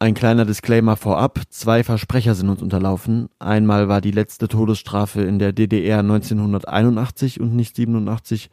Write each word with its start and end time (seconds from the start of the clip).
Ein 0.00 0.14
kleiner 0.14 0.44
Disclaimer 0.44 0.96
vorab. 0.96 1.40
Zwei 1.50 1.82
Versprecher 1.82 2.36
sind 2.36 2.48
uns 2.48 2.62
unterlaufen. 2.62 3.30
Einmal 3.40 3.88
war 3.88 4.00
die 4.00 4.12
letzte 4.12 4.46
Todesstrafe 4.46 5.22
in 5.22 5.40
der 5.40 5.52
DDR 5.52 5.98
1981 5.98 7.40
und 7.40 7.56
nicht 7.56 7.74
87 7.74 8.48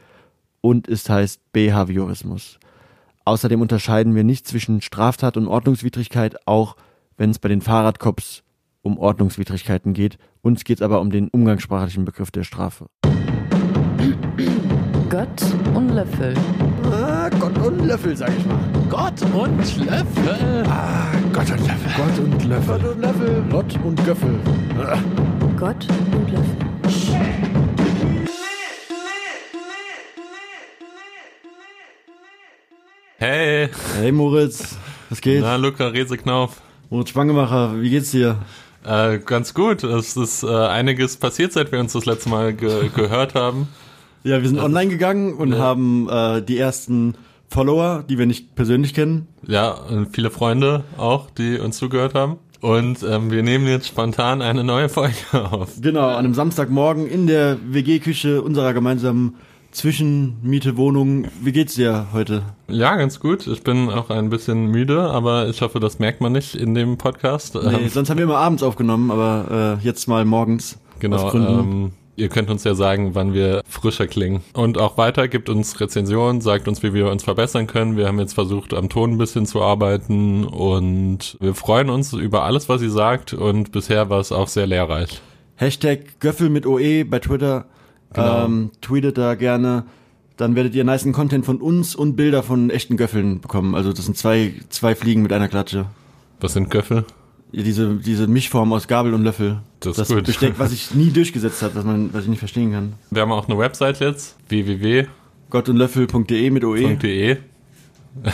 und 0.61 0.87
es 0.87 1.07
heißt 1.07 1.51
Behaviorismus. 1.51 2.57
Außerdem 3.25 3.61
unterscheiden 3.61 4.15
wir 4.15 4.23
nicht 4.23 4.47
zwischen 4.47 4.81
Straftat 4.81 5.37
und 5.37 5.47
Ordnungswidrigkeit, 5.47 6.47
auch 6.47 6.77
wenn 7.15 7.29
es 7.29 7.37
bei 7.37 7.49
den 7.49 7.61
Fahrradcops 7.61 8.41
um 8.81 8.97
Ordnungswidrigkeiten 8.97 9.93
geht. 9.93 10.17
Uns 10.41 10.63
geht 10.63 10.79
es 10.79 10.81
aber 10.81 10.99
um 10.99 11.11
den 11.11 11.27
umgangssprachlichen 11.27 12.05
Begriff 12.05 12.31
der 12.31 12.43
Strafe. 12.43 12.87
Gott 15.11 15.43
und 15.75 15.89
Löffel. 15.89 16.33
Gott 17.65 17.79
und 17.79 17.87
Löffel, 17.87 18.15
sag 18.15 18.29
ich 18.37 18.45
mal. 18.45 18.59
Gott 18.91 19.21
und 19.33 19.85
Löffel. 19.87 20.63
Ah, 20.67 21.07
Gott 21.33 21.49
und 21.49 21.65
Löffel. 21.65 21.91
Gott 21.97 22.19
und 22.19 22.43
Löffel. 22.45 22.77
Gott 22.79 22.85
und 22.85 23.01
Löffel. 23.01 23.43
Gott 23.49 23.79
und 23.83 24.05
Göffel. 24.05 24.39
Gott 25.57 25.87
und 26.13 26.31
Löffel. 26.31 27.65
Hey. 33.17 33.69
Hey 33.97 34.11
Moritz, 34.11 34.77
was 35.09 35.21
geht? 35.21 35.41
Na, 35.41 35.55
Luca 35.55 35.87
Reseknauf. 35.87 36.61
Moritz 36.91 37.09
Spangemacher, 37.09 37.81
wie 37.81 37.89
geht's 37.89 38.11
dir? 38.11 38.37
Äh, 38.83 39.19
ganz 39.19 39.53
gut. 39.55 39.83
Es 39.83 40.15
ist 40.15 40.43
äh, 40.43 40.47
einiges 40.47 41.17
passiert, 41.17 41.53
seit 41.53 41.71
wir 41.71 41.79
uns 41.79 41.93
das 41.93 42.05
letzte 42.05 42.29
Mal 42.29 42.53
ge 42.53 42.89
gehört 42.95 43.33
haben. 43.33 43.69
Ja, 44.23 44.41
wir 44.41 44.47
sind 44.49 44.59
online 44.59 44.91
gegangen 44.91 45.33
und 45.33 45.53
Ja. 45.53 45.59
haben 45.59 46.07
äh, 46.09 46.41
die 46.43 46.59
ersten 46.59 47.15
Follower, 47.49 48.03
die 48.09 48.17
wir 48.17 48.25
nicht 48.25 48.55
persönlich 48.55 48.93
kennen. 48.93 49.27
Ja, 49.47 49.71
und 49.71 50.13
viele 50.15 50.29
Freunde 50.31 50.83
auch, 50.97 51.29
die 51.29 51.57
uns 51.59 51.77
zugehört 51.77 52.13
haben. 52.15 52.37
Und 52.61 53.03
ähm, 53.03 53.29
wir 53.31 53.43
nehmen 53.43 53.67
jetzt 53.67 53.87
spontan 53.87 54.41
eine 54.41 54.63
neue 54.63 54.89
Folge 54.89 55.13
auf. 55.33 55.79
Genau, 55.81 56.07
an 56.07 56.25
einem 56.25 56.33
Samstagmorgen 56.33 57.05
in 57.07 57.27
der 57.27 57.57
WG-Küche 57.69 58.41
unserer 58.41 58.73
gemeinsamen 58.73 59.35
Zwischenmiete-Wohnung. 59.71 61.25
Wie 61.41 61.51
geht's 61.51 61.75
dir 61.75 62.07
heute? 62.13 62.43
Ja, 62.67 62.95
ganz 62.95 63.19
gut. 63.19 63.45
Ich 63.47 63.63
bin 63.63 63.89
auch 63.89 64.09
ein 64.09 64.29
bisschen 64.29 64.67
müde, 64.67 65.01
aber 65.01 65.47
ich 65.49 65.61
hoffe, 65.61 65.79
das 65.79 65.99
merkt 65.99 66.21
man 66.21 66.31
nicht 66.31 66.55
in 66.55 66.73
dem 66.73 66.97
Podcast. 66.97 67.55
Nee, 67.55 67.61
Ähm, 67.83 67.89
sonst 67.89 68.09
haben 68.09 68.17
wir 68.17 68.23
immer 68.25 68.37
abends 68.37 68.63
aufgenommen, 68.63 69.11
aber 69.11 69.77
äh, 69.81 69.85
jetzt 69.85 70.07
mal 70.07 70.25
morgens. 70.25 70.77
Genau, 70.99 71.17
Aus 71.17 71.31
Gründen. 71.31 71.59
ähm, 71.59 71.91
ihr 72.15 72.29
könnt 72.29 72.49
uns 72.49 72.63
ja 72.63 72.75
sagen, 72.75 73.15
wann 73.15 73.33
wir 73.33 73.61
frischer 73.67 74.07
klingen. 74.07 74.41
Und 74.53 74.77
auch 74.77 74.97
weiter, 74.97 75.27
gebt 75.27 75.49
uns 75.49 75.79
Rezensionen, 75.79 76.41
sagt 76.41 76.67
uns, 76.67 76.83
wie 76.83 76.93
wir 76.93 77.09
uns 77.09 77.23
verbessern 77.23 77.67
können. 77.67 77.97
Wir 77.97 78.07
haben 78.07 78.19
jetzt 78.19 78.33
versucht, 78.33 78.73
am 78.73 78.89
Ton 78.89 79.11
ein 79.11 79.17
bisschen 79.17 79.45
zu 79.45 79.61
arbeiten 79.61 80.45
und 80.45 81.37
wir 81.39 81.55
freuen 81.55 81.89
uns 81.89 82.13
über 82.13 82.43
alles, 82.43 82.69
was 82.69 82.81
ihr 82.81 82.91
sagt 82.91 83.33
und 83.33 83.71
bisher 83.71 84.09
war 84.09 84.19
es 84.19 84.31
auch 84.31 84.47
sehr 84.47 84.67
lehrreich. 84.67 85.21
Hashtag 85.55 86.19
Göffel 86.19 86.49
mit 86.49 86.65
OE 86.65 87.05
bei 87.05 87.19
Twitter. 87.19 87.65
Genau. 88.13 88.45
Ähm, 88.45 88.71
tweetet 88.81 89.17
da 89.17 89.35
gerne. 89.35 89.85
Dann 90.37 90.55
werdet 90.55 90.75
ihr 90.75 90.83
niceen 90.83 91.13
Content 91.13 91.45
von 91.45 91.61
uns 91.61 91.95
und 91.95 92.15
Bilder 92.15 92.43
von 92.43 92.69
echten 92.69 92.97
Göffeln 92.97 93.39
bekommen. 93.39 93.73
Also 93.73 93.93
das 93.93 94.05
sind 94.05 94.17
zwei, 94.17 94.53
zwei 94.69 94.95
Fliegen 94.95 95.21
mit 95.21 95.31
einer 95.31 95.47
Klatsche. 95.47 95.85
Was 96.41 96.53
sind 96.53 96.69
Göffel? 96.69 97.05
Diese, 97.51 97.95
diese 97.95 98.27
Mischform 98.27 98.73
aus 98.73 98.87
Gabel 98.87 99.13
und 99.13 99.23
Löffel. 99.23 99.59
Das 99.79 99.97
ist 99.97 100.09
gut. 100.09 100.25
Besteck, 100.25 100.55
was 100.57 100.73
ich 100.73 100.93
nie 100.93 101.11
durchgesetzt 101.11 101.61
habe, 101.61 101.75
was 101.75 101.85
man, 101.85 102.13
was 102.13 102.23
ich 102.23 102.29
nicht 102.29 102.39
verstehen 102.39 102.71
kann. 102.73 102.93
Wir 103.11 103.21
haben 103.21 103.31
auch 103.31 103.47
eine 103.47 103.57
Website 103.57 103.99
jetzt, 104.01 104.35
www.de. 104.49 105.05
Gottundlöffel.de 105.49 106.49
mit 106.49 106.63
OE. 106.65 106.97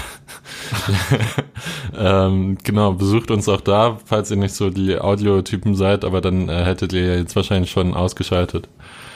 ähm, 1.98 2.58
genau, 2.64 2.94
besucht 2.94 3.32
uns 3.32 3.50
auch 3.50 3.62
da, 3.62 4.00
falls 4.06 4.32
ihr 4.32 4.38
nicht 4.38 4.54
so 4.54 4.70
die 4.70 4.98
Audiotypen 5.00 5.76
seid, 5.76 6.06
aber 6.06 6.22
dann 6.22 6.50
äh, 6.50 6.64
hättet 6.66 6.94
ihr 6.94 7.18
jetzt 7.18 7.36
wahrscheinlich 7.36 7.72
schon 7.72 7.94
ausgeschaltet, 7.94 8.70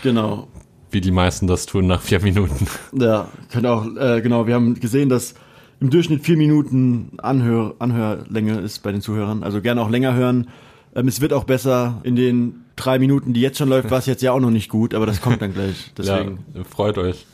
Genau. 0.03 0.47
wie 0.91 1.01
die 1.01 1.11
meisten 1.11 1.47
das 1.47 1.65
tun 1.65 1.87
nach 1.87 2.01
vier 2.01 2.19
Minuten. 2.21 2.67
Ja, 2.93 3.27
könnt 3.51 3.67
auch, 3.67 3.85
äh, 3.95 4.21
genau, 4.21 4.47
wir 4.47 4.55
haben 4.55 4.79
gesehen, 4.79 5.09
dass 5.09 5.35
im 5.79 5.89
Durchschnitt 5.89 6.23
vier 6.23 6.37
Minuten 6.37 7.11
Anhör, 7.17 7.75
Anhörlänge 7.79 8.59
ist 8.59 8.83
bei 8.83 8.91
den 8.91 9.01
Zuhörern. 9.01 9.43
Also 9.43 9.61
gerne 9.61 9.81
auch 9.81 9.89
länger 9.89 10.13
hören. 10.13 10.47
Ähm, 10.95 11.07
es 11.07 11.21
wird 11.21 11.33
auch 11.33 11.43
besser 11.43 11.99
in 12.03 12.15
den 12.15 12.65
drei 12.75 12.99
Minuten, 12.99 13.33
die 13.33 13.41
jetzt 13.41 13.57
schon 13.57 13.69
läuft, 13.69 13.91
war 13.91 13.99
es 13.99 14.05
jetzt 14.05 14.21
ja 14.21 14.31
auch 14.31 14.39
noch 14.39 14.51
nicht 14.51 14.69
gut, 14.69 14.93
aber 14.93 15.05
das 15.05 15.21
kommt 15.21 15.41
dann 15.41 15.53
gleich. 15.53 15.91
Deswegen 15.97 16.39
Ja, 16.53 16.63
freut 16.63 16.97
euch. 16.97 17.25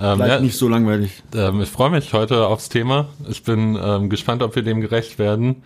Ähm, 0.00 0.16
bleibt 0.16 0.32
ja, 0.32 0.40
nicht 0.40 0.56
so 0.56 0.68
langweilig. 0.68 1.22
ähm, 1.34 1.60
ich 1.60 1.68
freue 1.68 1.90
mich 1.90 2.12
heute 2.12 2.46
aufs 2.46 2.68
Thema. 2.68 3.08
Ich 3.28 3.42
bin 3.42 3.76
ähm, 3.82 4.08
gespannt, 4.08 4.42
ob 4.42 4.54
wir 4.54 4.62
dem 4.62 4.80
gerecht 4.80 5.18
werden, 5.18 5.56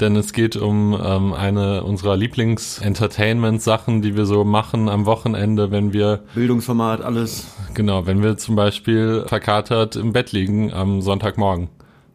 denn 0.00 0.16
es 0.16 0.32
geht 0.32 0.56
um 0.56 0.98
ähm, 1.02 1.34
eine 1.34 1.84
unserer 1.84 2.16
Lieblings-Entertainment-Sachen, 2.16 4.00
die 4.00 4.16
wir 4.16 4.24
so 4.24 4.44
machen 4.44 4.88
am 4.88 5.04
Wochenende, 5.04 5.70
wenn 5.70 5.92
wir, 5.92 6.20
Bildungsformat, 6.34 7.02
alles. 7.02 7.48
genau, 7.74 8.06
wenn 8.06 8.22
wir 8.22 8.38
zum 8.38 8.56
Beispiel 8.56 9.24
verkatert 9.26 9.96
im 9.96 10.14
Bett 10.14 10.32
liegen 10.32 10.72
am 10.72 11.02
Sonntagmorgen. 11.02 11.68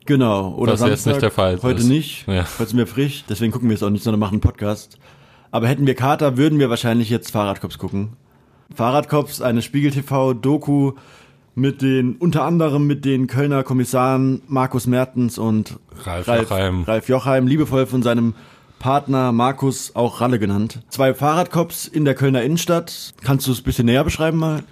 Genau. 0.07 0.53
Oder 0.56 0.72
jetzt 0.72 0.79
Samstag, 0.79 1.12
nicht 1.12 1.22
der 1.22 1.31
Fall 1.31 1.59
Heute 1.62 1.81
ist. 1.81 1.85
nicht. 1.88 2.28
Ja. 2.28 2.47
Heute 2.57 2.69
sind 2.69 2.78
wir 2.78 2.88
frisch, 2.88 3.25
deswegen 3.29 3.51
gucken 3.51 3.69
wir 3.69 3.75
es 3.75 3.84
auch 3.84 3.90
nicht, 3.90 4.03
sondern 4.03 4.19
machen 4.19 4.35
einen 4.35 4.41
Podcast. 4.41 4.97
Aber 5.51 5.68
hätten 5.68 5.85
wir 5.85 5.95
Kater, 5.95 6.38
würden 6.38 6.59
wir 6.59 6.69
wahrscheinlich 6.69 7.09
jetzt 7.09 7.31
Fahrradcops 7.31 7.78
gucken. 7.78 8.13
Fahrradcops, 8.73 9.41
eine 9.41 9.62
Spiegel-TV-Doku 9.62 10.94
mit 11.56 11.81
den, 11.81 12.16
unter 12.16 12.44
anderem 12.44 12.85
mit 12.88 13.06
den 13.06 13.28
Kölner 13.28 13.63
Kommissaren 13.63 14.41
Markus 14.47 14.88
Mertens 14.88 15.38
und 15.38 15.78
Ralf 16.03 16.28
Ralf, 16.28 16.50
Jochheim. 16.50 16.84
Ralf 16.84 17.09
Jochheim, 17.09 17.47
liebevoll 17.47 17.85
von 17.85 18.03
seinem 18.03 18.34
Partner 18.79 19.31
Markus, 19.31 19.96
auch 19.96 20.22
Ralle 20.22 20.40
genannt. 20.40 20.79
Zwei 20.90 21.13
Fahrradcops 21.13 21.88
in 21.88 22.06
der 22.06 22.13
Kölner 22.13 22.44
Innenstadt. 22.44 23.13
Kannst 23.23 23.47
du 23.47 23.51
es 23.51 23.62
ein 23.62 23.63
bisschen 23.63 23.85
näher 23.88 24.03
beschreiben 24.03 24.38
mal? 24.38 24.63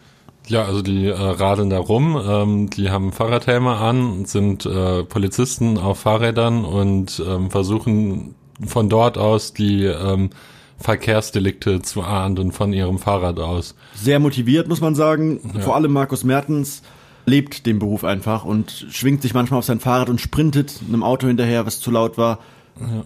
Ja, 0.48 0.64
also 0.66 0.82
die 0.82 1.08
äh, 1.08 1.14
radeln 1.14 1.70
da 1.70 1.80
rum, 1.80 2.22
ähm, 2.24 2.70
die 2.70 2.90
haben 2.90 3.12
Fahrradhelme 3.12 3.76
an, 3.76 4.26
sind 4.26 4.66
äh, 4.66 5.04
Polizisten 5.04 5.78
auf 5.78 6.00
Fahrrädern 6.00 6.66
und 6.66 7.22
ähm, 7.28 7.50
versuchen 7.50 8.36
von 8.66 8.90
dort 8.90 9.18
aus 9.18 9.54
die 9.54 9.86
ähm, 9.86 10.30
Verkehrsdelikte 10.78 11.82
zu 11.82 12.04
ahnden 12.04 12.52
von 12.52 12.74
ihrem 12.74 13.00
Fahrrad 13.00 13.40
aus. 13.40 13.76
sehr 13.96 14.20
motiviert, 14.20 14.68
muss 14.68 14.82
man 14.82 14.94
sagen. 14.94 15.40
Vor 15.62 15.76
allem 15.76 15.94
Markus 15.94 16.24
Mertens 16.24 16.84
lebt 17.26 17.66
den 17.66 17.80
Beruf 17.80 18.04
einfach 18.04 18.46
und 18.46 18.86
schwingt 18.90 19.22
sich 19.22 19.34
manchmal 19.34 19.60
auf 19.60 19.66
sein 19.66 19.80
Fahrrad 19.80 20.10
und 20.10 20.22
sprintet 20.22 20.80
einem 20.88 21.04
Auto 21.04 21.28
hinterher, 21.28 21.66
was 21.66 21.80
zu 21.80 21.92
laut 21.92 22.18
war. 22.18 22.40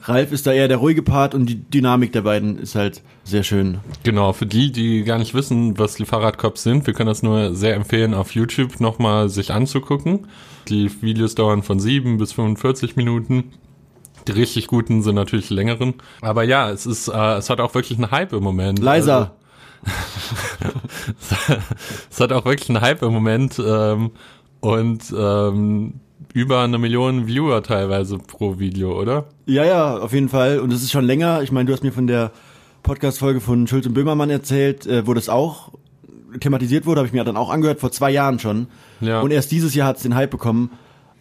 Ralf 0.03 0.31
ist 0.31 0.47
da 0.47 0.52
eher 0.52 0.68
der 0.68 0.78
ruhige 0.78 1.03
Part 1.03 1.35
und 1.35 1.46
die 1.46 1.62
Dynamik 1.62 2.12
der 2.12 2.22
beiden 2.22 2.57
ist 2.57 2.74
halt 2.74 3.03
sehr 3.24 3.44
schön. 3.44 3.80
Genau, 4.03 4.34
für 4.34 4.47
die, 4.47 4.72
die 4.72 5.03
gar 5.03 5.19
nicht 5.19 5.35
wissen, 5.35 5.78
was 5.78 5.96
die 5.96 6.06
Fahrradcops 6.06 6.63
sind, 6.63 6.88
wir 6.88 6.94
können 6.94 7.07
das 7.07 7.22
nur 7.22 7.53
sehr 7.53 7.75
empfehlen, 7.75 8.13
auf 8.16 8.31
YouTube 8.31 8.80
nochmal 8.80 9.30
sich 9.30 9.52
anzugucken. 9.52 10.28
Die 10.68 10.90
Videos 11.02 11.35
dauern 11.35 11.62
von 11.62 11.80
7 11.80 12.18
bis 12.18 12.34
45 12.34 12.96
Minuten. 12.96 13.52
Die 14.28 14.31
richtig 14.31 14.68
guten 14.68 15.02
sind 15.03 15.16
natürlich 15.16 15.47
die 15.47 15.53
längeren. 15.53 15.96
Aber 16.22 16.44
ja, 16.44 16.69
es 16.69 16.86
ist, 16.86 17.07
äh, 17.07 17.38
es 17.38 17.50
hat 17.50 17.59
auch 17.59 17.74
wirklich 17.74 17.97
einen 18.00 18.12
Hype 18.12 18.34
im 18.34 18.44
Moment. 18.44 18.80
Leiser. 18.80 19.16
Also, 19.16 19.31
es 22.09 22.19
hat 22.19 22.34
auch 22.34 22.46
wirklich 22.46 22.69
einen 22.69 22.81
Hype 22.81 23.01
im 23.01 23.13
Moment 23.13 23.62
ähm, 23.66 24.12
und 24.59 25.03
ähm, 25.18 26.01
über 26.34 26.62
eine 26.62 26.78
Million 26.78 27.28
Viewer 27.28 27.63
teilweise 27.63 28.18
pro 28.18 28.59
Video, 28.59 29.00
oder? 29.00 29.25
Ja, 29.46 29.63
ja, 29.63 29.97
auf 29.97 30.13
jeden 30.13 30.30
Fall. 30.30 30.59
Und 30.59 30.72
es 30.72 30.84
ist 30.84 30.91
schon 30.91 31.06
länger. 31.06 31.41
Ich 31.41 31.52
meine, 31.52 31.68
du 31.68 31.74
hast 31.74 31.84
mir 31.84 31.91
von 31.91 32.07
der 32.07 32.31
Podcast-Folge 32.84 33.41
von 33.41 33.68
Schulz 33.68 33.85
und 33.85 33.94
Böhmermann 33.94 34.30
erzählt, 34.30 34.85
äh, 34.85 35.06
wo 35.06 35.13
das 35.13 35.30
auch 35.30 35.72
thematisiert 36.40 36.85
wurde, 36.85 37.00
habe 37.00 37.07
ich 37.07 37.13
mir 37.13 37.24
dann 37.24 37.38
auch 37.38 37.50
angehört, 37.50 37.80
vor 37.80 37.91
zwei 37.91 38.12
Jahren 38.12 38.40
schon. 38.40 38.68
Ja. 39.02 39.22
Und 39.22 39.31
erst 39.31 39.52
dieses 39.52 39.74
Jahr 39.74 39.88
hat 39.88 39.97
es 39.97 40.03
den 40.03 40.16
Hype 40.16 40.30
bekommen. 40.30 40.72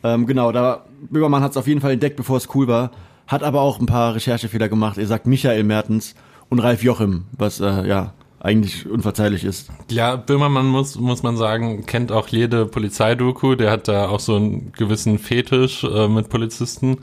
Ähm, 0.03 0.27
genau, 0.27 0.53
da 0.53 0.85
Böhmermann 1.11 1.43
hat 1.43 1.53
es 1.53 1.57
auf 1.57 1.67
jeden 1.67 1.81
Fall 1.81 1.93
entdeckt, 1.93 2.17
bevor 2.17 2.37
es 2.37 2.55
cool 2.55 2.69
war. 2.69 2.91
Hat 3.27 3.43
aber 3.43 3.61
auch 3.61 3.81
ein 3.81 3.87
paar 3.87 4.15
Recherchefehler 4.15 4.69
gemacht. 4.69 4.99
Er 4.99 5.07
sagt 5.07 5.27
Michael 5.27 5.65
Mertens 5.65 6.15
und 6.49 6.61
Ralf 6.61 6.83
Jochim, 6.83 7.25
was 7.33 7.61
äh, 7.61 7.87
ja 7.87 8.15
eigentlich 8.41 8.89
unverzeihlich 8.89 9.45
ist. 9.45 9.71
Ja, 9.91 10.17
Böhmermann 10.17 10.67
muss, 10.67 10.97
muss 10.99 11.23
man 11.23 11.37
sagen, 11.37 11.87
kennt 11.87 12.13
auch 12.13 12.29
jede 12.29 12.67
Polizeidoku. 12.67 13.55
Der 13.57 13.71
hat 13.71 13.89
da 13.89 14.09
auch 14.09 14.21
so 14.21 14.37
einen 14.37 14.73
gewissen 14.73 15.19
Fetisch 15.19 15.83
äh, 15.85 16.09
mit 16.09 16.29
Polizisten. 16.29 16.99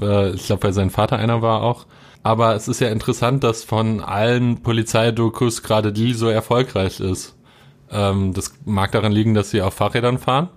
Äh, 0.00 0.30
ich 0.30 0.46
glaube, 0.46 0.64
weil 0.64 0.72
sein 0.72 0.90
Vater 0.90 1.16
einer 1.18 1.40
war 1.42 1.62
auch. 1.62 1.86
Aber 2.22 2.54
es 2.54 2.68
ist 2.68 2.80
ja 2.80 2.88
interessant, 2.88 3.44
dass 3.44 3.64
von 3.64 4.00
allen 4.00 4.62
Polizeidokus 4.62 5.62
gerade 5.62 5.92
die 5.92 6.12
so 6.14 6.28
erfolgreich 6.28 7.00
ist. 7.00 7.36
Ähm, 7.90 8.32
das 8.34 8.54
mag 8.64 8.92
daran 8.92 9.12
liegen, 9.12 9.34
dass 9.34 9.50
sie 9.50 9.62
auf 9.62 9.74
Fahrrädern 9.74 10.18
fahren. 10.18 10.48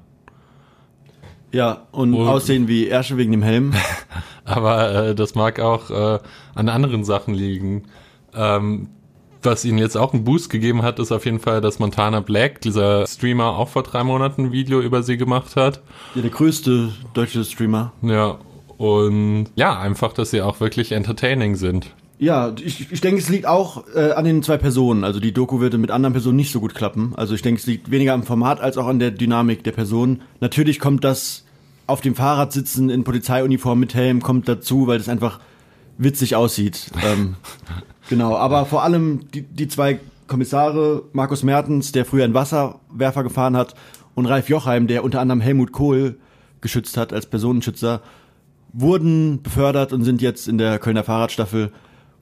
Ja, 1.52 1.88
und 1.92 2.14
Und- 2.14 2.28
aussehen 2.28 2.68
wie 2.68 2.88
Ärsche 2.88 3.18
wegen 3.18 3.32
dem 3.32 3.44
Helm. 3.44 3.74
Aber 4.46 4.92
äh, 5.10 5.16
das 5.16 5.36
mag 5.36 5.60
auch 5.60 5.90
äh, 5.90 6.20
an 6.56 6.70
anderen 6.70 7.04
Sachen 7.04 7.34
liegen. 7.34 7.84
Ähm, 8.34 8.90
was 9.44 9.66
ihnen 9.66 9.78
jetzt 9.78 9.98
auch 9.98 10.14
einen 10.14 10.24
Boost 10.24 10.50
gegeben 10.50 10.82
hat, 10.82 11.00
ist 11.00 11.12
auf 11.12 11.26
jeden 11.26 11.40
Fall, 11.40 11.62
dass 11.62 11.80
Montana 11.80 12.22
Black, 12.22 12.62
dieser 12.62 13.06
Streamer, 13.08 13.58
auch 13.58 13.70
vor 13.70 13.84
drei 13.84 14.04
Monaten 14.04 14.46
ein 14.46 14.52
Video 14.52 14.82
über 14.82 15.04
sie 15.04 15.18
gemacht 15.18 15.56
hat. 15.56 15.82
Ja, 16.16 16.22
der 16.22 16.32
größte 16.32 16.90
deutsche 17.14 17.44
Streamer. 17.44 17.94
Ja, 18.02 18.40
und 18.78 19.48
ja, 19.56 19.80
einfach, 19.80 20.14
dass 20.14 20.32
sie 20.32 20.42
auch 20.42 20.60
wirklich 20.60 20.92
entertaining 20.92 21.56
sind. 21.56 21.94
Ja, 22.20 22.54
ich, 22.64 22.92
ich 22.92 23.02
denke, 23.02 23.22
es 23.22 23.30
liegt 23.30 23.46
auch 23.46 23.84
äh, 23.94 24.12
an 24.12 24.26
den 24.26 24.42
zwei 24.42 24.58
Personen. 24.58 25.04
Also 25.04 25.20
die 25.20 25.34
Doku 25.34 25.60
würde 25.60 25.78
mit 25.78 25.92
anderen 25.92 26.14
Personen 26.14 26.36
nicht 26.36 26.52
so 26.52 26.60
gut 26.60 26.74
klappen. 26.74 27.14
Also 27.16 27.36
ich 27.36 27.44
denke, 27.44 27.60
es 27.60 27.68
liegt 27.68 27.92
weniger 27.92 28.14
am 28.14 28.24
Format 28.24 28.60
als 28.60 28.78
auch 28.78 28.88
an 28.88 28.98
der 28.98 29.12
Dynamik 29.12 29.64
der 29.64 29.72
Person. 29.72 30.22
Natürlich 30.40 30.80
kommt 30.80 31.04
das 31.04 31.44
auf 31.86 32.02
dem 32.02 32.16
Fahrrad 32.16 32.52
sitzen 32.52 32.90
in 32.90 33.04
Polizeiuniform 33.04 33.80
mit 33.80 33.94
Helm 33.94 34.22
kommt 34.22 34.48
dazu, 34.48 34.88
weil 34.88 34.98
das 34.98 35.10
einfach 35.10 35.40
witzig 35.98 36.36
aussieht. 36.36 36.92
ähm, 37.04 37.36
genau, 38.10 38.36
aber 38.36 38.66
vor 38.66 38.84
allem 38.84 39.30
die, 39.34 39.42
die 39.44 39.68
zwei 39.68 40.00
Kommissare, 40.28 41.04
Markus 41.14 41.44
Mertens, 41.44 41.92
der 41.92 42.06
früher 42.06 42.26
einen 42.26 42.34
Wasserwerfer 42.34 43.24
gefahren 43.24 43.56
hat, 43.56 43.76
und 44.16 44.26
Ralf 44.26 44.50
Jochheim, 44.50 44.88
der 44.88 45.04
unter 45.04 45.22
anderem 45.22 45.42
Helmut 45.42 45.72
Kohl 45.72 46.18
geschützt 46.62 46.98
hat 46.98 47.14
als 47.14 47.28
Personenschützer, 47.28 48.02
wurden 48.74 49.44
befördert 49.44 49.94
und 49.94 50.04
sind 50.04 50.22
jetzt 50.22 50.48
in 50.48 50.58
der 50.58 50.80
Kölner 50.80 51.04
Fahrradstaffel 51.04 51.72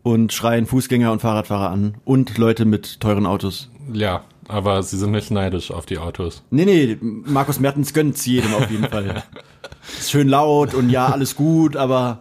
und 0.03 0.33
schreien 0.33 0.65
Fußgänger 0.65 1.11
und 1.11 1.21
Fahrradfahrer 1.21 1.69
an 1.69 1.95
und 2.03 2.37
Leute 2.37 2.65
mit 2.65 2.99
teuren 2.99 3.25
Autos. 3.25 3.69
Ja, 3.91 4.23
aber 4.47 4.83
sie 4.83 4.97
sind 4.97 5.11
nicht 5.11 5.31
neidisch 5.31 5.71
auf 5.71 5.85
die 5.85 5.97
Autos. 5.97 6.43
Nee, 6.51 6.65
nee, 6.65 6.97
Markus 7.01 7.59
Mertens 7.59 7.93
gönnt's 7.93 8.25
jedem 8.25 8.53
auf 8.53 8.69
jeden 8.69 8.85
Fall. 8.85 9.23
Ist 9.97 10.11
schön 10.11 10.27
laut 10.27 10.73
und 10.73 10.89
ja, 10.89 11.07
alles 11.07 11.35
gut, 11.35 11.75
aber 11.75 12.19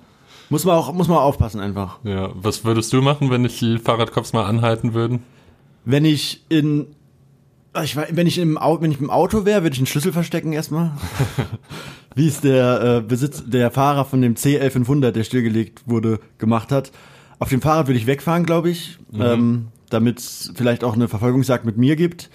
muss 0.55 0.65
man 0.65 0.77
auch, 0.77 0.93
muss 0.93 1.09
man 1.09 1.19
aufpassen 1.19 1.59
einfach. 1.59 1.99
Ja, 2.05 2.31
was 2.33 2.65
würdest 2.65 2.93
du 2.93 3.03
machen, 3.03 3.29
wenn 3.29 3.43
dich 3.43 3.59
die 3.59 3.77
Fahrradcops 3.77 4.33
mal 4.33 4.45
anhalten 4.45 4.95
würden? 4.95 5.25
Wenn 5.85 6.05
ich 6.05 6.45
in, 6.49 6.87
ich 7.83 7.97
weiß, 7.97 8.11
wenn 8.13 8.29
ich 8.29 8.39
im 8.39 8.57
Auto, 8.57 8.81
wenn 8.81 8.93
ich 8.93 9.01
im 9.01 9.11
Auto 9.11 9.45
wäre, 9.45 9.65
würde 9.65 9.75
ich 9.75 9.81
einen 9.81 9.89
Schlüssel 9.89 10.13
verstecken 10.13 10.53
erstmal. 10.53 10.93
Wie 12.15 12.29
es 12.29 12.41
der 12.41 12.99
äh, 12.99 13.01
Besitz, 13.01 13.43
der 13.45 13.73
Fahrer 13.73 14.05
von 14.05 14.23
dem 14.23 14.37
C1100, 14.37 15.11
der 15.11 15.25
stillgelegt 15.25 15.83
wurde, 15.87 16.21
gemacht 16.39 16.71
hat. 16.71 16.93
Auf 17.41 17.49
dem 17.49 17.61
Fahrrad 17.61 17.89
würde 17.89 17.99
ich 17.99 18.07
wegfahren, 18.07 18.47
glaube 18.47 18.71
ich, 18.71 19.01
ähm, 19.13 19.67
damit 19.91 20.21
es 20.21 20.53
vielleicht 20.55 20.85
auch 20.85 20.95
eine 20.95 21.09
Verfolgungsjagd 21.09 21.65
mit 21.65 21.79
mir 21.79 21.97
gibt. 21.97 22.31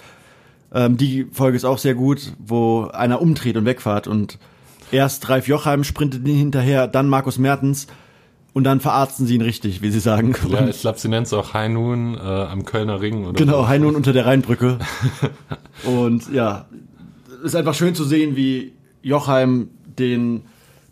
Ähm, 0.74 0.98
die 0.98 1.24
Folge 1.32 1.56
ist 1.56 1.64
auch 1.64 1.78
sehr 1.78 1.94
gut, 1.94 2.34
wo 2.38 2.84
einer 2.88 3.22
umdreht 3.22 3.56
und 3.56 3.64
wegfahrt 3.64 4.08
und 4.08 4.38
erst 4.92 5.26
Ralf 5.30 5.48
Jochheim 5.48 5.84
sprintet 5.84 6.28
ihn 6.28 6.36
hinterher, 6.36 6.86
dann 6.86 7.08
Markus 7.08 7.38
Mertens 7.38 7.86
und 8.52 8.64
dann 8.64 8.80
verarzten 8.80 9.26
sie 9.26 9.34
ihn 9.34 9.42
richtig, 9.42 9.82
wie 9.82 9.90
sie 9.90 10.00
sagen. 10.00 10.34
Ja, 10.48 10.68
ich 10.68 10.80
glaube, 10.80 10.98
sie 10.98 11.08
nennt 11.08 11.26
es 11.26 11.32
auch 11.32 11.54
High 11.54 11.70
Noon 11.70 12.14
äh, 12.14 12.18
am 12.18 12.64
Kölner 12.64 13.00
Ring. 13.00 13.24
Oder 13.24 13.34
Genau, 13.34 13.62
so. 13.62 13.68
Heinun 13.68 13.94
unter 13.94 14.12
der 14.12 14.26
Rheinbrücke. 14.26 14.78
und 15.84 16.32
ja, 16.32 16.66
ist 17.44 17.54
einfach 17.54 17.74
schön 17.74 17.94
zu 17.94 18.04
sehen, 18.04 18.36
wie 18.36 18.72
Jochheim 19.02 19.68
den 19.98 20.42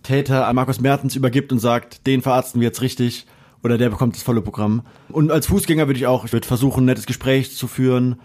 Täter 0.03 0.47
an 0.47 0.57
Markus 0.57 0.81
Mertens 0.81 1.17
übergibt 1.17 1.53
und 1.53 1.59
sagt, 1.59 2.07
den 2.07 2.23
verarzten 2.23 2.61
wir 2.61 2.69
jetzt 2.69 2.81
richtig 2.81 3.27
oder 3.63 3.77
der 3.77 3.91
bekommt 3.91 4.15
das 4.15 4.23
volle 4.23 4.41
Programm. 4.41 4.83
Und 5.09 5.31
als 5.31 5.47
Fußgänger 5.49 5.87
würde 5.87 5.99
ich 5.99 6.07
auch, 6.07 6.25
ich 6.25 6.33
würde 6.33 6.47
versuchen, 6.47 6.85
ein 6.85 6.87
nettes 6.87 7.07
Gespräch 7.07 7.57
zu 7.57 7.67
führen 7.67 8.17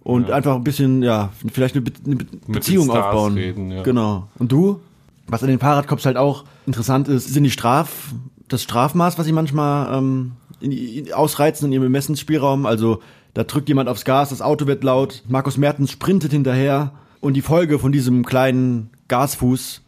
und 0.00 0.30
einfach 0.30 0.54
ein 0.54 0.62
bisschen, 0.62 1.02
ja, 1.02 1.30
vielleicht 1.52 1.74
eine, 1.74 1.82
Be 1.82 1.92
eine 2.06 2.16
Be 2.16 2.26
Beziehung 2.46 2.84
Stars 2.84 3.06
aufbauen. 3.06 3.34
reden, 3.34 3.72
ja. 3.72 3.82
Genau. 3.82 4.28
Und 4.38 4.52
du? 4.52 4.80
Was 5.26 5.42
an 5.42 5.48
den 5.48 5.58
Fahrradcops 5.58 6.06
halt 6.06 6.16
auch 6.16 6.44
interessant 6.66 7.08
ist, 7.08 7.34
sind 7.34 7.42
die 7.42 7.50
Straf, 7.50 8.14
das 8.48 8.62
Strafmaß, 8.62 9.18
was 9.18 9.26
sie 9.26 9.32
manchmal 9.32 9.96
ähm, 9.98 10.32
in, 10.60 10.72
in, 10.72 11.12
ausreizen 11.12 11.66
in 11.66 11.72
ihrem 11.72 11.82
Ermessensspielraum. 11.84 12.66
Also 12.66 13.00
da 13.34 13.44
drückt 13.44 13.68
jemand 13.68 13.88
aufs 13.88 14.04
Gas, 14.04 14.30
das 14.30 14.40
Auto 14.42 14.66
wird 14.66 14.82
laut, 14.84 15.22
Markus 15.28 15.56
Mertens 15.56 15.90
sprintet 15.90 16.32
hinterher 16.32 16.92
und 17.20 17.34
die 17.34 17.42
Folge 17.42 17.78
von 17.78 17.92
diesem 17.92 18.24
kleinen 18.24 18.90
Gasfuß 19.08 19.82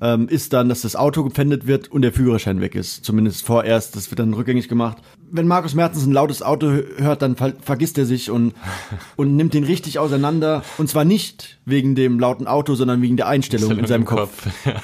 ähm, 0.00 0.28
ist 0.28 0.52
dann, 0.52 0.68
dass 0.68 0.80
das 0.80 0.96
Auto 0.96 1.22
gepfändet 1.22 1.68
wird 1.68 1.86
und 1.86 2.02
der 2.02 2.12
Führerschein 2.12 2.60
weg 2.60 2.74
ist. 2.74 3.04
Zumindest 3.04 3.46
vorerst, 3.46 3.94
das 3.94 4.10
wird 4.10 4.18
dann 4.18 4.34
rückgängig 4.34 4.68
gemacht. 4.68 4.96
Wenn 5.30 5.46
Markus 5.46 5.74
Mertens 5.74 6.04
ein 6.04 6.10
lautes 6.12 6.42
Auto 6.42 6.66
hö- 6.66 6.98
hört, 6.98 7.22
dann 7.22 7.36
ver 7.36 7.52
vergisst 7.60 7.96
er 7.96 8.04
sich 8.04 8.28
und, 8.32 8.54
und 9.16 9.36
nimmt 9.36 9.54
den 9.54 9.62
richtig 9.62 10.00
auseinander. 10.00 10.64
Und 10.78 10.88
zwar 10.88 11.04
nicht 11.04 11.58
wegen 11.64 11.94
dem 11.94 12.18
lauten 12.18 12.48
Auto, 12.48 12.74
sondern 12.74 13.02
wegen 13.02 13.16
der 13.16 13.28
Einstellung 13.28 13.78
in 13.78 13.86
seinem 13.86 14.04
Kopf. 14.04 14.48
Ja. 14.64 14.74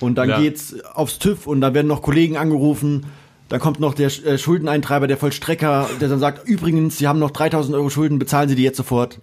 Und 0.00 0.16
dann 0.16 0.28
Ja. 0.28 0.40
geht's 0.40 0.74
aufs 0.94 1.18
TÜV 1.18 1.46
und 1.46 1.60
da 1.60 1.72
werden 1.74 1.86
noch 1.86 2.02
Kollegen 2.02 2.36
angerufen. 2.36 3.06
Dann 3.48 3.60
kommt 3.60 3.78
noch 3.80 3.94
der 3.94 4.08
äh, 4.26 4.38
Schuldeneintreiber, 4.38 5.06
der 5.06 5.16
Vollstrecker, 5.16 5.88
der 6.00 6.08
dann 6.08 6.18
sagt, 6.18 6.46
übrigens, 6.48 6.98
Sie 6.98 7.06
haben 7.08 7.18
noch 7.20 7.30
3000 7.30 7.74
Euro 7.76 7.90
Schulden, 7.90 8.18
bezahlen 8.18 8.48
Sie 8.48 8.56
die 8.56 8.62
jetzt 8.64 8.76
sofort. 8.76 9.20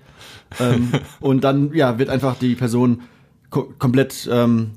ähm, 0.60 0.92
und 1.20 1.44
dann, 1.44 1.74
ja, 1.74 2.00
wird 2.00 2.10
einfach 2.10 2.36
die 2.40 2.56
Person 2.56 3.02
ko 3.50 3.72
komplett 3.78 4.28
ähm, 4.32 4.72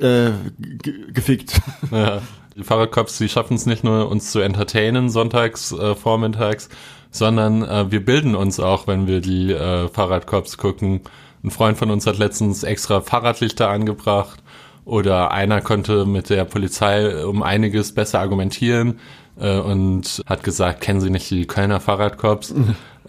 äh, 0.00 0.30
ge- 0.58 1.12
gefickt. 1.12 1.60
Ja. 1.90 2.20
Die 2.56 2.62
Fahrradcops, 2.64 3.18
die 3.18 3.28
schaffen 3.28 3.54
es 3.54 3.66
nicht 3.66 3.82
nur, 3.82 4.08
uns 4.10 4.30
zu 4.30 4.40
entertainen 4.40 5.08
sonntags, 5.08 5.72
äh, 5.72 5.94
vormittags, 5.94 6.68
sondern 7.10 7.62
äh, 7.62 7.90
wir 7.90 8.04
bilden 8.04 8.34
uns 8.34 8.60
auch, 8.60 8.86
wenn 8.86 9.06
wir 9.06 9.20
die 9.20 9.52
äh, 9.52 9.88
Fahrradcops 9.88 10.56
gucken. 10.58 11.00
Ein 11.42 11.50
Freund 11.50 11.76
von 11.78 11.90
uns 11.90 12.06
hat 12.06 12.18
letztens 12.18 12.62
extra 12.62 13.00
Fahrradlichter 13.00 13.68
angebracht 13.68 14.40
oder 14.84 15.30
einer 15.32 15.60
konnte 15.60 16.04
mit 16.06 16.30
der 16.30 16.44
Polizei 16.44 17.24
um 17.24 17.42
einiges 17.42 17.92
besser 17.92 18.20
argumentieren 18.20 18.98
äh, 19.38 19.58
und 19.58 20.22
hat 20.26 20.42
gesagt, 20.44 20.80
kennen 20.80 21.00
Sie 21.00 21.10
nicht 21.10 21.30
die 21.30 21.46
Kölner 21.46 21.80
Fahrradcops? 21.80 22.54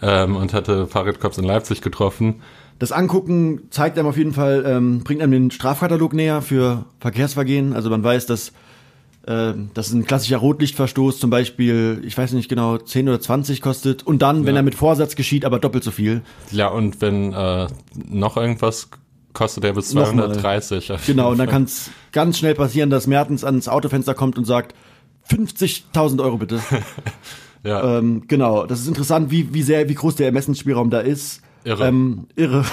ähm, 0.02 0.36
und 0.36 0.52
hatte 0.52 0.86
Fahrradcops 0.86 1.38
in 1.38 1.44
Leipzig 1.44 1.80
getroffen. 1.80 2.42
Das 2.78 2.92
Angucken 2.92 3.62
zeigt 3.70 3.98
einem 3.98 4.08
auf 4.08 4.18
jeden 4.18 4.34
Fall, 4.34 4.64
ähm, 4.66 5.00
bringt 5.04 5.22
einem 5.22 5.32
den 5.32 5.50
Strafkatalog 5.50 6.12
näher 6.12 6.42
für 6.42 6.84
Verkehrsvergehen. 7.00 7.72
Also 7.72 7.88
man 7.88 8.04
weiß, 8.04 8.26
dass 8.26 8.52
ähm, 9.28 9.70
dass 9.74 9.92
ein 9.92 10.04
klassischer 10.06 10.36
Rotlichtverstoß 10.36 11.18
zum 11.18 11.30
Beispiel, 11.30 12.00
ich 12.06 12.16
weiß 12.16 12.32
nicht 12.32 12.48
genau, 12.48 12.78
10 12.78 13.08
oder 13.08 13.20
20 13.20 13.60
kostet. 13.60 14.06
Und 14.06 14.22
dann, 14.22 14.46
wenn 14.46 14.54
Ja. 14.54 14.60
er 14.60 14.62
mit 14.62 14.76
Vorsatz 14.76 15.16
geschieht, 15.16 15.44
aber 15.44 15.58
doppelt 15.58 15.82
so 15.82 15.90
viel. 15.90 16.22
Ja, 16.52 16.68
und 16.68 17.00
wenn 17.00 17.32
äh, 17.32 17.66
noch 18.08 18.36
irgendwas 18.36 18.88
kostet 19.36 19.64
er 19.64 19.74
bis 19.74 19.92
Nochmal. 19.92 20.32
230. 20.32 20.92
auf 20.92 21.06
Genau, 21.06 21.30
und 21.30 21.38
dann 21.38 21.48
kann 21.48 21.64
es 21.64 21.90
ganz 22.10 22.38
schnell 22.38 22.54
passieren, 22.54 22.88
dass 22.88 23.06
Mertens 23.06 23.44
ans 23.44 23.68
Autofenster 23.68 24.14
kommt 24.14 24.38
und 24.38 24.46
sagt, 24.46 24.74
50.000 25.30 26.22
Euro 26.22 26.38
bitte. 26.38 26.60
Ja, 27.64 27.98
ähm, 27.98 28.22
genau, 28.28 28.64
das 28.64 28.80
ist 28.80 28.86
interessant, 28.86 29.32
wie, 29.32 29.52
wie 29.52 29.62
sehr, 29.62 29.88
wie 29.88 29.94
groß 29.94 30.14
der 30.14 30.26
Ermessensspielraum 30.26 30.88
da 30.88 31.00
ist. 31.00 31.40
Irre. 31.64 31.88
Ähm, 31.88 32.28
irre. 32.36 32.64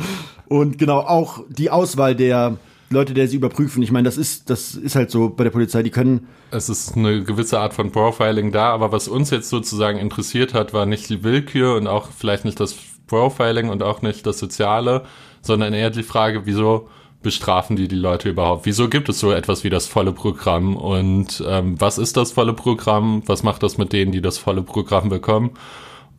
und 0.48 0.78
genau, 0.78 1.00
auch 1.00 1.44
die 1.50 1.68
Auswahl 1.68 2.16
der 2.16 2.56
Leute, 2.88 3.12
der 3.12 3.28
sie 3.28 3.36
überprüfen. 3.36 3.82
Ich 3.82 3.92
meine, 3.92 4.06
das 4.06 4.16
ist, 4.16 4.48
das 4.48 4.74
ist 4.74 4.94
halt 4.94 5.10
so 5.10 5.28
bei 5.28 5.44
der 5.44 5.50
Polizei, 5.50 5.82
die 5.82 5.90
können, 5.90 6.28
es 6.50 6.70
ist 6.70 6.96
eine 6.96 7.24
gewisse 7.24 7.58
Art 7.58 7.74
von 7.74 7.92
Profiling 7.92 8.50
da, 8.50 8.72
aber 8.72 8.90
was 8.90 9.06
uns 9.06 9.28
jetzt 9.28 9.50
sozusagen 9.50 9.98
interessiert 9.98 10.54
hat, 10.54 10.72
war 10.72 10.86
nicht 10.86 11.10
die 11.10 11.22
Willkür 11.22 11.76
und 11.76 11.86
auch 11.86 12.08
vielleicht 12.16 12.46
nicht 12.46 12.58
das 12.58 12.74
Profiling 13.06 13.68
und 13.68 13.82
auch 13.82 14.00
nicht 14.00 14.24
das 14.24 14.38
Soziale, 14.38 15.04
sondern 15.42 15.72
eher 15.72 15.90
die 15.90 16.02
Frage, 16.02 16.42
wieso 16.44 16.88
bestrafen 17.22 17.76
die 17.76 17.88
die 17.88 17.96
Leute 17.96 18.30
überhaupt? 18.30 18.66
Wieso 18.66 18.88
gibt 18.88 19.08
es 19.08 19.18
so 19.18 19.32
etwas 19.32 19.64
wie 19.64 19.70
das 19.70 19.86
volle 19.86 20.12
Programm? 20.12 20.76
Und 20.76 21.42
ähm, 21.46 21.80
was 21.80 21.98
ist 21.98 22.16
das 22.16 22.32
volle 22.32 22.52
Programm? 22.52 23.22
Was 23.26 23.42
macht 23.42 23.62
das 23.62 23.78
mit 23.78 23.92
denen, 23.92 24.12
die 24.12 24.20
das 24.20 24.38
volle 24.38 24.62
Programm 24.62 25.08
bekommen? 25.08 25.50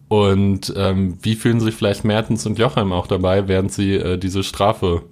Und 0.10 0.74
ähm, 0.76 1.18
wie 1.22 1.36
fühlen 1.36 1.60
sich 1.60 1.76
vielleicht 1.76 2.04
Mertens 2.04 2.46
und 2.46 2.58
Joachim 2.58 2.92
auch 2.92 3.08
dabei, 3.08 3.48
während 3.48 3.72
sie 3.72 3.94
äh, 3.96 4.18
diese 4.18 4.44
Strafe 4.44 5.04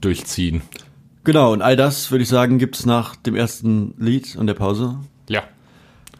durchziehen? 0.00 0.62
genau, 1.26 1.52
und 1.52 1.60
all 1.60 1.76
das, 1.76 2.10
würde 2.10 2.22
ich 2.22 2.28
sagen, 2.28 2.58
gibt's 2.58 2.86
nach 2.86 3.16
dem 3.16 3.34
ersten 3.34 3.94
Lied 3.98 4.36
und 4.36 4.46
der 4.46 4.54
Pause. 4.54 4.96
Ja. 5.28 5.42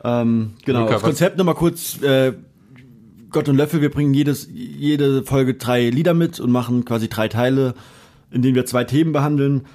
Ähm, 0.04 0.54
genau, 0.64 0.80
Luca, 0.80 0.94
das 0.94 1.02
Konzept 1.02 1.38
nochmal 1.38 1.54
kurz, 1.54 2.00
äh, 2.02 2.34
Gott 3.36 3.50
und 3.50 3.56
Löffel, 3.58 3.82
wir 3.82 3.90
bringen 3.90 4.14
jedes, 4.14 4.48
jede 4.50 5.22
Folge 5.22 5.52
drei 5.54 5.90
Lieder 5.90 6.14
mit 6.14 6.40
und 6.40 6.50
machen 6.50 6.86
quasi 6.86 7.06
drei 7.10 7.28
Teile, 7.28 7.74
in 8.30 8.40
denen 8.40 8.54
wir 8.54 8.64
zwei 8.64 8.84
Themen 8.84 9.12
behandeln. 9.12 9.66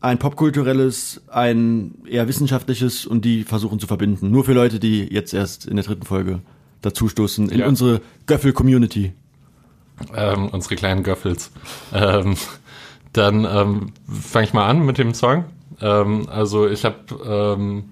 Ein 0.00 0.18
popkulturelles, 0.18 1.20
ein 1.28 1.96
eher 2.08 2.26
wissenschaftliches 2.28 3.04
und 3.04 3.26
die 3.26 3.44
versuchen 3.44 3.78
zu 3.78 3.86
verbinden. 3.86 4.30
Nur 4.30 4.44
für 4.44 4.54
Leute, 4.54 4.80
die 4.80 5.04
jetzt 5.12 5.34
erst 5.34 5.66
in 5.66 5.76
der 5.76 5.84
dritten 5.84 6.06
Folge 6.06 6.40
dazustoßen 6.80 7.50
in 7.50 7.58
Ja. 7.58 7.66
unsere 7.68 8.00
Göffel-Community. 8.24 9.12
ähm, 10.16 10.48
unsere 10.48 10.76
kleinen 10.76 11.02
Göffels. 11.02 11.50
Ähm, 11.92 12.36
dann 13.12 13.44
ähm, 13.44 13.92
fange 14.08 14.46
ich 14.46 14.54
mal 14.54 14.66
an 14.66 14.86
mit 14.86 14.96
dem 14.96 15.12
Song. 15.12 15.44
Ähm, 15.82 16.26
also 16.30 16.66
ich 16.66 16.86
habe 16.86 16.96
ähm, 17.58 17.84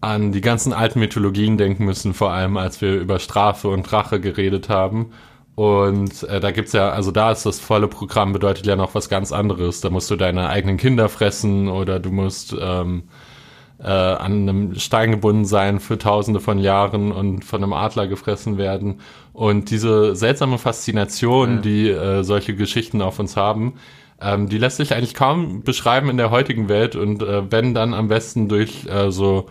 an 0.00 0.32
die 0.32 0.40
ganzen 0.40 0.72
alten 0.72 1.00
Mythologien 1.00 1.56
denken 1.56 1.84
müssen, 1.84 2.14
vor 2.14 2.30
allem 2.32 2.56
als 2.56 2.80
wir 2.80 2.94
über 2.94 3.18
Strafe 3.18 3.68
und 3.68 3.90
Rache 3.92 4.20
geredet 4.20 4.68
haben. 4.68 5.10
Und 5.54 6.22
äh, 6.24 6.38
da 6.38 6.50
gibt's 6.50 6.72
ja, 6.72 6.90
also 6.90 7.10
da 7.10 7.32
ist 7.32 7.46
das 7.46 7.58
volle 7.60 7.88
Programm, 7.88 8.32
bedeutet 8.32 8.66
ja 8.66 8.76
noch 8.76 8.94
was 8.94 9.08
ganz 9.08 9.32
anderes. 9.32 9.80
Da 9.80 9.88
musst 9.90 10.10
du 10.10 10.16
deine 10.16 10.48
eigenen 10.50 10.76
Kinder 10.76 11.08
fressen 11.08 11.68
oder 11.68 11.98
du 11.98 12.10
musst 12.12 12.54
ähm, 12.60 13.04
äh, 13.78 13.86
an 13.86 14.48
einem 14.48 14.74
Stein 14.74 15.12
gebunden 15.12 15.46
sein 15.46 15.80
für 15.80 15.96
tausende 15.98 16.40
von 16.40 16.58
Jahren 16.58 17.10
und 17.12 17.44
von 17.44 17.62
einem 17.62 17.72
Adler 17.72 18.06
gefressen 18.06 18.58
werden. 18.58 19.00
Und 19.32 19.70
diese 19.70 20.14
seltsame 20.14 20.58
Faszination, 20.58 21.56
Ja. 21.56 21.60
die 21.62 21.88
äh, 21.90 22.22
solche 22.22 22.54
Geschichten 22.54 23.00
auf 23.02 23.18
uns 23.18 23.36
haben, 23.36 23.74
Ähm, 24.18 24.48
die 24.48 24.56
lässt 24.56 24.78
sich 24.78 24.94
eigentlich 24.94 25.12
kaum 25.12 25.62
beschreiben 25.62 26.08
in 26.08 26.16
der 26.16 26.30
heutigen 26.30 26.70
Welt 26.70 26.96
und 26.96 27.22
äh, 27.22 27.52
wenn 27.52 27.74
dann 27.74 27.92
am 27.92 28.08
besten 28.08 28.48
durch 28.48 28.86
äh, 28.86 29.10
so 29.10 29.50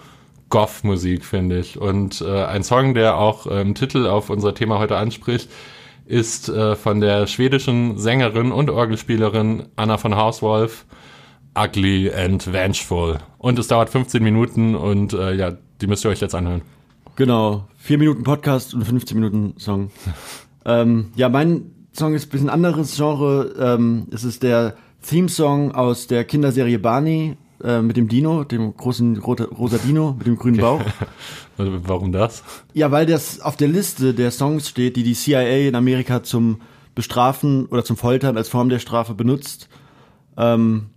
Goth-Musik, 0.49 1.25
finde 1.25 1.59
ich. 1.59 1.79
Und 1.79 2.21
äh, 2.21 2.45
ein 2.45 2.63
Song, 2.63 2.93
der 2.93 3.17
auch 3.17 3.47
äh, 3.47 3.61
im 3.61 3.75
Titel 3.75 4.07
auf 4.07 4.29
unser 4.29 4.53
Thema 4.53 4.79
heute 4.79 4.97
anspricht, 4.97 5.49
ist 6.05 6.49
äh, 6.49 6.75
von 6.75 7.01
der 7.01 7.27
schwedischen 7.27 7.97
Sängerin 7.97 8.51
und 8.51 8.69
Orgelspielerin 8.69 9.67
Anna 9.75 9.97
von 9.97 10.15
Hauswolf, 10.15 10.85
Ugly 11.57 12.11
and 12.13 12.51
Vengeful. 12.51 13.17
Und 13.37 13.57
es 13.57 13.67
dauert 13.67 13.89
15 13.89 14.23
Minuten 14.23 14.75
und 14.75 15.13
äh, 15.13 15.33
ja, 15.33 15.53
die 15.81 15.87
müsst 15.87 16.05
ihr 16.05 16.11
euch 16.11 16.21
jetzt 16.21 16.35
anhören. 16.35 16.61
Genau, 17.15 17.67
vier 17.77 17.97
Minuten 17.97 18.23
Podcast 18.23 18.73
und 18.73 18.83
15 18.83 19.17
Minuten 19.17 19.55
Song. 19.57 19.89
ähm, 20.65 21.11
ja, 21.15 21.29
mein 21.29 21.71
Song 21.93 22.13
ist 22.13 22.27
ein 22.27 22.29
bisschen 22.29 22.49
anderes 22.49 22.95
Genre. 22.95 23.53
Ähm, 23.57 24.07
es 24.11 24.23
ist 24.23 24.43
der 24.43 24.75
Theme-Song 25.01 25.71
aus 25.71 26.07
der 26.07 26.25
Kinderserie 26.25 26.79
Barney 26.79 27.37
äh, 27.63 27.81
mit 27.81 27.97
dem 27.97 28.07
Dino, 28.07 28.43
dem 28.43 28.75
großen 28.75 29.17
rote, 29.17 29.49
rosa 29.49 29.77
Dino 29.77 30.13
mit 30.17 30.27
dem 30.27 30.37
grünen 30.37 30.57
Bauch. 30.57 30.81
Warum 31.57 32.11
das? 32.11 32.43
Ja, 32.73 32.91
weil 32.91 33.05
das 33.05 33.39
auf 33.41 33.55
der 33.55 33.67
Liste 33.67 34.13
der 34.13 34.31
Songs 34.31 34.69
steht, 34.69 34.95
die 34.95 35.03
die 35.03 35.13
CIA 35.13 35.67
in 35.67 35.75
Amerika 35.75 36.23
zum 36.23 36.61
Bestrafen 36.95 37.65
oder 37.67 37.83
zum 37.83 37.97
Foltern 37.97 38.37
als 38.37 38.49
Form 38.49 38.69
der 38.69 38.79
Strafe 38.79 39.13
benutzt. 39.13 39.69
Ähm, 40.37 40.87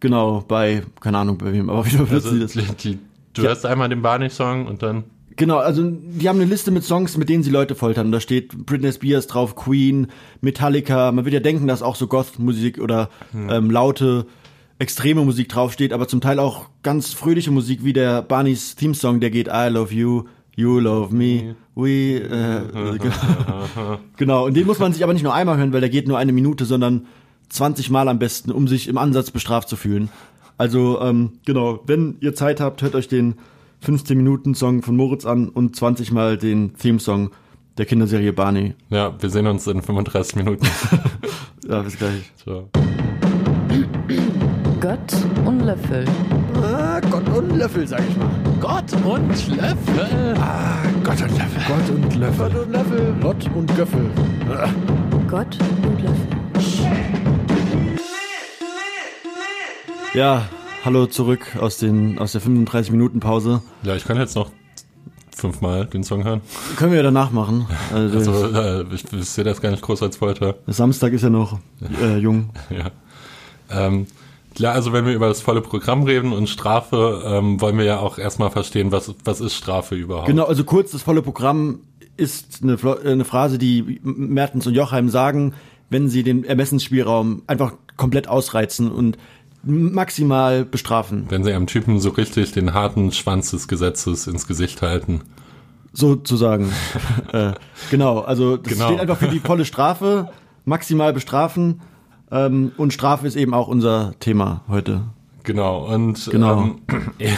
genau, 0.00 0.44
bei, 0.46 0.82
keine 1.00 1.18
Ahnung 1.18 1.38
bei 1.38 1.52
wem, 1.52 1.70
aber 1.70 1.84
wie 1.86 1.90
benutzen 1.96 2.12
Also, 2.14 2.30
sie 2.30 2.40
das? 2.66 2.76
die, 2.76 2.98
du 3.34 3.42
Ja. 3.42 3.48
hörst 3.48 3.66
einmal 3.66 3.88
den 3.88 4.02
Barney-Song 4.02 4.66
und 4.66 4.82
dann. 4.82 5.04
Genau, 5.36 5.58
also 5.58 5.88
die 5.88 6.28
haben 6.28 6.40
eine 6.40 6.50
Liste 6.50 6.72
mit 6.72 6.82
Songs, 6.82 7.16
mit 7.16 7.28
denen 7.28 7.44
sie 7.44 7.50
Leute 7.50 7.76
foltern. 7.76 8.06
Und 8.06 8.12
da 8.12 8.18
steht 8.18 8.66
Britney 8.66 8.90
Spears 8.92 9.28
drauf, 9.28 9.54
Queen, 9.54 10.08
Metallica. 10.40 11.12
Man 11.12 11.24
wird 11.24 11.32
ja 11.34 11.38
denken, 11.38 11.68
dass 11.68 11.80
auch 11.80 11.94
so 11.94 12.08
Goth-Musik 12.08 12.80
oder 12.80 13.08
ähm, 13.32 13.70
laute, 13.70 14.26
extreme 14.78 15.24
Musik 15.24 15.48
draufsteht, 15.48 15.92
aber 15.92 16.08
zum 16.08 16.20
Teil 16.20 16.38
auch 16.38 16.66
ganz 16.82 17.12
fröhliche 17.12 17.50
Musik, 17.50 17.84
wie 17.84 17.92
der 17.92 18.22
Barneys 18.22 18.76
Theme-Song, 18.76 19.20
der 19.20 19.30
geht 19.30 19.48
I 19.48 19.68
love 19.70 19.92
you, 19.92 20.24
you 20.54 20.78
love 20.78 21.14
me, 21.14 21.56
we... 21.74 22.16
Äh, 22.20 22.98
genau, 24.16 24.46
und 24.46 24.54
den 24.54 24.66
muss 24.66 24.78
man 24.78 24.92
sich 24.92 25.02
aber 25.02 25.12
nicht 25.12 25.22
nur 25.22 25.34
einmal 25.34 25.56
hören, 25.56 25.72
weil 25.72 25.80
der 25.80 25.90
geht 25.90 26.06
nur 26.06 26.18
eine 26.18 26.32
Minute, 26.32 26.64
sondern 26.64 27.06
20 27.48 27.90
Mal 27.90 28.08
am 28.08 28.18
besten, 28.18 28.52
um 28.52 28.68
sich 28.68 28.88
im 28.88 28.98
Ansatz 28.98 29.30
bestraft 29.30 29.68
zu 29.68 29.76
fühlen. 29.76 30.10
Also, 30.58 31.00
ähm, 31.00 31.32
genau, 31.44 31.80
wenn 31.86 32.16
ihr 32.20 32.34
Zeit 32.34 32.60
habt, 32.60 32.82
hört 32.82 32.94
euch 32.94 33.08
den 33.08 33.34
15-Minuten-Song 33.84 34.82
von 34.82 34.96
Moritz 34.96 35.24
an 35.24 35.48
und 35.48 35.76
20 35.76 36.12
Mal 36.12 36.36
den 36.36 36.74
Theme-Song 36.76 37.30
der 37.78 37.86
Kinderserie 37.86 38.32
Barney. 38.32 38.74
Ja, 38.90 39.14
wir 39.20 39.30
sehen 39.30 39.46
uns 39.46 39.66
in 39.66 39.82
35 39.82 40.36
Minuten. 40.36 40.66
Ja, 41.68 41.82
bis 41.82 41.98
gleich. 41.98 42.32
so. 42.46 42.70
Gott 45.68 45.76
und 45.76 45.82
Löffel. 45.82 46.04
Ah, 46.62 47.00
Gott 47.10 47.28
und 47.28 47.58
Löffel, 47.58 47.86
sag 47.86 48.00
ich 48.08 48.16
mal. 48.16 48.30
Gott 48.58 48.90
und 49.04 49.48
Löffel. 49.54 50.34
Ah, 50.38 50.78
Gott 51.04 51.20
und 51.20 51.36
Löffel. 51.36 51.62
Gott 51.68 51.90
und 51.90 52.14
Löffel. 52.16 52.48
Gott 52.48 52.56
und 52.56 52.72
Löffel. 52.72 53.14
Gott 53.20 53.50
und 53.54 53.76
Göffel. 53.76 54.10
Gott 55.28 55.58
und 55.82 56.02
Löffel. 56.02 56.28
Ja, 60.14 60.48
hallo 60.86 61.04
zurück 61.04 61.54
aus, 61.60 61.76
den, 61.76 62.18
aus 62.18 62.32
der 62.32 62.40
35-Minuten-Pause. 62.40 63.60
Ja, 63.82 63.94
ich 63.94 64.06
kann 64.06 64.16
jetzt 64.16 64.36
noch 64.36 64.50
fünfmal 65.36 65.84
den 65.84 66.02
Song 66.02 66.24
hören. 66.24 66.40
Können 66.76 66.92
wir 66.92 66.96
ja 66.96 67.02
danach 67.02 67.30
machen. 67.30 67.66
Also, 67.92 68.32
Also, 68.32 68.58
äh, 68.58 68.84
ich, 68.94 69.04
ich 69.12 69.28
sehe 69.28 69.44
das 69.44 69.60
gar 69.60 69.70
nicht 69.70 69.82
groß 69.82 70.02
als 70.02 70.16
Folter. 70.16 70.54
Samstag 70.66 71.12
ist 71.12 71.24
ja 71.24 71.30
noch 71.30 71.58
äh, 72.02 72.16
jung. 72.16 72.48
Ja. 72.70 72.90
Ähm, 73.70 74.06
ja, 74.58 74.72
also 74.72 74.92
wenn 74.92 75.06
wir 75.06 75.14
über 75.14 75.28
das 75.28 75.40
volle 75.40 75.60
Programm 75.60 76.02
reden 76.04 76.32
und 76.32 76.48
Strafe, 76.48 77.22
ähm, 77.24 77.60
wollen 77.60 77.78
wir 77.78 77.84
ja 77.84 77.98
auch 77.98 78.18
erstmal 78.18 78.50
verstehen, 78.50 78.92
was, 78.92 79.14
was 79.24 79.40
ist 79.40 79.54
Strafe 79.54 79.94
überhaupt? 79.94 80.26
Genau, 80.26 80.44
also 80.44 80.64
kurz, 80.64 80.92
das 80.92 81.02
volle 81.02 81.22
Programm 81.22 81.80
ist 82.16 82.62
eine, 82.62 82.76
eine 83.04 83.24
Phrase, 83.24 83.58
die 83.58 84.00
Mertens 84.02 84.66
und 84.66 84.74
Jochheim 84.74 85.08
sagen, 85.08 85.54
wenn 85.90 86.08
sie 86.08 86.22
den 86.22 86.44
Ermessensspielraum 86.44 87.42
einfach 87.46 87.72
komplett 87.96 88.28
ausreizen 88.28 88.90
und 88.90 89.16
maximal 89.62 90.64
bestrafen, 90.64 91.26
Wenn 91.28 91.44
sie 91.44 91.52
einem 91.52 91.66
Typen 91.66 91.98
so 92.00 92.10
richtig 92.10 92.52
den 92.52 92.74
harten 92.74 93.12
Schwanz 93.12 93.50
des 93.50 93.68
Gesetzes 93.68 94.26
ins 94.26 94.46
Gesicht 94.46 94.82
halten. 94.82 95.22
sozusagen. 95.92 96.72
äh, 97.32 97.52
genau, 97.90 98.20
also 98.20 98.56
das 98.56 98.72
Genau. 98.72 98.86
steht 98.86 99.00
einfach 99.00 99.18
für 99.18 99.28
die 99.28 99.40
volle 99.40 99.64
Strafe, 99.64 100.30
maximal 100.64 101.12
bestrafen 101.12 101.80
ähm, 102.30 102.72
und 102.76 102.92
Strafe 102.92 103.26
ist 103.26 103.36
eben 103.36 103.54
auch 103.54 103.68
unser 103.68 104.14
Thema 104.20 104.62
heute. 104.68 105.02
Genau, 105.44 105.86
und, 105.86 106.28
Genau. 106.30 106.62
Ähm, 106.62 106.80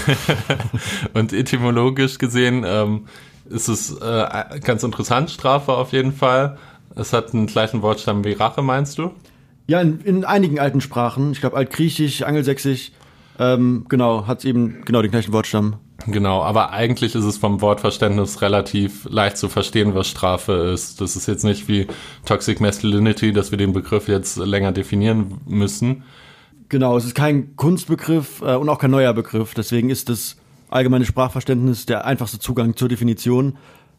und 1.14 1.32
etymologisch 1.32 2.18
gesehen 2.18 2.64
ähm, 2.66 3.06
ist 3.48 3.68
es 3.68 3.96
äh, 3.96 4.60
ganz 4.64 4.82
interessant, 4.82 5.30
Strafe 5.30 5.72
auf 5.72 5.92
jeden 5.92 6.12
Fall. 6.12 6.58
Es 6.96 7.12
hat 7.12 7.32
einen 7.32 7.46
gleichen 7.46 7.82
Wortstamm 7.82 8.24
wie 8.24 8.32
Rache, 8.32 8.62
meinst 8.62 8.98
du? 8.98 9.12
Ja, 9.68 9.80
in, 9.80 10.00
in 10.00 10.24
einigen 10.24 10.58
alten 10.58 10.80
Sprachen, 10.80 11.30
ich 11.32 11.40
glaube 11.40 11.56
altgriechisch, 11.56 12.22
angelsächsisch, 12.22 12.90
ähm, 13.38 13.86
genau, 13.88 14.26
hat 14.26 14.44
eben 14.44 14.82
genau 14.84 15.02
den 15.02 15.10
gleichen 15.12 15.32
Wortstamm. 15.32 15.76
Genau, 16.06 16.42
aber 16.42 16.72
eigentlich 16.72 17.14
ist 17.14 17.24
es 17.24 17.36
vom 17.36 17.60
Wortverständnis 17.60 18.40
relativ 18.42 19.06
leicht 19.08 19.36
zu 19.36 19.48
verstehen, 19.48 19.94
was 19.94 20.08
Strafe 20.08 20.52
ist. 20.52 21.00
Das 21.00 21.16
ist 21.16 21.26
jetzt 21.26 21.44
nicht 21.44 21.68
wie 21.68 21.86
Toxic 22.24 22.60
Masculinity, 22.60 23.32
dass 23.32 23.50
wir 23.50 23.58
den 23.58 23.72
Begriff 23.72 24.08
jetzt 24.08 24.36
länger 24.38 24.72
definieren 24.72 25.40
müssen. 25.46 26.04
Genau, 26.68 26.96
es 26.96 27.04
ist 27.04 27.14
kein 27.14 27.56
Kunstbegriff 27.56 28.42
äh, 28.42 28.54
und 28.54 28.68
auch 28.68 28.78
kein 28.78 28.92
neuer 28.92 29.12
Begriff. 29.12 29.54
Deswegen 29.54 29.90
ist 29.90 30.08
das 30.08 30.36
allgemeine 30.68 31.04
Sprachverständnis 31.04 31.84
der 31.84 32.06
einfachste 32.06 32.38
Zugang 32.38 32.76
zur 32.76 32.88
Definition. 32.88 33.58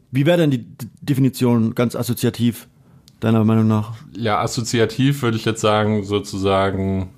Wie 0.09 0.25
wäre 0.25 0.37
denn 0.37 0.51
die 0.51 0.63
D 0.63 0.87
Definition 1.01 1.75
ganz 1.75 1.95
assoziativ, 1.95 2.67
deiner 3.19 3.43
Meinung 3.43 3.67
nach? 3.67 3.93
Ja, 4.15 4.39
assoziativ 4.41 5.21
würde 5.21 5.37
ich 5.37 5.45
jetzt 5.45 5.61
sagen, 5.61 6.03
sozusagen 6.03 7.09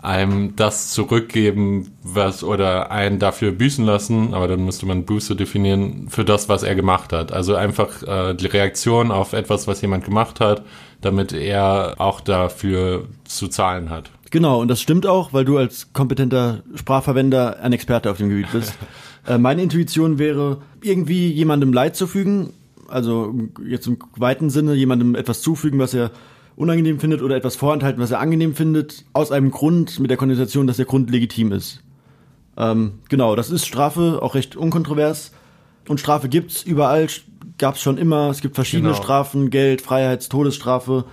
einem 0.00 0.54
das 0.54 0.92
zurückgeben, 0.92 1.92
was 2.02 2.44
oder 2.44 2.92
einen 2.92 3.18
dafür 3.18 3.50
büßen 3.50 3.84
lassen, 3.84 4.32
aber 4.32 4.46
dann 4.46 4.64
müsste 4.64 4.86
man 4.86 5.04
Buße 5.04 5.34
definieren 5.34 6.08
für 6.08 6.24
das, 6.24 6.48
was 6.48 6.62
er 6.62 6.76
gemacht 6.76 7.12
hat. 7.12 7.32
Also 7.32 7.56
einfach 7.56 8.02
äh, 8.04 8.34
die 8.34 8.46
Reaktion 8.46 9.10
auf 9.10 9.32
etwas, 9.32 9.66
was 9.66 9.80
jemand 9.82 10.04
gemacht 10.04 10.38
hat, 10.38 10.64
damit 11.00 11.32
er 11.32 11.96
auch 11.98 12.20
dafür 12.20 13.08
zu 13.24 13.48
zahlen 13.48 13.90
hat. 13.90 14.10
Genau, 14.30 14.60
und 14.60 14.68
das 14.68 14.80
stimmt 14.80 15.06
auch, 15.06 15.32
weil 15.32 15.44
du 15.44 15.56
als 15.56 15.92
kompetenter 15.92 16.62
Sprachverwender 16.74 17.60
ein 17.60 17.72
Experte 17.72 18.10
auf 18.10 18.18
dem 18.18 18.28
Gebiet 18.28 18.52
bist. 18.52 18.74
äh, 19.26 19.38
meine 19.38 19.62
Intuition 19.62 20.18
wäre, 20.18 20.58
irgendwie 20.80 21.32
jemandem 21.32 21.72
Leid 21.72 21.96
zu 21.96 22.06
fügen, 22.06 22.52
also 22.88 23.34
jetzt 23.66 23.86
im 23.86 23.98
weiten 24.16 24.48
Sinne 24.48 24.74
jemandem 24.74 25.16
etwas 25.16 25.42
zufügen, 25.42 25.78
was 25.78 25.92
er 25.92 26.12
unangenehm 26.58 26.98
findet 26.98 27.22
oder 27.22 27.36
etwas 27.36 27.56
vorenthalten, 27.56 28.02
was 28.02 28.10
er 28.10 28.18
angenehm 28.18 28.54
findet, 28.54 29.04
aus 29.12 29.30
einem 29.30 29.50
Grund 29.50 30.00
mit 30.00 30.10
der 30.10 30.16
Konnotation, 30.16 30.66
dass 30.66 30.76
der 30.76 30.86
Grund 30.86 31.08
legitim 31.10 31.52
ist. 31.52 31.82
Ähm, 32.56 32.94
genau, 33.08 33.36
das 33.36 33.50
ist 33.50 33.64
Strafe, 33.66 34.18
auch 34.20 34.34
recht 34.34 34.56
unkontrovers. 34.56 35.30
Und 35.88 36.00
Strafe 36.00 36.28
gibt's 36.28 36.64
überall, 36.64 37.06
gab's 37.58 37.80
schon 37.80 37.96
immer. 37.96 38.28
Es 38.30 38.40
gibt 38.40 38.56
verschiedene 38.56 38.90
Genau. 38.90 39.02
Strafen, 39.02 39.50
Geld, 39.50 39.80
Freiheits-, 39.80 40.28
Todesstrafe. 40.28 41.04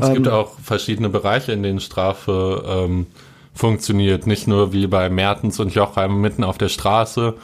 Es 0.00 0.12
gibt 0.12 0.26
Ähm, 0.26 0.32
auch 0.32 0.58
verschiedene 0.58 1.10
Bereiche, 1.10 1.52
in 1.52 1.62
denen 1.62 1.80
Strafe 1.80 2.64
ähm, 2.66 3.06
funktioniert. 3.52 4.26
Nicht 4.26 4.48
nur 4.48 4.72
wie 4.72 4.86
bei 4.86 5.10
Mertens 5.10 5.60
und 5.60 5.74
Jochheim 5.74 6.20
mitten 6.20 6.44
auf 6.44 6.56
der 6.56 6.68
Straße, 6.68 7.34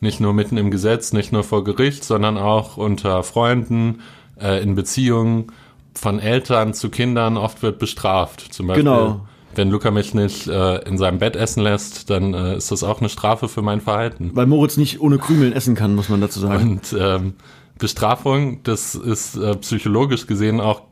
nicht 0.00 0.18
nur 0.20 0.32
mitten 0.32 0.56
im 0.56 0.70
Gesetz, 0.72 1.12
nicht 1.12 1.32
nur 1.32 1.44
vor 1.44 1.62
Gericht, 1.62 2.04
sondern 2.04 2.36
auch 2.38 2.76
unter 2.76 3.22
Freunden, 3.22 4.00
äh, 4.40 4.60
in 4.62 4.74
Beziehungen, 4.74 5.52
von 5.98 6.20
Eltern 6.20 6.74
zu 6.74 6.90
Kindern. 6.90 7.36
Oft 7.36 7.62
wird 7.62 7.78
bestraft. 7.78 8.52
Zum 8.52 8.68
Beispiel, 8.68 8.84
Genau. 8.84 9.26
wenn 9.54 9.70
Luca 9.70 9.90
mich 9.90 10.14
nicht 10.14 10.46
äh, 10.46 10.78
in 10.88 10.98
seinem 10.98 11.18
Bett 11.18 11.36
essen 11.36 11.62
lässt, 11.62 12.10
dann 12.10 12.34
äh, 12.34 12.56
ist 12.56 12.70
das 12.70 12.82
auch 12.82 13.00
eine 13.00 13.08
Strafe 13.08 13.48
für 13.48 13.62
mein 13.62 13.80
Verhalten. 13.80 14.30
Weil 14.34 14.46
Moritz 14.46 14.76
nicht 14.76 15.00
ohne 15.00 15.18
Krümeln 15.18 15.52
essen 15.52 15.74
kann, 15.74 15.94
muss 15.94 16.08
man 16.08 16.20
dazu 16.20 16.40
sagen. 16.40 16.70
Und 16.70 16.96
ähm, 16.98 17.34
Bestrafung, 17.78 18.62
das 18.62 18.94
ist 18.94 19.36
äh, 19.36 19.56
psychologisch 19.56 20.26
gesehen 20.26 20.60
auch 20.60 20.82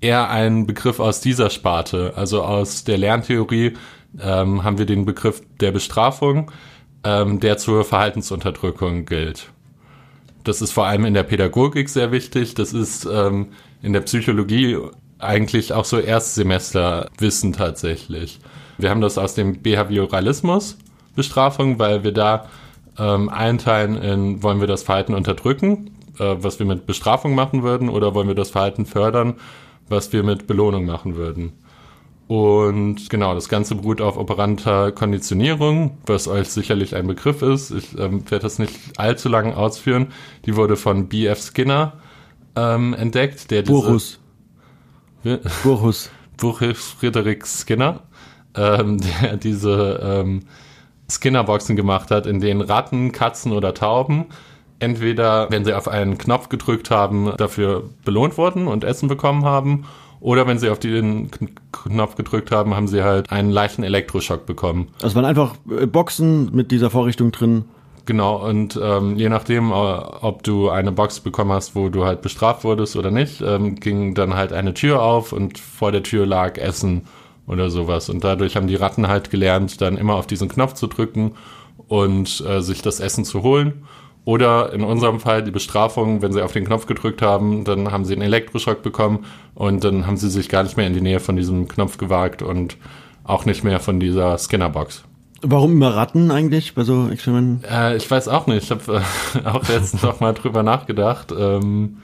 eher 0.00 0.30
ein 0.30 0.66
Begriff 0.66 1.00
aus 1.00 1.20
dieser 1.20 1.50
Sparte. 1.50 2.12
Also 2.16 2.42
aus 2.42 2.84
der 2.84 2.98
Lerntheorie 2.98 3.74
ähm, 4.20 4.64
haben 4.64 4.78
wir 4.78 4.86
den 4.86 5.04
Begriff 5.04 5.42
der 5.60 5.72
Bestrafung, 5.72 6.50
ähm, 7.04 7.40
der 7.40 7.58
zur 7.58 7.84
Verhaltensunterdrückung 7.84 9.06
gilt. 9.06 9.50
Das 10.44 10.62
ist 10.62 10.72
vor 10.72 10.86
allem 10.86 11.04
in 11.04 11.14
der 11.14 11.24
Pädagogik 11.24 11.88
sehr 11.88 12.12
wichtig. 12.12 12.54
Das 12.54 12.72
ist 12.72 13.06
ähm, 13.10 13.48
in 13.82 13.92
der 13.92 14.00
Psychologie 14.02 14.78
eigentlich 15.18 15.72
auch 15.72 15.84
so 15.84 15.98
Erstsemesterwissen 15.98 17.52
tatsächlich. 17.52 18.40
Wir 18.78 18.90
haben 18.90 19.00
das 19.00 19.18
aus 19.18 19.34
dem 19.34 19.62
Behavioralismus, 19.62 20.76
Bestrafung, 21.14 21.78
weil 21.78 22.04
wir 22.04 22.12
da 22.12 22.46
ähm, 22.98 23.28
einteilen 23.28 23.96
in, 23.96 24.42
wollen 24.42 24.60
wir 24.60 24.66
das 24.66 24.82
Verhalten 24.82 25.14
unterdrücken, 25.14 25.90
äh, 26.18 26.36
was 26.38 26.58
wir 26.58 26.66
mit 26.66 26.86
Bestrafung 26.86 27.34
machen 27.34 27.62
würden, 27.62 27.88
oder 27.88 28.14
wollen 28.14 28.28
wir 28.28 28.34
das 28.34 28.50
Verhalten 28.50 28.84
fördern, 28.84 29.34
was 29.88 30.12
wir 30.12 30.22
mit 30.22 30.46
Belohnung 30.46 30.84
machen 30.84 31.16
würden. 31.16 31.52
Und 32.28 33.08
genau, 33.08 33.34
das 33.34 33.48
Ganze 33.48 33.76
beruht 33.76 34.00
auf 34.00 34.16
operanter 34.16 34.90
Konditionierung, 34.90 35.98
was 36.06 36.26
euch 36.26 36.48
sicherlich 36.48 36.96
ein 36.96 37.06
Begriff 37.06 37.40
ist. 37.40 37.70
Ich 37.70 37.96
ähm, 37.98 38.28
werde 38.28 38.42
das 38.42 38.58
nicht 38.58 38.74
allzu 38.96 39.28
lange 39.28 39.56
ausführen. 39.56 40.08
Die 40.44 40.56
wurde 40.56 40.76
von 40.76 41.08
B.F. 41.08 41.40
Skinner 41.40 41.92
ähm, 42.56 42.94
entdeckt, 42.94 43.50
der 43.50 43.62
diese... 43.62 43.72
Burhus. 43.72 44.18
Wie? 45.22 45.38
Burhus. 45.62 46.10
Burhus 46.36 46.96
Friedrich 46.98 47.44
Skinner, 47.46 48.02
ähm, 48.54 49.00
der 49.22 49.36
diese 49.36 50.00
ähm, 50.02 50.42
Skinner-Boxen 51.10 51.76
gemacht 51.76 52.10
hat, 52.10 52.26
in 52.26 52.40
denen 52.40 52.60
Ratten, 52.60 53.12
Katzen 53.12 53.52
oder 53.52 53.74
Tauben 53.74 54.26
entweder, 54.78 55.50
wenn 55.50 55.64
sie 55.64 55.74
auf 55.74 55.88
einen 55.88 56.18
Knopf 56.18 56.48
gedrückt 56.48 56.90
haben, 56.90 57.32
dafür 57.36 57.84
belohnt 58.04 58.36
wurden 58.38 58.66
und 58.68 58.84
Essen 58.84 59.08
bekommen 59.08 59.44
haben, 59.44 59.84
oder 60.20 60.46
wenn 60.46 60.58
sie 60.58 60.70
auf 60.70 60.78
den 60.78 61.30
Knopf 61.72 62.16
gedrückt 62.16 62.50
haben, 62.50 62.74
haben 62.74 62.88
sie 62.88 63.02
halt 63.02 63.30
einen 63.30 63.50
leichten 63.50 63.84
Elektroschock 63.84 64.46
bekommen. 64.46 64.88
Das 64.98 65.14
waren 65.14 65.24
einfach 65.24 65.54
äh, 65.70 65.86
Boxen 65.86 66.54
mit 66.54 66.70
dieser 66.70 66.90
Vorrichtung 66.90 67.32
drin. 67.32 67.66
Genau, 68.06 68.36
und 68.36 68.78
ähm, 68.80 69.16
je 69.16 69.28
nachdem, 69.28 69.72
äh, 69.72 69.74
ob 69.74 70.44
du 70.44 70.70
eine 70.70 70.92
Box 70.92 71.18
bekommen 71.18 71.50
hast, 71.50 71.74
wo 71.74 71.88
du 71.88 72.04
halt 72.04 72.22
bestraft 72.22 72.62
wurdest 72.62 72.94
oder 72.94 73.10
nicht, 73.10 73.40
ähm, 73.40 73.74
ging 73.74 74.14
dann 74.14 74.34
halt 74.34 74.52
eine 74.52 74.74
Tür 74.74 75.02
auf 75.02 75.32
und 75.32 75.58
vor 75.58 75.90
der 75.90 76.04
Tür 76.04 76.24
lag 76.24 76.56
Essen 76.56 77.02
oder 77.48 77.68
sowas. 77.68 78.08
Und 78.08 78.22
dadurch 78.22 78.54
haben 78.54 78.68
die 78.68 78.76
Ratten 78.76 79.08
halt 79.08 79.30
gelernt, 79.30 79.80
dann 79.80 79.96
immer 79.96 80.14
auf 80.14 80.28
diesen 80.28 80.48
Knopf 80.48 80.74
zu 80.74 80.86
drücken 80.86 81.32
und 81.88 82.44
äh, 82.46 82.60
sich 82.60 82.80
das 82.80 83.00
Essen 83.00 83.24
zu 83.24 83.42
holen. 83.42 83.84
Oder 84.24 84.72
in 84.72 84.84
unserem 84.84 85.18
Fall 85.18 85.42
die 85.42 85.50
Bestrafung, 85.50 86.22
wenn 86.22 86.32
sie 86.32 86.42
auf 86.42 86.52
den 86.52 86.64
Knopf 86.64 86.86
gedrückt 86.86 87.22
haben, 87.22 87.64
dann 87.64 87.90
haben 87.90 88.04
sie 88.04 88.12
einen 88.12 88.22
Elektroschock 88.22 88.82
bekommen 88.82 89.24
und 89.54 89.82
dann 89.82 90.06
haben 90.06 90.16
sie 90.16 90.30
sich 90.30 90.48
gar 90.48 90.62
nicht 90.62 90.76
mehr 90.76 90.86
in 90.86 90.94
die 90.94 91.00
Nähe 91.00 91.20
von 91.20 91.36
diesem 91.36 91.66
Knopf 91.66 91.98
gewagt 91.98 92.42
und 92.42 92.76
auch 93.24 93.46
nicht 93.46 93.64
mehr 93.64 93.80
von 93.80 93.98
dieser 93.98 94.38
Scannerbox. 94.38 95.04
Warum 95.42 95.72
immer 95.72 95.94
Ratten 95.94 96.30
eigentlich 96.30 96.74
bei 96.74 96.82
so 96.82 97.08
Experimenten? 97.08 97.62
Äh, 97.70 97.96
ich 97.96 98.10
weiß 98.10 98.28
auch 98.28 98.46
nicht. 98.46 98.64
Ich 98.64 98.70
habe 98.70 99.02
äh, 99.34 99.46
auch 99.48 99.68
letztens 99.68 100.02
noch 100.02 100.20
mal 100.20 100.32
drüber 100.32 100.62
nachgedacht. 100.62 101.32
Ähm, 101.36 101.98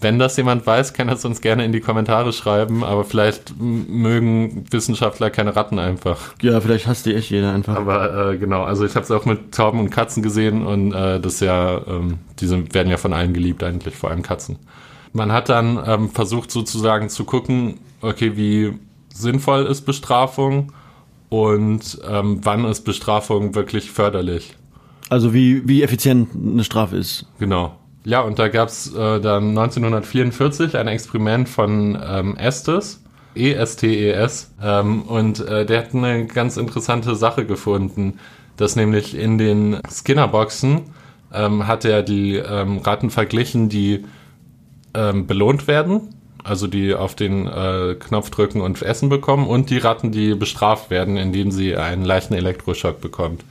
wenn 0.00 0.18
das 0.18 0.36
jemand 0.36 0.66
weiß, 0.66 0.94
kann 0.94 1.08
er 1.08 1.14
es 1.14 1.24
uns 1.24 1.40
gerne 1.40 1.64
in 1.64 1.72
die 1.72 1.80
Kommentare 1.80 2.32
schreiben, 2.32 2.82
aber 2.82 3.04
vielleicht 3.04 3.54
mögen 3.58 4.64
Wissenschaftler 4.70 5.30
keine 5.30 5.54
Ratten 5.54 5.78
einfach. 5.78 6.34
Ja, 6.42 6.60
vielleicht 6.60 6.88
hasst 6.88 7.06
die 7.06 7.14
echt 7.14 7.30
jeder 7.30 7.52
einfach. 7.52 7.76
Aber 7.76 8.32
äh, 8.32 8.36
genau, 8.36 8.64
also 8.64 8.84
ich 8.84 8.96
habe 8.96 9.04
es 9.04 9.10
auch 9.12 9.24
mit 9.26 9.52
Tauben 9.52 9.78
und 9.78 9.90
Katzen 9.90 10.22
gesehen 10.22 10.66
und 10.66 10.92
äh, 10.92 11.20
das 11.20 11.38
ja, 11.38 11.80
ähm, 11.86 12.18
diese 12.40 12.74
werden 12.74 12.90
ja 12.90 12.96
von 12.96 13.12
allen 13.12 13.32
geliebt 13.32 13.62
eigentlich, 13.62 13.94
vor 13.94 14.10
allem 14.10 14.22
Katzen. 14.22 14.58
Man 15.12 15.30
hat 15.30 15.48
dann 15.48 15.78
ähm, 15.86 16.10
versucht 16.10 16.50
sozusagen 16.50 17.08
zu 17.08 17.24
gucken, 17.24 17.78
okay, 18.00 18.36
wie 18.36 18.72
sinnvoll 19.14 19.66
ist 19.66 19.82
Bestrafung 19.82 20.72
und 21.32 21.98
ähm, 22.06 22.40
wann 22.42 22.66
ist 22.66 22.82
Bestrafung 22.82 23.54
wirklich 23.54 23.90
förderlich. 23.90 24.54
Also 25.08 25.32
wie, 25.32 25.66
wie 25.66 25.82
effizient 25.82 26.28
eine 26.34 26.62
Strafe 26.62 26.98
ist. 26.98 27.24
Genau. 27.38 27.74
Ja, 28.04 28.20
und 28.20 28.38
da 28.38 28.48
gab's 28.48 28.92
äh, 28.92 29.18
dann 29.18 29.56
1944 29.56 30.76
ein 30.76 30.88
Experiment 30.88 31.48
von 31.48 31.98
ähm, 32.06 32.36
Estes, 32.36 33.02
E-S-T-E-S, 33.34 34.52
ähm, 34.62 35.02
und 35.04 35.40
äh, 35.40 35.64
der 35.64 35.78
hat 35.78 35.94
eine 35.94 36.26
ganz 36.26 36.58
interessante 36.58 37.14
Sache 37.14 37.46
gefunden, 37.46 38.18
dass 38.58 38.76
nämlich 38.76 39.16
in 39.16 39.38
den 39.38 39.78
Skinner-Boxen 39.90 40.82
ähm, 41.32 41.66
hat 41.66 41.86
er 41.86 42.02
die 42.02 42.36
ähm, 42.36 42.78
Ratten 42.78 43.08
verglichen, 43.08 43.70
die 43.70 44.04
ähm, 44.92 45.26
belohnt 45.26 45.66
werden, 45.66 46.14
also 46.44 46.66
die 46.66 46.94
auf 46.94 47.14
den 47.14 47.46
äh, 47.46 47.96
Knopf 47.98 48.30
drücken 48.30 48.60
und 48.60 48.80
Essen 48.82 49.08
bekommen, 49.08 49.46
und 49.46 49.70
die 49.70 49.78
Ratten, 49.78 50.12
die 50.12 50.34
bestraft 50.34 50.90
werden, 50.90 51.16
indem 51.16 51.50
sie 51.50 51.76
einen 51.76 52.04
leichten 52.04 52.34
Elektroschock 52.34 53.00
bekommt. 53.00 53.44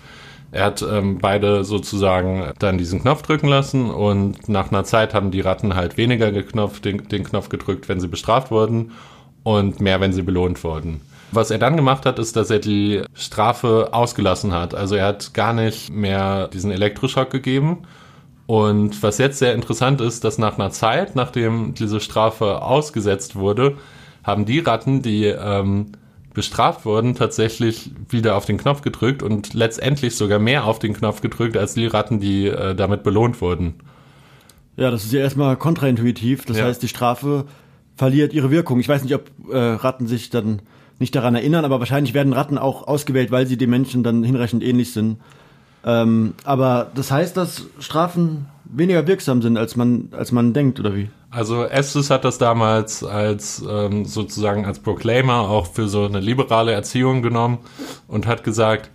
Er 0.52 0.66
hat 0.66 0.82
ähm, 0.82 1.20
beide 1.20 1.64
sozusagen 1.64 2.52
dann 2.60 2.78
diesen 2.78 3.02
Knopf 3.02 3.22
drücken 3.22 3.48
lassen 3.48 3.90
und 3.90 4.50
nach 4.50 4.70
einer 4.70 4.84
Zeit 4.84 5.14
haben 5.14 5.32
die 5.32 5.40
Ratten 5.40 5.76
halt 5.76 5.96
weniger 5.96 6.32
geknopft, 6.32 6.84
den, 6.84 7.08
den 7.08 7.24
Knopf 7.24 7.48
gedrückt, 7.48 7.88
wenn 7.88 8.02
sie 8.02 8.10
bestraft 8.10 8.52
wurden 8.52 8.92
und 9.44 9.80
mehr, 9.80 10.02
wenn 10.02 10.12
sie 10.12 10.24
belohnt 10.24 10.62
wurden. 10.64 11.02
Was 11.32 11.52
er 11.52 11.58
dann 11.58 11.78
gemacht 11.78 12.06
hat, 12.06 12.20
ist, 12.20 12.36
dass 12.36 12.50
er 12.50 12.60
die 12.60 13.04
Strafe 13.14 13.90
ausgelassen 13.94 14.52
hat. 14.52 14.76
Also 14.76 14.96
er 14.96 15.06
hat 15.06 15.34
gar 15.34 15.54
nicht 15.54 15.90
mehr 15.90 16.50
diesen 16.50 16.72
Elektroschock 16.72 17.30
gegeben. 17.30 17.88
Und 18.52 19.02
was 19.02 19.18
jetzt 19.18 19.40
sehr 19.40 19.56
interessant 19.56 20.02
ist, 20.02 20.26
dass 20.26 20.38
nach 20.38 20.60
einer 20.60 20.72
Zeit, 20.72 21.16
nachdem 21.16 21.74
diese 21.74 22.02
Strafe 22.02 22.62
ausgesetzt 22.62 23.38
wurde, 23.38 23.78
haben 24.26 24.44
die 24.44 24.60
Ratten, 24.60 25.02
die 25.02 25.24
ähm, 25.24 25.94
bestraft 26.34 26.84
wurden, 26.84 27.16
tatsächlich 27.16 27.92
wieder 28.10 28.36
auf 28.36 28.44
den 28.44 28.58
Knopf 28.58 28.82
gedrückt 28.82 29.24
und 29.24 29.54
letztendlich 29.54 30.18
sogar 30.18 30.38
mehr 30.38 30.66
auf 30.66 30.80
den 30.80 30.94
Knopf 30.94 31.22
gedrückt 31.22 31.56
als 31.56 31.76
die 31.76 31.86
Ratten, 31.86 32.20
die 32.20 32.48
äh, 32.48 32.76
damit 32.76 33.04
belohnt 33.04 33.40
wurden. 33.40 33.76
Ja, 34.76 34.92
das 34.92 35.06
ist 35.06 35.14
ja 35.14 35.22
erstmal 35.22 35.56
kontraintuitiv. 35.56 36.44
Das 36.44 36.58
ja. 36.58 36.66
heißt, 36.66 36.84
die 36.84 36.90
Strafe 36.90 37.46
verliert 37.96 38.34
ihre 38.34 38.52
Wirkung. 38.52 38.82
Ich 38.82 38.90
weiß 38.90 39.02
nicht, 39.06 39.16
ob 39.16 39.32
äh, 39.50 39.58
Ratten 39.58 40.08
sich 40.08 40.30
dann 40.30 40.62
nicht 41.00 41.16
daran 41.16 41.36
erinnern, 41.36 41.64
aber 41.64 41.80
wahrscheinlich 41.80 42.14
werden 42.14 42.34
Ratten 42.34 42.58
auch 42.58 42.86
ausgewählt, 42.86 43.32
weil 43.32 43.48
sie 43.48 43.56
den 43.56 43.70
Menschen 43.70 44.04
dann 44.04 44.26
hinreichend 44.26 44.62
ähnlich 44.62 44.92
sind. 44.92 45.20
Ähm, 45.86 46.34
aber 46.44 46.92
das 46.96 47.12
heißt, 47.12 47.36
dass 47.38 47.66
Strafen 47.80 48.48
weniger 48.66 49.06
wirksam 49.08 49.42
sind, 49.42 49.58
als 49.58 49.76
man, 49.76 50.10
als 50.12 50.32
man 50.32 50.54
denkt, 50.54 50.80
oder 50.80 50.96
wie? 50.96 51.10
Also 51.30 51.64
Estes 51.64 52.10
hat 52.10 52.26
das 52.26 52.38
damals 52.38 53.04
als 53.04 53.64
ähm, 53.68 54.06
sozusagen 54.06 54.66
als 54.66 54.80
Proclaimer 54.80 55.42
auch 55.42 55.68
für 55.68 55.88
so 55.88 56.06
eine 56.06 56.20
liberale 56.20 56.74
Erziehung 56.74 57.22
genommen 57.22 57.60
und 58.08 58.28
hat 58.28 58.44
gesagt, 58.44 58.90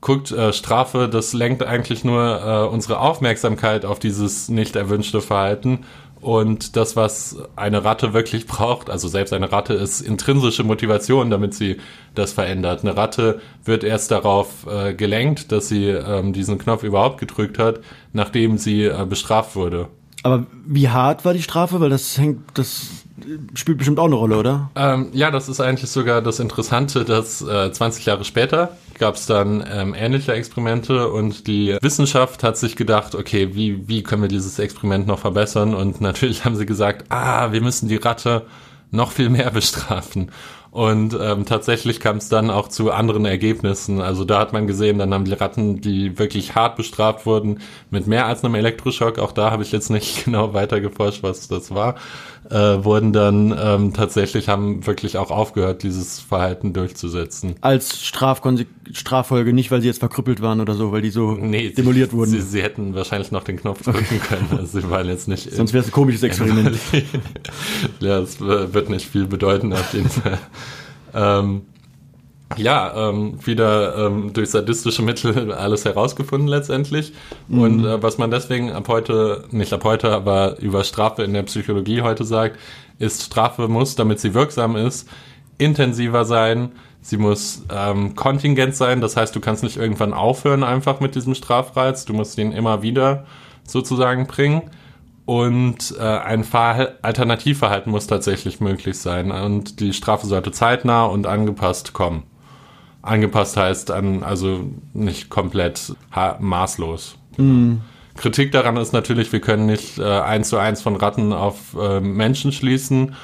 guckt, 0.00 0.30
äh, 0.30 0.52
Strafe, 0.52 1.08
das 1.08 1.32
lenkt 1.32 1.62
eigentlich 1.62 2.04
nur 2.04 2.40
äh, 2.42 2.72
unsere 2.72 3.00
Aufmerksamkeit 3.00 3.84
auf 3.84 3.98
dieses 3.98 4.48
nicht 4.48 4.76
erwünschte 4.76 5.20
Verhalten 5.20 5.80
und 6.26 6.74
das, 6.74 6.96
was 6.96 7.36
eine 7.54 7.84
Ratte 7.84 8.12
wirklich 8.12 8.46
braucht, 8.48 8.90
also 8.90 9.06
selbst 9.06 9.32
eine 9.32 9.52
Ratte 9.52 9.74
ist 9.74 10.00
intrinsische 10.00 10.64
Motivation, 10.64 11.30
damit 11.30 11.54
sie 11.54 11.76
das 12.16 12.32
verändert. 12.32 12.82
Eine 12.82 12.96
Ratte 12.96 13.40
wird 13.64 13.84
erst 13.84 14.10
darauf 14.10 14.66
äh, 14.66 14.92
gelenkt, 14.92 15.52
dass 15.52 15.68
sie 15.68 15.86
ähm, 15.86 16.32
diesen 16.32 16.58
Knopf 16.58 16.82
überhaupt 16.82 17.18
gedrückt 17.18 17.60
hat, 17.60 17.78
nachdem 18.12 18.58
sie 18.58 18.86
äh, 18.86 19.06
bestraft 19.08 19.54
wurde. 19.54 19.86
Aber 20.24 20.46
wie 20.66 20.88
hart 20.88 21.24
war 21.24 21.32
die 21.32 21.42
Strafe? 21.42 21.78
Weil 21.78 21.90
das 21.90 22.18
hängt, 22.18 22.40
das 22.54 23.05
spielt 23.54 23.78
bestimmt 23.78 23.98
auch 23.98 24.06
eine 24.06 24.14
Rolle, 24.14 24.36
oder? 24.36 24.70
Ähm, 24.74 25.08
ja, 25.12 25.30
das 25.30 25.48
ist 25.48 25.60
eigentlich 25.60 25.90
sogar 25.90 26.22
das 26.22 26.38
Interessante, 26.38 27.04
dass 27.04 27.42
äh, 27.42 27.72
20 27.72 28.04
Jahre 28.04 28.24
später 28.24 28.76
gab 28.98 29.14
es 29.16 29.26
dann 29.26 29.64
ähm, 29.70 29.94
ähnliche 29.96 30.32
Experimente 30.32 31.08
und 31.10 31.46
die 31.46 31.76
Wissenschaft 31.80 32.42
hat 32.42 32.56
sich 32.56 32.76
gedacht, 32.76 33.14
okay, 33.14 33.54
wie, 33.54 33.88
wie 33.88 34.02
können 34.02 34.22
wir 34.22 34.28
dieses 34.28 34.58
Experiment 34.58 35.06
noch 35.06 35.18
verbessern? 35.18 35.74
Und 35.74 36.00
natürlich 36.00 36.44
haben 36.44 36.56
sie 36.56 36.66
gesagt, 36.66 37.06
ah, 37.10 37.52
wir 37.52 37.60
müssen 37.60 37.88
die 37.88 37.96
Ratte 37.96 38.46
noch 38.90 39.12
viel 39.12 39.28
mehr 39.28 39.50
bestrafen. 39.52 40.30
Und 40.76 41.16
ähm, 41.18 41.46
tatsächlich 41.46 42.00
kam 42.00 42.18
es 42.18 42.28
dann 42.28 42.50
auch 42.50 42.68
zu 42.68 42.92
anderen 42.92 43.24
Ergebnissen. 43.24 44.02
Also 44.02 44.26
da 44.26 44.40
hat 44.40 44.52
man 44.52 44.66
gesehen, 44.66 44.98
dann 44.98 45.14
haben 45.14 45.24
die 45.24 45.32
Ratten, 45.32 45.80
die 45.80 46.18
wirklich 46.18 46.54
hart 46.54 46.76
bestraft 46.76 47.24
wurden, 47.24 47.60
mit 47.90 48.06
mehr 48.06 48.26
als 48.26 48.44
einem 48.44 48.56
Elektroschock, 48.56 49.18
auch 49.18 49.32
da 49.32 49.50
habe 49.50 49.62
ich 49.62 49.72
jetzt 49.72 49.88
nicht 49.88 50.24
genau 50.26 50.52
weiter 50.52 50.82
geforscht, 50.82 51.22
was 51.22 51.48
das 51.48 51.74
war, 51.74 51.94
äh, 52.50 52.84
wurden 52.84 53.12
dann 53.12 53.56
ähm, 53.58 53.92
tatsächlich, 53.92 54.48
haben 54.48 54.86
wirklich 54.86 55.18
auch 55.18 55.30
aufgehört, 55.30 55.82
dieses 55.82 56.20
Verhalten 56.20 56.72
durchzusetzen. 56.72 57.54
Als 57.60 58.04
Strafkonse 58.04 58.66
Straffolge, 58.92 59.52
nicht 59.52 59.70
weil 59.70 59.80
sie 59.80 59.88
jetzt 59.88 59.98
verkrüppelt 59.98 60.40
waren 60.40 60.60
oder 60.60 60.74
so, 60.74 60.92
weil 60.92 61.02
die 61.02 61.10
so 61.10 61.32
nee, 61.32 61.70
demoliert 61.70 62.10
sie, 62.10 62.16
wurden. 62.16 62.30
Sie, 62.30 62.40
sie 62.40 62.62
hätten 62.62 62.94
wahrscheinlich 62.94 63.32
noch 63.32 63.44
den 63.44 63.56
Knopf 63.56 63.82
drücken 63.82 64.20
können. 64.20 64.48
Also 64.52 64.80
sie 64.80 64.90
waren 64.90 65.08
jetzt 65.08 65.28
nicht. 65.28 65.50
Sonst 65.54 65.72
wäre 65.72 65.82
es 65.82 65.88
ein 65.88 65.92
komisches 65.92 66.22
Experiment. 66.22 66.78
ja, 68.00 68.20
es 68.20 68.40
wird 68.40 68.90
nicht 68.90 69.06
viel 69.06 69.26
bedeuten 69.26 69.72
auf 69.72 69.92
jeden 69.92 70.08
Fall. 70.08 70.38
Ähm, 71.14 71.62
ja, 72.56 73.10
ähm, 73.10 73.44
wieder 73.44 74.06
ähm, 74.06 74.32
durch 74.32 74.50
sadistische 74.50 75.02
Mittel 75.02 75.52
alles 75.54 75.84
herausgefunden 75.84 76.48
letztendlich. 76.48 77.12
Mhm. 77.48 77.60
Und 77.60 77.84
äh, 77.84 78.02
was 78.02 78.18
man 78.18 78.30
deswegen 78.30 78.70
ab 78.70 78.88
heute, 78.88 79.44
nicht 79.50 79.72
ab 79.72 79.84
heute, 79.84 80.12
aber 80.12 80.58
über 80.60 80.84
Strafe 80.84 81.24
in 81.24 81.34
der 81.34 81.42
Psychologie 81.42 82.02
heute 82.02 82.24
sagt, 82.24 82.58
ist, 82.98 83.24
Strafe 83.24 83.68
muss, 83.68 83.96
damit 83.96 84.20
sie 84.20 84.32
wirksam 84.32 84.76
ist, 84.76 85.08
intensiver 85.58 86.24
sein. 86.24 86.72
Sie 87.00 87.18
muss 87.18 87.64
ähm, 87.70 88.14
kontingent 88.16 88.74
sein, 88.74 89.00
das 89.00 89.16
heißt, 89.16 89.34
du 89.34 89.40
kannst 89.40 89.62
nicht 89.62 89.76
irgendwann 89.76 90.12
aufhören 90.12 90.64
einfach 90.64 91.00
mit 91.00 91.14
diesem 91.14 91.34
Strafreiz. 91.34 92.04
Du 92.04 92.14
musst 92.14 92.38
ihn 92.38 92.52
immer 92.52 92.82
wieder 92.82 93.26
sozusagen 93.64 94.26
bringen. 94.26 94.70
Und 95.24 95.94
äh, 95.98 96.02
ein 96.02 96.44
Verhal 96.44 96.98
Alternativverhalten 97.02 97.90
muss 97.90 98.06
tatsächlich 98.06 98.60
möglich 98.60 98.98
sein. 98.98 99.32
Und 99.32 99.80
die 99.80 99.92
Strafe 99.92 100.26
sollte 100.26 100.52
zeitnah 100.52 101.04
und 101.04 101.26
angepasst 101.26 101.92
kommen. 101.92 102.22
Angepasst 103.06 103.56
heißt 103.56 103.90
an, 103.90 104.22
also 104.22 104.60
nicht 104.92 105.30
komplett 105.30 105.94
maßlos. 106.40 107.16
Mhm. 107.36 107.80
Kritik 108.16 108.52
daran 108.52 108.76
ist 108.76 108.92
natürlich, 108.92 109.32
wir 109.32 109.40
können 109.40 109.66
nicht 109.66 109.98
äh, 109.98 110.04
eins 110.04 110.48
zu 110.48 110.56
eins 110.56 110.80
von 110.80 110.96
Ratten 110.96 111.32
auf 111.32 111.76
äh, 111.78 112.00
Menschen 112.00 112.50
schließen 112.50 113.14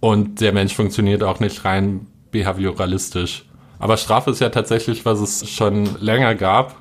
und 0.00 0.40
der 0.40 0.52
Mensch 0.52 0.74
funktioniert 0.74 1.22
auch 1.22 1.40
nicht 1.40 1.64
rein 1.64 2.06
behavioralistisch. 2.30 3.44
Aber 3.78 3.96
Strafe 3.96 4.30
ist 4.30 4.40
ja 4.40 4.48
tatsächlich, 4.48 5.04
was 5.04 5.20
es 5.20 5.48
schon 5.50 5.88
länger 6.00 6.34
gab, 6.34 6.76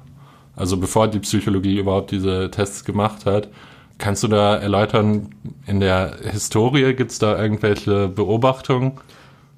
also 0.56 0.78
bevor 0.78 1.08
die 1.08 1.20
Psychologie 1.20 1.80
überhaupt 1.80 2.12
diese 2.12 2.52
Tests 2.52 2.86
gemacht 2.86 3.26
hat. 3.26 3.50
Kannst 3.98 4.24
du 4.24 4.28
da 4.28 4.56
erläutern, 4.56 5.30
in 5.66 5.80
der 5.80 6.18
Historie 6.32 6.94
gibt 6.94 7.12
es 7.12 7.20
da 7.20 7.42
irgendwelche 7.42 8.10
Beobachtungen? 8.10 8.94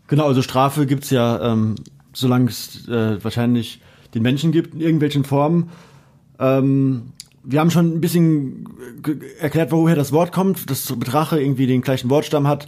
Genau, 0.08 0.26
also 0.28 0.42
Strafe 0.42 0.86
gibt's 0.86 1.10
ja, 1.10 1.42
ähm, 1.42 1.76
solange 2.18 2.50
es 2.50 2.88
äh, 2.88 3.24
wahrscheinlich 3.24 3.82
den 4.14 4.24
Menschen 4.24 4.52
gibt, 4.52 4.74
in 4.74 4.82
irgendwelchen 4.82 5.24
Formen. 5.24 5.70
Ähm, 6.40 7.14
wir 7.44 7.60
haben 7.60 7.72
schon 7.72 7.96
ein 7.96 8.02
bisschen 8.02 8.68
erklärt, 9.40 9.72
woher 9.72 9.96
das 9.96 10.12
Wort 10.12 10.32
kommt, 10.32 10.70
dass 10.70 10.86
Betrache 10.98 11.40
irgendwie 11.40 11.68
den 11.68 11.82
gleichen 11.82 12.10
Wortstamm 12.10 12.48
hat. 12.48 12.68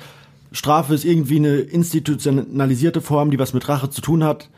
Strafe 0.52 0.94
ist 0.94 1.06
irgendwie 1.06 1.38
eine 1.38 1.58
institutionalisierte 1.58 3.02
Form, 3.02 3.32
die 3.32 3.40
was 3.40 3.54
mit 3.54 3.68
Rache 3.68 3.90
zu 3.90 4.02
tun 4.02 4.24
hat. 4.24 4.50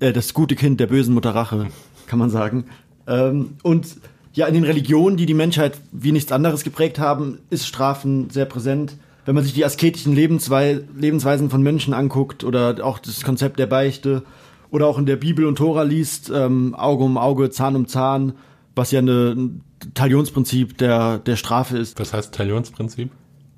Äh, 0.00 0.12
das 0.12 0.34
gute 0.34 0.56
Kind 0.56 0.80
der 0.80 0.86
bösen 0.86 1.14
Mutter 1.14 1.34
Rache, 1.34 1.68
kann 2.06 2.18
man 2.18 2.30
sagen. 2.30 2.64
Ähm, 3.06 3.56
und 3.62 3.96
ja, 4.32 4.46
in 4.46 4.54
den 4.54 4.64
Religionen, 4.64 5.16
die 5.16 5.26
die 5.26 5.34
Menschheit 5.34 5.78
wie 5.92 6.12
nichts 6.12 6.32
anderes 6.32 6.64
geprägt 6.64 6.98
haben, 6.98 7.38
ist 7.50 7.66
Strafen 7.66 8.30
sehr 8.30 8.46
präsent. 8.46 8.96
Wenn 9.30 9.36
man 9.36 9.44
sich 9.44 9.54
die 9.54 9.64
asketischen 9.64 10.12
Lebenswei 10.12 10.80
Lebensweisen 10.92 11.50
von 11.50 11.62
Menschen 11.62 11.94
anguckt 11.94 12.42
oder 12.42 12.84
auch 12.84 12.98
das 12.98 13.22
Konzept 13.22 13.60
der 13.60 13.68
Beichte 13.68 14.24
oder 14.72 14.88
auch 14.88 14.98
in 14.98 15.06
der 15.06 15.14
Bibel 15.14 15.46
und 15.46 15.54
Tora 15.54 15.84
liest, 15.84 16.32
ähm, 16.34 16.74
Auge 16.74 17.04
um 17.04 17.16
Auge, 17.16 17.48
Zahn 17.50 17.76
um 17.76 17.86
Zahn, 17.86 18.32
was 18.74 18.90
ja 18.90 18.98
eine, 18.98 19.36
ein 19.36 19.60
Talionsprinzip 19.94 20.78
der, 20.78 21.20
der 21.20 21.36
Strafe 21.36 21.78
ist. 21.78 22.00
Was 22.00 22.12
heißt 22.12 22.34
Talionsprinzip? 22.34 23.12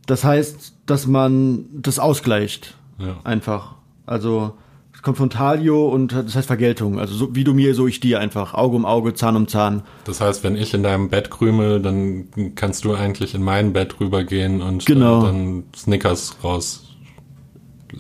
Das 0.05 0.25
heißt, 0.25 0.75
dass 0.85 1.07
man 1.07 1.65
das 1.73 1.99
ausgleicht. 1.99 2.75
Ja. 2.99 3.21
Einfach. 3.25 3.77
Also 4.05 4.59
kommt 5.03 5.19
von 5.19 5.31
Talio 5.31 5.89
und 5.89 6.13
das 6.13 6.37
heißt 6.37 6.47
Vergeltung. 6.47 6.99
Also 6.99 7.15
so, 7.15 7.35
wie 7.35 7.45
du 7.45 7.53
mir, 7.55 7.75
so 7.75 7.87
ich 7.89 8.01
dir 8.01 8.21
einfach. 8.21 8.55
Auge 8.55 8.77
um 8.77 8.85
Auge, 8.87 9.15
Zahn 9.15 9.37
um 9.37 9.49
Zahn. 9.49 9.83
Das 10.05 10.21
heißt, 10.21 10.45
wenn 10.45 10.57
ich 10.57 10.73
in 10.75 10.83
deinem 10.83 11.11
Bett 11.11 11.31
krümel, 11.31 11.81
dann 11.81 12.29
kannst 12.55 12.85
du 12.85 12.95
eigentlich 12.95 13.35
in 13.35 13.43
mein 13.43 13.73
Bett 13.73 13.99
rübergehen 14.01 14.63
und 14.63 14.87
Genau. 14.87 15.23
äh, 15.23 15.27
dann 15.27 15.65
Snickers 15.75 16.37
raus. 16.43 16.85
Äh, 17.93 17.97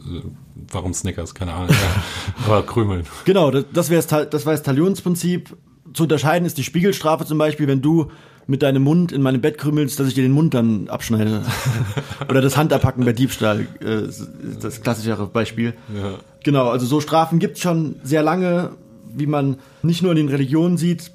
Warum 0.70 0.94
Snickers? 0.94 1.34
Keine 1.34 1.52
Ahnung. 1.52 1.70
Ja. 1.70 2.02
Aber 2.46 2.62
krümeln. 2.64 3.04
Genau, 3.24 3.50
das, 3.50 3.66
das 3.72 3.90
wäre 3.90 4.02
das, 4.02 4.44
das, 4.44 4.62
Talionsprinzip. 4.62 5.54
Zu 5.92 6.04
unterscheiden 6.04 6.46
ist 6.46 6.56
die 6.56 6.64
Spiegelstrafe 6.64 7.26
zum 7.26 7.36
Beispiel, 7.36 7.66
wenn 7.66 7.82
du 7.82 8.10
mit 8.46 8.62
deinem 8.62 8.83
Mund 8.83 9.12
in 9.12 9.22
meinem 9.22 9.40
Bett 9.40 9.59
krümelst, 9.59 9.98
dass 10.00 10.09
ich 10.09 10.14
dir 10.14 10.22
den 10.22 10.33
Mund 10.33 10.55
dann 10.55 10.88
abschneide. 10.88 11.42
Oder 12.28 12.40
das 12.40 12.57
Handabpacken 12.57 13.05
bei 13.05 13.12
Diebstahl, 13.12 13.66
äh, 13.81 14.09
das 14.61 14.81
klassischere 14.81 15.26
Beispiel. 15.26 15.74
Ja. 15.94 16.14
Genau, 16.42 16.68
also 16.68 16.87
so 16.87 17.00
Strafen 17.00 17.38
gibt's 17.38 17.61
schon 17.61 17.96
sehr 18.02 18.22
lange, 18.22 18.70
wie 19.14 19.26
man 19.26 19.59
nicht 19.83 20.02
nur 20.02 20.11
in 20.12 20.16
den 20.16 20.28
Religionen 20.28 20.76
sieht. 20.76 21.12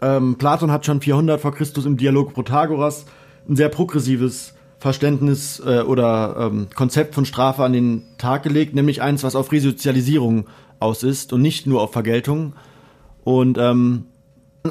Ähm, 0.00 0.36
Platon 0.36 0.70
hat 0.70 0.86
schon 0.86 1.00
400 1.00 1.40
vor 1.40 1.54
Christus 1.54 1.84
im 1.84 1.96
Dialog 1.96 2.34
Protagoras 2.34 3.04
ein 3.48 3.56
sehr 3.56 3.68
progressives 3.68 4.54
Verständnis 4.78 5.62
äh, 5.64 5.80
oder 5.80 6.36
ähm, 6.38 6.68
Konzept 6.74 7.14
von 7.14 7.24
Strafe 7.24 7.64
an 7.64 7.72
den 7.72 8.02
Tag 8.18 8.42
gelegt, 8.42 8.74
nämlich 8.74 9.00
eins, 9.00 9.22
was 9.22 9.34
auf 9.34 9.52
Resozialisierung 9.52 10.46
aus 10.78 11.02
ist 11.02 11.32
und 11.32 11.42
nicht 11.42 11.66
nur 11.66 11.80
auf 11.80 11.92
Vergeltung. 11.92 12.54
Und 13.24 13.56
ähm, 13.58 14.06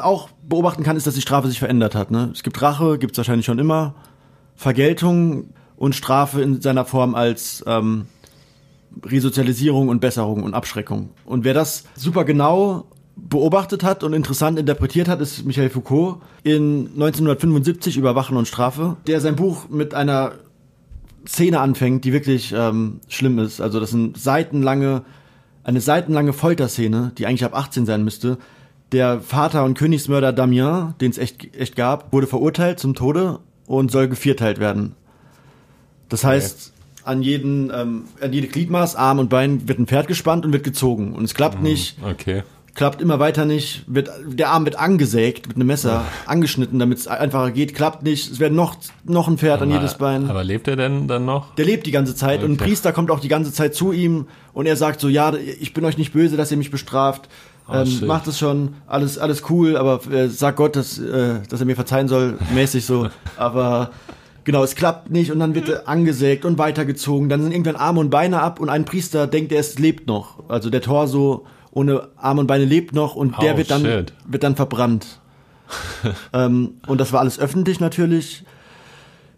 auch 0.01 0.29
beobachten 0.47 0.83
kann, 0.83 0.97
ist, 0.97 1.05
dass 1.05 1.13
die 1.13 1.21
Strafe 1.21 1.47
sich 1.47 1.59
verändert 1.59 1.93
hat. 1.93 2.09
Ne? 2.09 2.31
Es 2.33 2.43
gibt 2.43 2.61
Rache, 2.61 2.97
gibt's 2.97 3.17
wahrscheinlich 3.17 3.45
schon 3.45 3.59
immer, 3.59 3.93
Vergeltung 4.55 5.49
und 5.75 5.95
Strafe 5.95 6.41
in 6.41 6.61
seiner 6.61 6.85
Form 6.85 7.13
als 7.15 7.63
ähm, 7.67 8.07
Resozialisierung 9.03 9.89
und 9.89 9.99
Besserung 9.99 10.43
und 10.43 10.53
Abschreckung. 10.53 11.09
Und 11.25 11.43
wer 11.43 11.53
das 11.53 11.83
super 11.95 12.25
genau 12.25 12.85
beobachtet 13.15 13.83
hat 13.83 14.03
und 14.03 14.13
interessant 14.13 14.57
interpretiert 14.57 15.07
hat, 15.07 15.21
ist 15.21 15.45
Michel 15.45 15.69
Foucault 15.69 16.21
in 16.43 16.87
1975 16.93 17.97
über 17.97 18.15
Wachen 18.15 18.37
und 18.37 18.47
Strafe, 18.47 18.97
der 19.05 19.21
sein 19.21 19.35
Buch 19.35 19.69
mit 19.69 19.93
einer 19.93 20.33
Szene 21.27 21.59
anfängt, 21.59 22.03
die 22.03 22.13
wirklich 22.13 22.53
ähm, 22.55 22.99
schlimm 23.07 23.39
ist. 23.39 23.61
Also 23.61 23.79
das 23.79 23.91
sind 23.91 24.17
seitenlange, 24.17 25.03
eine 25.63 25.81
seitenlange 25.81 26.33
Folterszene, 26.33 27.11
die 27.17 27.27
eigentlich 27.27 27.45
ab 27.45 27.55
18 27.55 27.85
sein 27.85 28.03
müsste. 28.03 28.39
Der 28.93 29.19
Vater 29.21 29.63
und 29.65 29.77
Königsmörder 29.77 30.31
Damien, 30.31 30.93
den 31.01 31.11
es 31.11 31.17
echt, 31.17 31.55
echt 31.57 31.75
gab, 31.75 32.13
wurde 32.13 32.27
verurteilt 32.27 32.79
zum 32.79 32.93
Tode 32.95 33.39
und 33.65 33.91
soll 33.91 34.07
gevierteilt 34.07 34.59
werden. 34.59 34.95
Das 36.09 36.23
heißt, 36.23 36.71
an 37.03 37.21
jeden, 37.23 37.71
ähm, 37.73 38.03
an 38.21 38.31
jede 38.31 38.47
Gliedmaß, 38.47 38.95
Arm 38.95 39.19
und 39.19 39.29
Bein 39.29 39.67
wird 39.67 39.79
ein 39.79 39.87
Pferd 39.87 40.07
gespannt 40.07 40.45
und 40.45 40.53
wird 40.53 40.63
gezogen. 40.63 41.13
Und 41.13 41.23
es 41.25 41.33
klappt 41.33 41.61
nicht, 41.61 41.97
Okay. 42.03 42.43
klappt 42.75 43.01
immer 43.01 43.19
weiter 43.19 43.45
nicht, 43.45 43.83
wird, 43.87 44.09
der 44.27 44.49
Arm 44.51 44.63
wird 44.65 44.77
angesägt 44.77 45.47
mit 45.47 45.57
einem 45.57 45.67
Messer, 45.67 46.05
angeschnitten, 46.27 46.77
damit 46.77 46.99
es 46.99 47.07
einfacher 47.07 47.49
geht, 47.51 47.73
klappt 47.73 48.03
nicht, 48.03 48.31
es 48.31 48.39
wird 48.39 48.53
noch, 48.53 48.75
noch 49.05 49.27
ein 49.27 49.37
Pferd 49.39 49.61
an 49.63 49.71
jedes 49.71 49.95
Bein. 49.97 50.29
Aber 50.29 50.43
lebt 50.43 50.67
er 50.67 50.75
denn 50.75 51.07
dann 51.07 51.25
noch? 51.25 51.55
Der 51.55 51.65
lebt 51.65 51.87
die 51.87 51.91
ganze 51.91 52.15
Zeit 52.15 52.43
und 52.43 52.51
ein 52.51 52.55
Okay. 52.55 52.65
Priester 52.65 52.93
kommt 52.93 53.09
auch 53.09 53.19
die 53.19 53.27
ganze 53.27 53.51
Zeit 53.51 53.73
zu 53.73 53.91
ihm 53.91 54.27
und 54.53 54.67
er 54.67 54.75
sagt 54.75 54.99
so, 55.01 55.09
ja, 55.09 55.33
ich 55.33 55.73
bin 55.73 55.83
euch 55.83 55.97
nicht 55.97 56.13
böse, 56.13 56.37
dass 56.37 56.51
ihr 56.51 56.57
mich 56.57 56.69
bestraft. 56.71 57.27
Oh, 57.67 57.73
ähm, 57.75 57.85
shit. 57.85 58.07
macht 58.07 58.27
es 58.27 58.37
schon, 58.37 58.75
alles, 58.87 59.17
alles 59.17 59.43
cool, 59.49 59.77
aber 59.77 60.05
äh, 60.11 60.27
sag 60.27 60.57
Gott, 60.57 60.75
dass, 60.75 60.99
äh, 60.99 61.39
dass 61.49 61.59
er 61.59 61.65
mir 61.65 61.75
verzeihen 61.75 62.07
soll, 62.07 62.37
mäßig 62.53 62.85
so. 62.85 63.07
Aber 63.37 63.91
genau, 64.43 64.63
es 64.63 64.75
klappt 64.75 65.09
nicht 65.11 65.31
und 65.31 65.39
dann 65.39 65.55
wird 65.55 65.69
er 65.69 65.87
angesägt 65.87 66.43
und 66.45 66.57
weitergezogen. 66.57 67.29
Dann 67.29 67.41
sind 67.41 67.51
irgendwann 67.51 67.77
Arme 67.77 67.99
und 68.01 68.09
Beine 68.09 68.41
ab 68.41 68.59
und 68.59 68.69
ein 68.69 68.85
Priester 68.85 69.27
denkt, 69.27 69.51
er 69.51 69.63
lebt 69.77 70.07
noch. 70.07 70.49
Also 70.49 70.69
der 70.69 70.81
Torso 70.81 71.45
ohne 71.71 72.09
Arme 72.17 72.41
und 72.41 72.47
Beine 72.47 72.65
lebt 72.65 72.93
noch 72.93 73.15
und 73.15 73.41
der 73.41 73.55
Oh, 73.55 73.57
wird 73.57 73.71
dann, 73.71 73.81
shit. 73.81 74.13
wird 74.27 74.43
dann 74.43 74.55
verbrannt. 74.55 75.19
ähm, 76.33 76.75
und 76.87 76.99
das 76.99 77.13
war 77.13 77.21
alles 77.21 77.39
öffentlich 77.39 77.79
natürlich. 77.79 78.43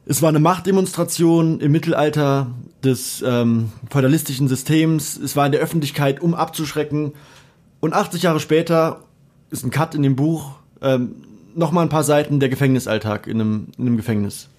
Es 0.07 0.21
war 0.21 0.29
eine 0.29 0.39
Machtdemonstration 0.39 1.59
im 1.59 1.71
Mittelalter 1.71 2.47
des 2.83 3.23
ähm, 3.25 3.71
feudalistischen 3.89 4.47
Systems. 4.47 5.17
Es 5.17 5.35
war 5.35 5.45
in 5.45 5.51
der 5.51 5.61
Öffentlichkeit, 5.61 6.21
um 6.21 6.35
abzuschrecken. 6.35 7.13
Und 7.85 7.93
80 7.93 8.23
Jahre 8.23 8.39
später 8.39 9.01
ist 9.51 9.63
ein 9.63 9.69
Cut 9.69 9.93
in 9.93 10.01
dem 10.01 10.15
Buch. 10.15 10.53
Ähm, 10.81 11.17
Nochmal 11.53 11.85
ein 11.85 11.89
paar 11.89 12.03
Seiten 12.03 12.39
der 12.39 12.49
Gefängnisalltag 12.49 13.27
in 13.27 13.39
einem, 13.39 13.67
in 13.77 13.85
einem 13.85 13.95
Gefängnis. 13.95 14.49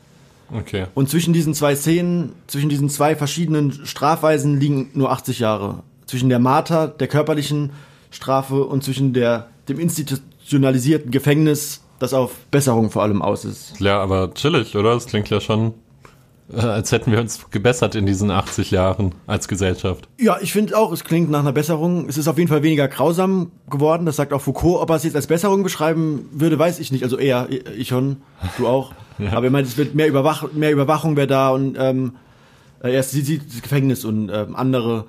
Okay. 0.56 0.86
Und 0.94 1.10
zwischen 1.10 1.32
diesen 1.32 1.52
zwei 1.52 1.74
Szenen, 1.74 2.34
zwischen 2.46 2.68
diesen 2.68 2.88
zwei 2.88 3.16
verschiedenen 3.16 3.84
Strafweisen 3.84 4.60
liegen 4.60 4.90
nur 4.94 5.10
80 5.10 5.40
Jahre. 5.40 5.82
Zwischen 6.06 6.28
der 6.28 6.38
Marter, 6.38 6.86
der 6.86 7.08
körperlichen 7.08 7.70
Strafe 8.12 8.62
und 8.62 8.84
zwischen 8.84 9.12
der, 9.12 9.48
dem 9.68 9.80
institutionalisierten 9.80 11.10
Gefängnis, 11.10 11.82
das 11.98 12.14
auf 12.14 12.30
Besserung 12.52 12.92
vor 12.92 13.02
allem 13.02 13.22
aus 13.22 13.44
ist. 13.44 13.80
Ja, 13.80 14.00
aber 14.00 14.34
chillig, 14.34 14.76
oder? 14.76 14.94
Das 14.94 15.06
klingt 15.06 15.28
ja 15.30 15.40
schon, 15.40 15.74
als 16.52 16.92
hätten 16.92 17.10
wir 17.10 17.20
uns 17.20 17.50
gebessert 17.50 17.94
in 17.94 18.06
diesen 18.06 18.30
80 18.30 18.70
Jahren 18.70 19.14
als 19.26 19.48
Gesellschaft. 19.48 20.08
Ja, 20.18 20.38
ich 20.40 20.52
finde 20.52 20.78
auch, 20.78 20.92
es 20.92 21.02
klingt 21.02 21.30
nach 21.30 21.40
einer 21.40 21.52
Besserung. 21.52 22.08
Es 22.08 22.18
ist 22.18 22.28
auf 22.28 22.38
jeden 22.38 22.48
Fall 22.48 22.62
weniger 22.62 22.86
grausam 22.86 23.50
geworden, 23.68 24.06
das 24.06 24.16
sagt 24.16 24.32
auch 24.32 24.40
Foucault. 24.40 24.80
Ob 24.80 24.90
er 24.90 24.96
es 24.96 25.04
jetzt 25.04 25.16
als 25.16 25.26
Besserung 25.26 25.62
beschreiben 25.64 26.28
würde, 26.32 26.58
weiß 26.58 26.78
ich 26.78 26.92
nicht. 26.92 27.02
Also 27.02 27.18
eher, 27.18 27.48
ich 27.76 27.88
schon, 27.88 28.18
du 28.58 28.68
auch. 28.68 28.92
Aber 29.32 29.46
er 29.46 29.50
meint, 29.50 29.66
es 29.66 29.76
wird 29.76 29.94
mehr, 29.94 30.06
Überwach 30.06 30.52
mehr 30.52 30.72
Überwachung 30.72 31.16
wäre 31.16 31.26
da 31.26 31.48
und 31.50 31.76
ähm, 31.78 32.12
er 32.80 33.02
sieht, 33.02 33.26
sieht 33.26 33.42
das 33.48 33.62
Gefängnis 33.62 34.04
und 34.04 34.30
ähm, 34.30 34.54
andere 34.54 35.06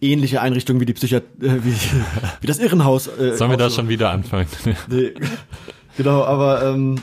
ähnliche 0.00 0.40
Einrichtungen 0.40 0.80
wie 0.80 0.86
die 0.86 0.94
Psychiat 0.94 1.22
äh, 1.40 1.64
wie, 1.64 1.74
wie 2.40 2.46
das 2.46 2.58
Irrenhaus. 2.58 3.06
Äh, 3.06 3.36
Sollen 3.36 3.50
wir 3.50 3.58
da 3.58 3.68
so. 3.70 3.76
schon 3.76 3.88
wieder 3.88 4.10
anfangen? 4.10 4.48
Nee. 4.88 5.12
genau, 5.96 6.24
aber 6.24 6.64
ähm, 6.64 6.96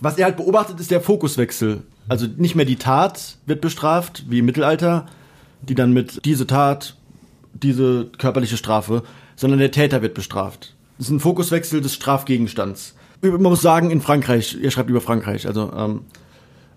was 0.00 0.16
er 0.16 0.26
halt 0.26 0.36
beobachtet, 0.36 0.80
ist 0.80 0.90
der 0.90 1.00
Fokuswechsel. 1.00 1.82
Also 2.08 2.26
nicht 2.36 2.54
mehr 2.54 2.66
die 2.66 2.76
Tat 2.76 3.38
wird 3.46 3.60
bestraft, 3.60 4.24
wie 4.28 4.40
im 4.40 4.44
Mittelalter, 4.44 5.06
die 5.62 5.74
dann 5.74 5.92
mit 5.92 6.24
diese 6.24 6.46
Tat, 6.46 6.96
diese 7.54 8.06
körperliche 8.18 8.56
Strafe, 8.56 9.02
sondern 9.36 9.58
der 9.58 9.70
Täter 9.70 10.02
wird 10.02 10.14
bestraft. 10.14 10.74
Das 10.98 11.06
ist 11.06 11.12
ein 11.12 11.20
Fokuswechsel 11.20 11.80
des 11.80 11.94
Strafgegenstands. 11.94 12.94
Man 13.22 13.42
muss 13.42 13.62
sagen, 13.62 13.90
in 13.90 14.00
Frankreich, 14.00 14.56
ihr 14.60 14.70
schreibt 14.70 14.90
über 14.90 15.00
Frankreich, 15.00 15.46
also, 15.46 15.72
ähm, 15.74 16.02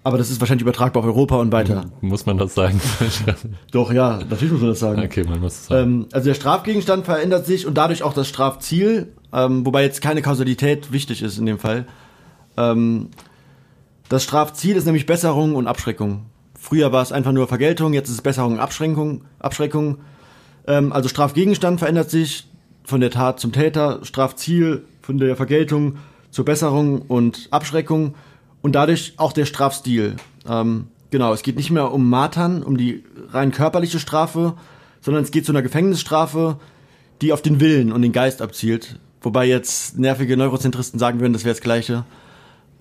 aber 0.03 0.17
das 0.17 0.31
ist 0.31 0.39
wahrscheinlich 0.39 0.61
übertragbar 0.61 1.03
auf 1.03 1.07
Europa 1.07 1.35
und 1.35 1.51
weiter. 1.51 1.85
muss 1.99 2.25
man 2.25 2.37
das 2.37 2.55
sagen? 2.55 2.79
Doch, 3.71 3.91
ja, 3.91 4.19
natürlich 4.29 4.53
muss 4.53 4.61
man 4.61 4.69
das 4.69 4.79
sagen. 4.79 5.01
okay, 5.03 5.25
man 5.25 5.41
muss 5.41 5.53
es 5.53 5.65
sagen. 5.67 5.83
Ähm, 5.83 6.05
also 6.13 6.27
der 6.27 6.35
Strafgegenstand 6.35 7.05
verändert 7.05 7.45
sich 7.45 7.67
und 7.67 7.77
dadurch 7.77 8.03
auch 8.03 8.13
das 8.13 8.29
Strafziel, 8.29 9.11
ähm, 9.33 9.65
wobei 9.65 9.83
jetzt 9.83 10.01
keine 10.01 10.21
Kausalität 10.21 10.93
wichtig 10.93 11.21
ist 11.21 11.37
in 11.37 11.45
dem 11.45 11.59
Fall. 11.59 11.85
Ähm, 12.55 13.09
das 14.10 14.24
Strafziel 14.24 14.76
ist 14.76 14.86
nämlich 14.86 15.06
Besserung 15.06 15.56
und 15.56 15.67
Abschreckung. 15.67 16.26
Früher 16.58 16.91
war 16.91 17.02
es 17.02 17.12
einfach 17.12 17.32
nur 17.32 17.48
Vergeltung, 17.48 17.93
jetzt 17.93 18.10
ist 18.10 18.15
es 18.15 18.22
Besserung 18.22 18.54
und 18.54 18.60
Abschreckung. 18.60 19.26
Abschreckung. 19.39 20.00
Ähm, 20.65 20.91
also 20.91 21.10
Strafgegenstand 21.10 21.80
verändert 21.80 22.10
sich 22.10 22.48
von 22.84 23.02
der 23.02 23.12
Tat 23.12 23.39
zum 23.39 23.52
Täter, 23.52 24.00
Strafziel 24.04 24.86
von 25.02 25.17
der 25.17 25.36
Vergeltung 25.36 25.98
zur 26.32 26.46
Besserung 26.46 27.02
und 27.02 27.48
Abschreckung 27.52 28.15
und 28.62 28.76
dadurch 28.76 29.13
auch 29.17 29.34
der 29.34 29.46
Strafstil. 29.46 30.15
Ähm, 30.48 30.88
genau, 31.12 31.34
es 31.34 31.43
geht 31.43 31.58
nicht 31.58 31.72
mehr 31.72 31.91
um 31.91 32.10
Martern, 32.10 32.63
um 32.63 32.78
die 32.78 33.04
rein 33.30 33.52
körperliche 33.52 34.00
Strafe, 34.00 34.56
sondern 35.02 35.24
es 35.24 35.32
geht 35.32 35.46
zu 35.46 35.52
einer 35.52 35.62
Gefängnisstrafe, 35.62 36.58
die 37.22 37.34
auf 37.34 37.41
den 37.41 37.60
Willen 37.60 37.91
und 37.91 38.02
den 38.02 38.12
Geist 38.12 38.41
abzielt. 38.41 39.00
Wobei 39.22 39.46
jetzt 39.46 39.98
nervige 39.98 40.38
Neurozentristen 40.38 41.00
sagen 41.00 41.20
würden, 41.20 41.34
das 41.34 41.43
wäre 41.43 41.56
das 41.56 41.62
Gleiche. 41.62 42.06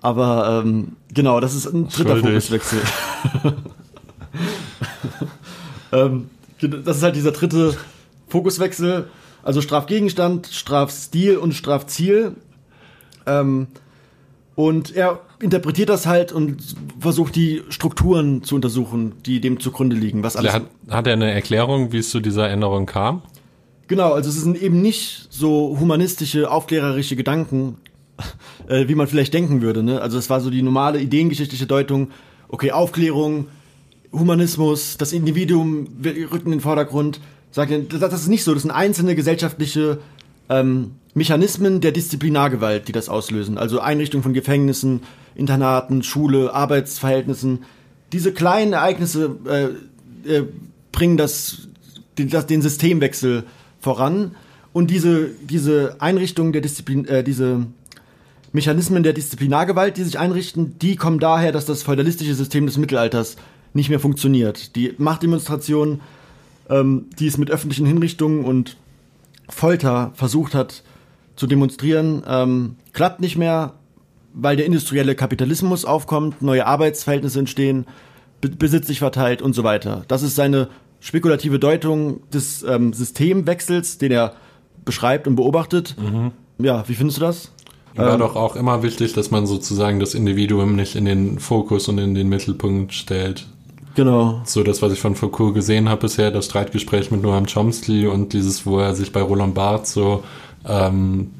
Aber 0.07 0.63
ähm, 0.65 0.93
genau, 1.13 1.41
das 1.41 1.57
ist 1.57 1.67
ein 1.67 1.89
dritter. 1.89 2.19
Fokuswechsel. 2.19 2.79
ähm, 5.93 6.31
das 6.61 6.99
ist 6.99 7.03
halt 7.03 7.17
dieser 7.17 7.33
dritte 7.33 7.77
Fokuswechsel. 8.29 9.09
Also 9.43 9.61
Strafgegenstand, 9.61 10.47
Strafstil 10.47 11.39
und 11.39 11.55
Strafziel. 11.55 12.37
Ähm, 13.27 13.67
und 14.55 14.95
er 14.95 15.23
interpretiert 15.41 15.89
das 15.89 16.07
halt 16.07 16.31
und 16.31 16.63
versucht 17.01 17.35
die 17.35 17.65
Strukturen 17.69 18.45
zu 18.45 18.55
untersuchen, 18.55 19.15
die 19.27 19.41
dem 19.41 19.59
zugrunde 19.59 19.97
liegen. 19.97 20.23
Was 20.23 20.37
alles 20.37 20.53
Hat, 20.53 20.67
hat 20.89 21.09
er 21.09 21.15
eine 21.15 21.33
Erklärung, 21.33 21.91
wie 21.91 21.99
es 21.99 22.11
zu 22.11 22.21
dieser 22.21 22.49
Änderung 22.49 22.87
kam? 22.87 23.23
Genau, 23.89 24.13
also 24.13 24.31
es 24.31 24.41
sind 24.41 24.63
eben 24.63 24.81
nicht 24.83 25.27
so 25.31 25.77
humanistische, 25.81 26.49
aufklärerische 26.49 27.17
Gedanken, 27.17 27.79
äh, 28.69 28.89
wie 28.89 28.95
man 28.95 29.07
vielleicht 29.07 29.35
denken 29.35 29.63
würde. 29.63 29.83
Ne? 29.83 30.01
Also 30.01 30.19
es 30.19 30.31
war 30.31 30.41
so 30.41 30.51
die 30.51 30.63
normale 30.63 31.01
ideengeschichtliche 31.01 31.67
Deutung, 31.67 32.11
okay, 32.49 32.73
Aufklärung, 32.73 33.47
Humanismus, 34.13 34.97
das 34.97 35.13
Individuum 35.13 35.89
rückt 36.05 36.47
in 36.47 36.53
den 36.53 36.61
Vordergrund. 36.61 37.21
Sagt, 37.51 37.73
das 37.93 38.13
ist 38.13 38.29
nicht 38.29 38.45
so, 38.45 38.53
das 38.53 38.63
sind 38.63 38.71
einzelne 38.71 39.15
gesellschaftliche 39.15 39.99
ähm, 40.49 40.93
Mechanismen 41.15 41.81
der 41.81 41.93
Disziplinargewalt, 41.93 42.89
die 42.89 42.93
das 42.93 43.09
auslösen. 43.09 43.57
Also 43.57 43.81
Einrichtung 43.81 44.23
von 44.23 44.35
Gefängnissen, 44.35 45.01
Internaten, 45.35 46.03
Schule, 46.03 46.53
Arbeitsverhältnissen. 46.53 47.65
Diese 48.13 48.33
kleinen 48.33 48.75
Ereignisse 48.75 49.37
äh, 49.47 50.31
äh, 50.31 50.45
bringen 50.93 51.17
das, 51.17 51.69
den, 52.19 52.29
das, 52.29 52.47
den 52.47 52.63
Systemwechsel 52.63 53.45
voran. 53.81 54.35
Und 54.73 54.91
diese, 54.91 55.31
diese 55.49 55.97
Einrichtung 56.01 56.53
der 56.53 56.61
Disziplin, 56.61 57.07
äh, 57.07 57.25
diese 57.25 57.67
Mechanismen 58.57 59.03
der 59.03 59.13
Disziplinargewalt, 59.13 59.97
die 59.97 60.03
sich 60.03 60.19
einrichten, 60.19 60.79
die 60.81 60.97
kommen 60.97 61.21
daher, 61.21 61.53
dass 61.53 61.67
das 61.67 61.85
feudalistische 61.85 62.35
System 62.35 62.67
des 62.67 62.79
Mittelalters 62.79 63.37
nicht 63.75 63.91
mehr 63.91 64.01
funktioniert. 64.01 64.75
Die 64.75 64.95
Machtdemonstration, 64.99 66.01
ähm, 66.69 67.07
die 67.19 67.27
es 67.27 67.39
mit 67.39 67.51
öffentlichen 67.51 67.87
Hinrichtungen 67.87 68.45
und 68.45 68.77
Folter 69.49 70.11
versucht 70.15 70.55
hat 70.55 70.83
zu 71.37 71.47
demonstrieren, 71.47 72.23
ähm, 72.27 72.77
klappt 72.93 73.21
nicht 73.21 73.37
mehr, 73.37 73.75
weil 74.33 74.57
der 74.57 74.67
industrielle 74.67 75.15
Kapitalismus 75.15 75.85
aufkommt, 75.85 76.43
neue 76.43 76.67
Arbeitsverhältnisse 76.67 77.39
entstehen, 77.39 77.87
Be 78.41 78.49
Besitz 78.49 78.87
sich 78.87 78.99
verteilt 78.99 79.41
und 79.41 79.55
so 79.55 79.65
weiter. 79.65 80.05
Das 80.09 80.23
ist 80.23 80.35
seine 80.35 80.69
spekulative 81.01 81.59
Deutung 81.59 82.21
des 82.31 82.63
ähm, 82.63 82.93
Systemwechsels, 82.93 83.99
den 83.99 84.13
er 84.13 84.35
beschreibt 84.85 85.27
und 85.27 85.37
beobachtet. 85.37 85.97
Ja, 86.59 86.89
wie 86.89 86.95
findest 86.95 87.19
du 87.19 87.23
das? 87.23 87.53
War 87.97 88.15
Ähm, 88.15 88.21
doch 88.21 88.37
auch 88.37 88.57
immer 88.57 88.83
wichtig, 88.83 89.13
dass 89.15 89.31
man 89.31 89.47
sozusagen 89.47 90.01
das 90.01 90.15
Individuum 90.15 90.77
nicht 90.77 90.97
in 90.97 91.05
den 91.05 91.39
Fokus 91.39 91.89
und 91.89 91.99
in 91.99 92.15
den 92.15 92.29
Mittelpunkt 92.29 92.93
stellt. 92.93 93.47
Genau. 93.95 94.43
So 94.45 94.63
das, 94.63 94.83
was 94.83 94.93
ich 94.93 95.01
von 95.01 95.15
Foucault 95.15 95.55
gesehen 95.55 95.89
habe 95.89 96.03
bisher, 96.03 96.31
das 96.31 96.45
Streitgespräch 96.45 97.11
mit 97.11 97.23
Noam 97.23 97.47
Chomsky 97.47 98.07
und 98.07 98.35
dieses, 98.35 98.67
wo 98.67 98.79
er 98.79 98.95
sich 98.95 99.11
bei 99.11 99.23
Roland 99.23 99.55
Barthes 99.55 99.95
so 99.95 100.23
ähm, 100.69 101.31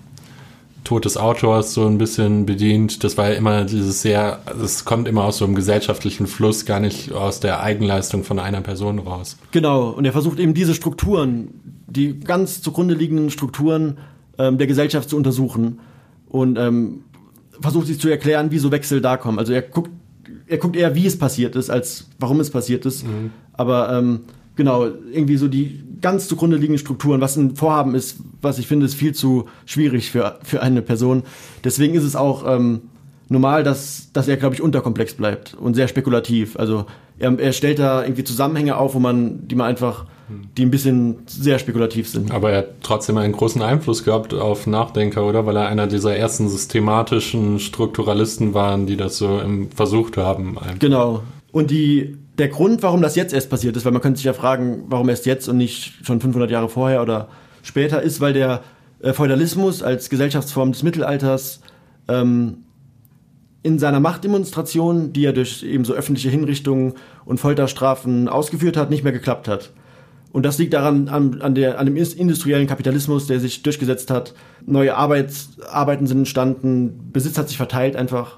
Tod 0.83 1.05
des 1.05 1.19
Autors 1.19 1.75
so 1.75 1.85
ein 1.85 1.99
bisschen 1.99 2.47
bedient, 2.47 3.05
das 3.05 3.19
war 3.19 3.29
ja 3.29 3.35
immer 3.35 3.65
dieses 3.65 4.01
sehr, 4.01 4.41
es 4.63 4.87
kommt 4.87 5.07
immer 5.07 5.25
aus 5.25 5.39
so 5.39 5.45
einem 5.45 5.55
gesellschaftlichen 5.55 6.27
Fluss, 6.27 6.65
gar 6.65 6.81
nicht 6.81 7.13
aus 7.13 7.41
der 7.41 7.61
Eigenleistung 7.61 8.25
von 8.25 8.39
einer 8.39 8.63
Person 8.63 9.01
raus. 9.01 9.37
Genau, 9.51 9.91
und 9.91 10.07
er 10.07 10.13
versucht 10.13 10.39
eben 10.39 10.55
diese 10.55 10.75
Strukturen, 10.75 11.49
die 11.89 12.19
ganz 12.21 12.63
zugrunde 12.63 12.95
liegenden 12.95 13.31
Strukturen 13.31 13.99
ähm, 14.39 14.57
der 14.57 14.67
Gesellschaft 14.67 15.11
zu 15.11 15.17
untersuchen 15.17 15.81
und 16.37 16.59
ähm, 16.59 17.05
versucht 17.61 17.87
sich 17.87 17.99
zu 17.99 18.09
erklären, 18.09 18.51
wie 18.51 18.59
so 18.59 18.71
Wechsel 18.71 19.01
da 19.01 19.17
kommen. 19.17 19.39
Also 19.39 19.53
er 19.53 19.63
guckt, 19.63 19.91
er 20.47 20.59
guckt 20.59 20.77
eher, 20.77 20.95
wie 20.95 21.07
es 21.07 21.19
passiert 21.19 21.57
ist, 21.57 21.71
als 21.71 22.09
warum 22.19 22.41
es 22.41 22.51
passiert 22.51 22.85
ist. 22.87 23.05
Aber 23.55 23.93
ähm, 23.93 24.21
genau, 24.55 24.85
irgendwie 24.85 25.37
so 25.37 25.49
die 25.49 25.83
ganz 26.03 26.29
zugrunde 26.29 26.57
liegenden 26.57 26.79
Strukturen, 26.79 27.21
was 27.21 27.37
ein 27.37 27.57
Vorhaben 27.57 27.95
ist, 27.95 28.19
was 28.43 28.59
ich 28.59 28.67
finde, 28.67 28.87
ist 28.87 28.95
viel 28.95 29.15
zu 29.15 29.47
schwierig 29.65 30.11
für, 30.11 30.39
für 30.43 30.63
eine 30.63 30.83
Person. 30.83 31.23
Deswegen 31.65 31.95
ist 31.95 32.05
es 32.05 32.17
auch 32.17 32.45
ähm, 32.47 32.83
normal, 33.29 33.65
dass, 33.65 34.13
dass 34.13 34.29
er, 34.29 34.37
glaube 34.37 34.55
ich, 34.55 34.63
unterkomplex 34.63 35.15
bleibt 35.15 35.55
und 35.55 35.75
sehr 35.75 35.89
spekulativ. 35.89 36.59
Also 36.59 36.87
er, 37.19 37.39
er 37.39 37.53
stellt 37.53 37.79
da 37.79 38.03
irgendwie 38.03 38.25
Zusammenhänge 38.25 38.77
auf, 38.77 38.95
wo 38.95 38.99
man, 38.99 39.49
die 39.49 39.55
man 39.55 39.67
einfach, 39.67 40.07
die 40.29 40.65
ein 40.65 40.71
bisschen 40.71 41.19
sehr 41.27 41.59
spekulativ 41.59 42.09
sind. 42.09 42.33
Aber 42.33 42.51
er 42.51 42.59
hat 42.59 42.69
trotzdem 42.83 43.17
einen 43.17 43.33
großen 43.33 43.63
Einfluss 43.63 44.05
gehabt 44.05 44.35
auf 44.35 44.67
Nachdenker, 44.67 45.25
oder? 45.25 45.47
Weil 45.47 45.57
er 45.57 45.69
einer 45.69 45.87
dieser 45.87 46.17
ersten 46.17 46.49
systematischen 46.49 47.61
Strukturalisten 47.61 48.53
waren, 48.53 48.87
die 48.87 48.97
das 48.97 49.19
so 49.19 49.41
versucht 49.75 50.17
haben. 50.17 50.57
Genau. 50.79 51.23
Und 51.53 51.71
die, 51.71 52.17
der 52.39 52.49
Grund, 52.49 52.83
warum 52.83 53.03
das 53.03 53.15
jetzt 53.15 53.33
erst 53.33 53.51
passiert 53.51 53.77
ist, 53.77 53.85
weil 53.85 53.93
man 53.93 54.03
könnte 54.03 54.19
sich 54.19 54.27
ja 54.27 54.33
fragen, 54.33 54.85
warum 54.89 55.09
erst 55.09 55.27
jetzt 55.27 55.49
und 55.49 55.59
nicht 55.59 56.05
schon 56.05 56.21
500 56.21 56.51
Jahre 56.51 56.69
vorher 56.69 57.03
oder 57.03 57.29
später, 57.63 58.03
ist, 58.03 58.21
weil 58.21 58.33
der 58.33 58.63
äh, 59.01 59.13
Feudalismus 59.13 59.83
als 59.83 60.11
Gesellschaftsform 60.11 60.73
des 60.73 60.83
Mittelalters 60.83 61.61
ähm, 62.09 62.65
in 63.63 63.79
seiner 63.79 64.01
Machtdemonstration, 64.01 65.13
die 65.13 65.25
er 65.25 65.33
durch 65.33 65.63
eben 65.63 65.85
so 65.85 65.93
öffentliche 65.93 66.31
Hinrichtungen 66.31 66.95
und 67.25 67.39
Folterstrafen 67.39 68.29
ausgeführt 68.29 68.77
hat, 68.77 68.91
nicht 68.91 69.03
mehr 69.03 69.13
geklappt 69.13 69.49
hat. 69.49 69.71
Und 70.37 70.43
das 70.43 70.59
liegt 70.59 70.75
daran, 70.75 71.09
an, 71.09 71.41
an, 71.41 71.55
der, 71.55 71.79
an 71.79 71.87
dem 71.87 71.97
industriellen 71.97 72.67
Kapitalismus, 72.67 73.27
der 73.27 73.41
sich 73.41 73.63
durchgesetzt 73.63 74.11
hat. 74.11 74.35
Neue 74.67 74.95
Arbeits, 74.95 75.57
Arbeiten 75.67 76.07
sind 76.07 76.19
entstanden, 76.19 77.09
Besitz 77.11 77.39
hat 77.39 77.49
sich 77.49 77.57
verteilt 77.57 77.97
einfach. 77.97 78.37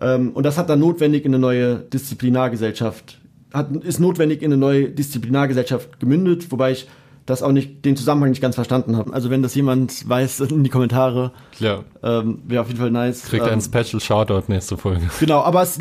Ähm, 0.00 0.30
und 0.30 0.46
das 0.46 0.56
hat 0.56 0.70
dann 0.70 0.80
notwendig 0.80 1.26
in 1.26 1.34
eine 1.34 1.38
neue 1.38 1.76
Disziplinargesellschaft, 1.80 3.18
hat, 3.52 3.76
ist 3.84 4.00
notwendig 4.00 4.40
in 4.40 4.54
eine 4.54 4.56
neue 4.56 4.88
Disziplinargesellschaft 4.88 6.00
gemündet, 6.00 6.50
wobei 6.50 6.72
ich 6.72 6.88
das 7.26 7.42
auch 7.42 7.52
nicht, 7.52 7.84
den 7.84 7.94
Zusammenhang 7.94 8.30
nicht 8.30 8.40
ganz 8.40 8.54
verstanden 8.54 8.96
habe. 8.96 9.12
Also 9.12 9.28
wenn 9.28 9.42
das 9.42 9.54
jemand 9.54 10.08
weiß, 10.08 10.40
in 10.50 10.64
die 10.64 10.70
Kommentare, 10.70 11.32
Ja. 11.58 11.84
ähm, 12.02 12.38
wäre 12.46 12.62
auf 12.62 12.68
jeden 12.68 12.80
Fall 12.80 12.90
nice. 12.90 13.24
Kriegt 13.24 13.46
ähm, 13.46 13.52
ein 13.52 13.60
Special 13.60 14.00
Shoutout 14.00 14.44
nächste 14.48 14.78
Folge. 14.78 15.10
Genau, 15.20 15.42
aber 15.42 15.60
es 15.60 15.76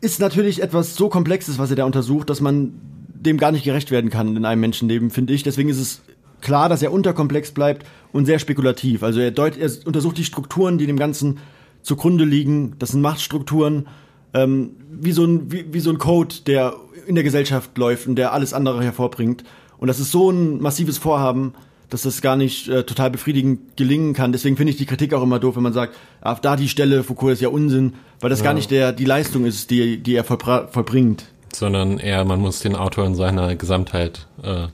ist 0.00 0.18
natürlich 0.18 0.60
etwas 0.60 0.96
so 0.96 1.08
Komplexes, 1.08 1.60
was 1.60 1.70
er 1.70 1.76
da 1.76 1.84
untersucht, 1.84 2.28
dass 2.30 2.40
man 2.40 2.72
dem 3.22 3.38
gar 3.38 3.52
nicht 3.52 3.64
gerecht 3.64 3.90
werden 3.90 4.10
kann 4.10 4.36
in 4.36 4.44
einem 4.44 4.60
Menschenleben, 4.60 5.10
finde 5.10 5.32
ich. 5.32 5.42
Deswegen 5.42 5.68
ist 5.68 5.80
es 5.80 6.02
klar, 6.40 6.68
dass 6.68 6.82
er 6.82 6.92
unterkomplex 6.92 7.52
bleibt 7.52 7.86
und 8.12 8.26
sehr 8.26 8.38
spekulativ. 8.38 9.02
Also 9.02 9.20
er, 9.20 9.30
deut, 9.30 9.56
er 9.56 9.70
untersucht 9.84 10.18
die 10.18 10.24
Strukturen, 10.24 10.78
die 10.78 10.86
dem 10.86 10.98
Ganzen 10.98 11.38
zugrunde 11.82 12.24
liegen. 12.24 12.74
Das 12.78 12.90
sind 12.90 13.00
Machtstrukturen, 13.00 13.86
ähm, 14.34 14.76
wie, 14.90 15.12
so 15.12 15.24
ein, 15.24 15.50
wie, 15.50 15.72
wie 15.72 15.80
so 15.80 15.90
ein 15.90 15.98
Code, 15.98 16.34
der 16.46 16.74
in 17.06 17.14
der 17.14 17.24
Gesellschaft 17.24 17.76
läuft 17.78 18.06
und 18.06 18.16
der 18.16 18.32
alles 18.32 18.54
andere 18.54 18.82
hervorbringt. 18.82 19.44
Und 19.78 19.88
das 19.88 19.98
ist 19.98 20.12
so 20.12 20.30
ein 20.30 20.60
massives 20.60 20.98
Vorhaben, 20.98 21.54
dass 21.90 22.02
das 22.02 22.22
gar 22.22 22.36
nicht 22.36 22.68
äh, 22.68 22.84
total 22.84 23.10
befriedigend 23.10 23.76
gelingen 23.76 24.14
kann. 24.14 24.32
Deswegen 24.32 24.56
finde 24.56 24.70
ich 24.70 24.78
die 24.78 24.86
Kritik 24.86 25.12
auch 25.12 25.22
immer 25.22 25.38
doof, 25.38 25.56
wenn 25.56 25.62
man 25.62 25.72
sagt, 25.72 25.94
ah, 26.22 26.36
da 26.40 26.56
die 26.56 26.68
Stelle, 26.68 27.02
Foucault 27.02 27.34
ist 27.34 27.42
ja 27.42 27.48
Unsinn, 27.48 27.94
weil 28.20 28.30
das 28.30 28.42
gar 28.42 28.54
nicht 28.54 28.70
der, 28.70 28.92
die 28.92 29.04
Leistung 29.04 29.44
ist, 29.44 29.70
die, 29.70 29.98
die 29.98 30.14
er 30.14 30.24
vollbringt. 30.24 31.26
Sondern 31.54 31.98
eher, 31.98 32.24
man 32.24 32.40
muss 32.40 32.60
den 32.60 32.76
Autor 32.76 33.06
in 33.06 33.14
seiner 33.14 33.54
Gesamtheit 33.56 34.26
äh, 34.42 34.68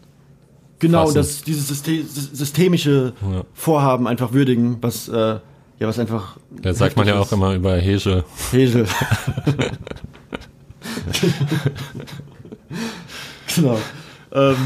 Genau, 0.81 1.07
Fassen. 1.07 1.17
das, 1.17 1.43
dieses 1.43 1.67
System, 1.67 2.07
sy- 2.07 2.37
systemische 2.37 3.13
Ja. 3.21 3.43
Vorhaben 3.53 4.07
einfach 4.07 4.33
würdigen, 4.33 4.79
was, 4.81 5.09
äh, 5.09 5.17
ja, 5.81 5.89
was 5.89 5.99
einfach. 5.99 6.37
Da 6.51 6.73
sagt 6.73 6.97
man 6.97 7.09
ja 7.09 7.15
heftig 7.19 7.29
auch 7.29 7.33
immer 7.37 7.55
über 7.55 7.75
Hegel. 7.77 8.23
ist. 8.37 8.53
Hegel. 8.53 8.87
genau. 13.57 13.79
Ähm, 14.33 14.57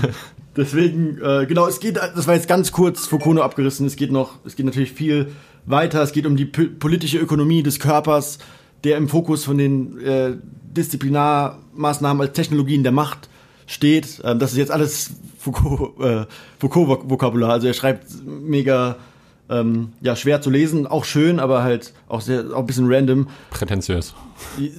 deswegen, 0.56 1.18
äh, 1.22 1.46
genau, 1.46 1.66
es 1.66 1.80
geht, 1.80 1.96
das 1.96 2.26
war 2.26 2.34
jetzt 2.34 2.48
ganz 2.48 2.72
kurz 2.72 3.06
Foucault 3.06 3.40
abgerissen, 3.40 3.86
es 3.86 3.96
geht 3.96 4.12
noch, 4.12 4.38
es 4.44 4.56
geht 4.56 4.66
natürlich 4.66 4.92
viel 4.92 5.32
weiter, 5.66 6.02
es 6.02 6.12
geht 6.12 6.26
um 6.26 6.36
die 6.36 6.44
politische 6.46 7.18
Ökonomie 7.18 7.62
des 7.62 7.78
Körpers, 7.78 8.38
der 8.84 8.96
im 8.96 9.08
Fokus 9.08 9.44
von 9.44 9.58
den 9.58 9.98
äh, 10.00 10.32
Disziplinarmaßnahmen 10.76 12.26
als 12.26 12.36
Technologien 12.36 12.82
der 12.82 12.92
Macht 12.92 13.28
steht. 13.66 14.20
Ähm, 14.24 14.38
das 14.38 14.52
ist 14.52 14.58
jetzt 14.58 14.70
alles 14.70 15.12
Foucault, 15.38 16.00
äh, 16.00 16.26
Foucault-Vokabular, 16.58 17.50
also 17.50 17.66
er 17.66 17.74
schreibt 17.74 18.06
mega 18.24 18.96
ähm, 19.48 19.92
ja, 20.00 20.16
schwer 20.16 20.40
zu 20.40 20.50
lesen, 20.50 20.86
auch 20.86 21.04
schön, 21.04 21.38
aber 21.38 21.62
halt 21.62 21.92
auch 22.08 22.20
sehr, 22.20 22.44
auch 22.54 22.60
ein 22.60 22.66
bisschen 22.66 22.92
random. 22.92 23.28
Prätentiös. 23.50 24.14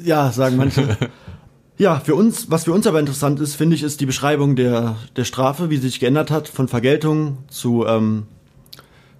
Ja, 0.03 0.31
sagen 0.31 0.57
manche. 0.57 0.97
ja, 1.77 1.99
für 1.99 2.15
uns, 2.15 2.49
was 2.49 2.63
für 2.63 2.73
uns 2.73 2.87
aber 2.87 2.99
interessant 2.99 3.39
ist, 3.39 3.55
finde 3.55 3.75
ich, 3.75 3.83
ist 3.83 4.01
die 4.01 4.05
Beschreibung 4.05 4.55
der, 4.55 4.95
der 5.15 5.25
Strafe, 5.25 5.69
wie 5.69 5.77
sie 5.77 5.89
sich 5.89 5.99
geändert 5.99 6.31
hat, 6.31 6.47
von 6.47 6.67
Vergeltung 6.67 7.39
zu, 7.49 7.85
ähm, 7.85 8.23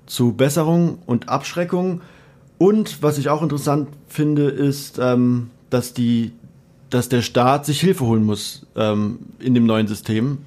zu 0.06 0.34
Besserung 0.34 1.00
und 1.06 1.30
Abschreckung. 1.30 2.02
Und 2.64 3.04
was 3.04 3.18
ich 3.18 3.28
auch 3.28 3.42
interessant 3.42 3.90
finde, 4.08 4.44
ist, 4.44 4.98
ähm, 4.98 5.50
dass 5.70 5.94
die, 5.94 6.32
dass 6.90 7.10
der 7.10 7.22
Staat 7.22 7.66
sich 7.66 7.82
Hilfe 7.82 8.06
holen 8.06 8.24
muss 8.24 8.66
ähm, 8.78 9.20
in 9.40 9.54
dem 9.54 9.66
neuen 9.66 9.90
System. 9.90 10.38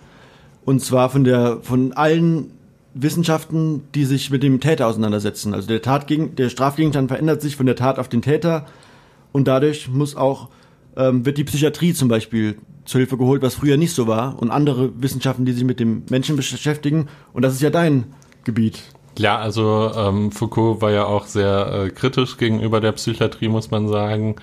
Und 0.65 0.81
zwar 0.81 1.11
von 1.11 1.25
der, 1.25 1.59
von 1.61 1.93
allen 1.93 2.53
Wissenschaften, 2.95 3.83
die 3.95 4.07
sich 4.07 4.31
mit 4.31 4.43
dem 4.43 4.61
Täter 4.61 4.87
auseinandersetzen. 4.87 5.53
Also 5.53 5.69
der 5.69 5.83
Tatgegen, 5.83 6.35
der 6.37 6.49
Strafgegenstand 6.49 7.09
verändert 7.09 7.43
sich 7.43 7.55
von 7.55 7.67
der 7.67 7.77
Tat 7.77 7.99
auf 7.99 8.09
den 8.09 8.23
Täter 8.23 8.65
und 9.33 9.47
dadurch 9.47 9.91
muss 9.91 10.17
auch, 10.17 10.49
ähm, 10.97 11.27
wird 11.27 11.37
die 11.37 11.45
Psychiatrie 11.45 11.93
zum 11.93 12.09
Beispiel 12.09 12.57
zur 12.87 13.01
Hilfe 13.01 13.19
geholt, 13.19 13.43
was 13.43 13.57
früher 13.57 13.77
nicht 13.77 13.93
so 13.93 14.07
war 14.07 14.41
und 14.41 14.51
andere 14.51 14.91
Wissenschaften, 15.03 15.45
die 15.45 15.53
sich 15.53 15.65
mit 15.65 15.81
dem 15.81 16.05
Menschen 16.09 16.35
beschäftigen. 16.35 17.09
Und 17.35 17.43
das 17.43 17.53
ist 17.53 17.61
ja 17.61 17.69
dein 17.69 18.05
Gebiet. 18.45 18.85
Ja, 19.19 19.39
also 19.39 19.93
ähm, 19.97 20.31
Foucault 20.31 20.83
war 20.83 20.91
ja 20.91 21.05
auch 21.05 21.27
sehr 21.27 21.87
äh, 21.87 21.91
kritisch 21.91 22.37
gegenüber 22.37 22.81
der 22.81 22.93
Psychiatrie, 22.93 23.49
muss 23.49 23.71
man 23.71 23.89
sagen. 23.89 24.37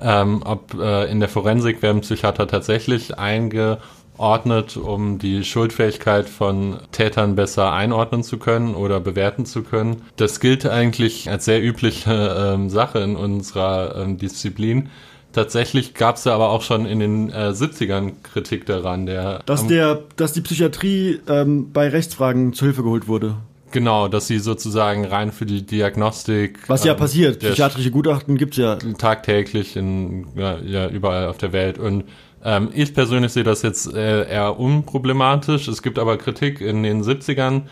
Ähm, 0.00 0.42
ob 0.44 0.74
äh, 0.74 1.10
in 1.10 1.20
der 1.20 1.28
Forensik 1.28 1.82
werden 1.82 2.00
Psychiater 2.00 2.46
tatsächlich 2.46 3.18
eingeordnet, 3.18 4.76
um 4.76 5.18
die 5.18 5.44
Schuldfähigkeit 5.44 6.28
von 6.28 6.78
Tätern 6.92 7.34
besser 7.34 7.72
einordnen 7.72 8.22
zu 8.22 8.38
können 8.38 8.74
oder 8.74 9.00
bewerten 9.00 9.46
zu 9.46 9.62
können. 9.62 10.02
Das 10.16 10.40
gilt 10.40 10.64
eigentlich 10.64 11.28
als 11.28 11.44
sehr 11.44 11.62
übliche 11.62 12.54
ähm, 12.54 12.70
Sache 12.70 13.00
in 13.00 13.16
unserer 13.16 13.96
ähm, 13.96 14.16
Disziplin. 14.16 14.90
Tatsächlich 15.32 15.94
gab 15.94 16.16
es 16.16 16.24
ja 16.24 16.34
aber 16.34 16.50
auch 16.50 16.62
schon 16.62 16.86
in 16.86 16.98
den 16.98 17.30
äh, 17.30 17.50
70ern 17.50 18.14
Kritik 18.22 18.66
daran, 18.66 19.06
der 19.06 19.40
Dass, 19.46 19.66
der, 19.66 20.02
dass 20.16 20.32
die 20.32 20.40
Psychiatrie 20.40 21.20
ähm, 21.28 21.72
bei 21.72 21.88
Rechtsfragen 21.88 22.52
zur 22.52 22.66
Hilfe 22.66 22.82
geholt 22.82 23.06
wurde. 23.06 23.36
Genau, 23.72 24.08
dass 24.08 24.26
sie 24.26 24.38
sozusagen 24.38 25.04
rein 25.04 25.32
für 25.32 25.46
die 25.46 25.64
Diagnostik. 25.64 26.58
Was 26.68 26.84
ja 26.84 26.92
ähm, 26.92 26.98
passiert. 26.98 27.38
Psychiatrische 27.38 27.90
Gutachten 27.90 28.36
gibt's 28.36 28.56
ja. 28.56 28.76
tagtäglich 28.76 29.76
in 29.76 30.26
ja, 30.34 30.58
ja, 30.58 30.88
überall 30.88 31.28
auf 31.28 31.38
der 31.38 31.52
Welt. 31.52 31.78
Und 31.78 32.04
ähm, 32.44 32.70
ich 32.72 32.94
persönlich 32.94 33.32
sehe 33.32 33.44
das 33.44 33.62
jetzt 33.62 33.92
äh, 33.92 34.28
eher 34.28 34.58
unproblematisch. 34.58 35.68
Es 35.68 35.82
gibt 35.82 35.98
aber 35.98 36.16
Kritik 36.16 36.60
in 36.60 36.82
den 36.82 37.02
70ern. 37.02 37.62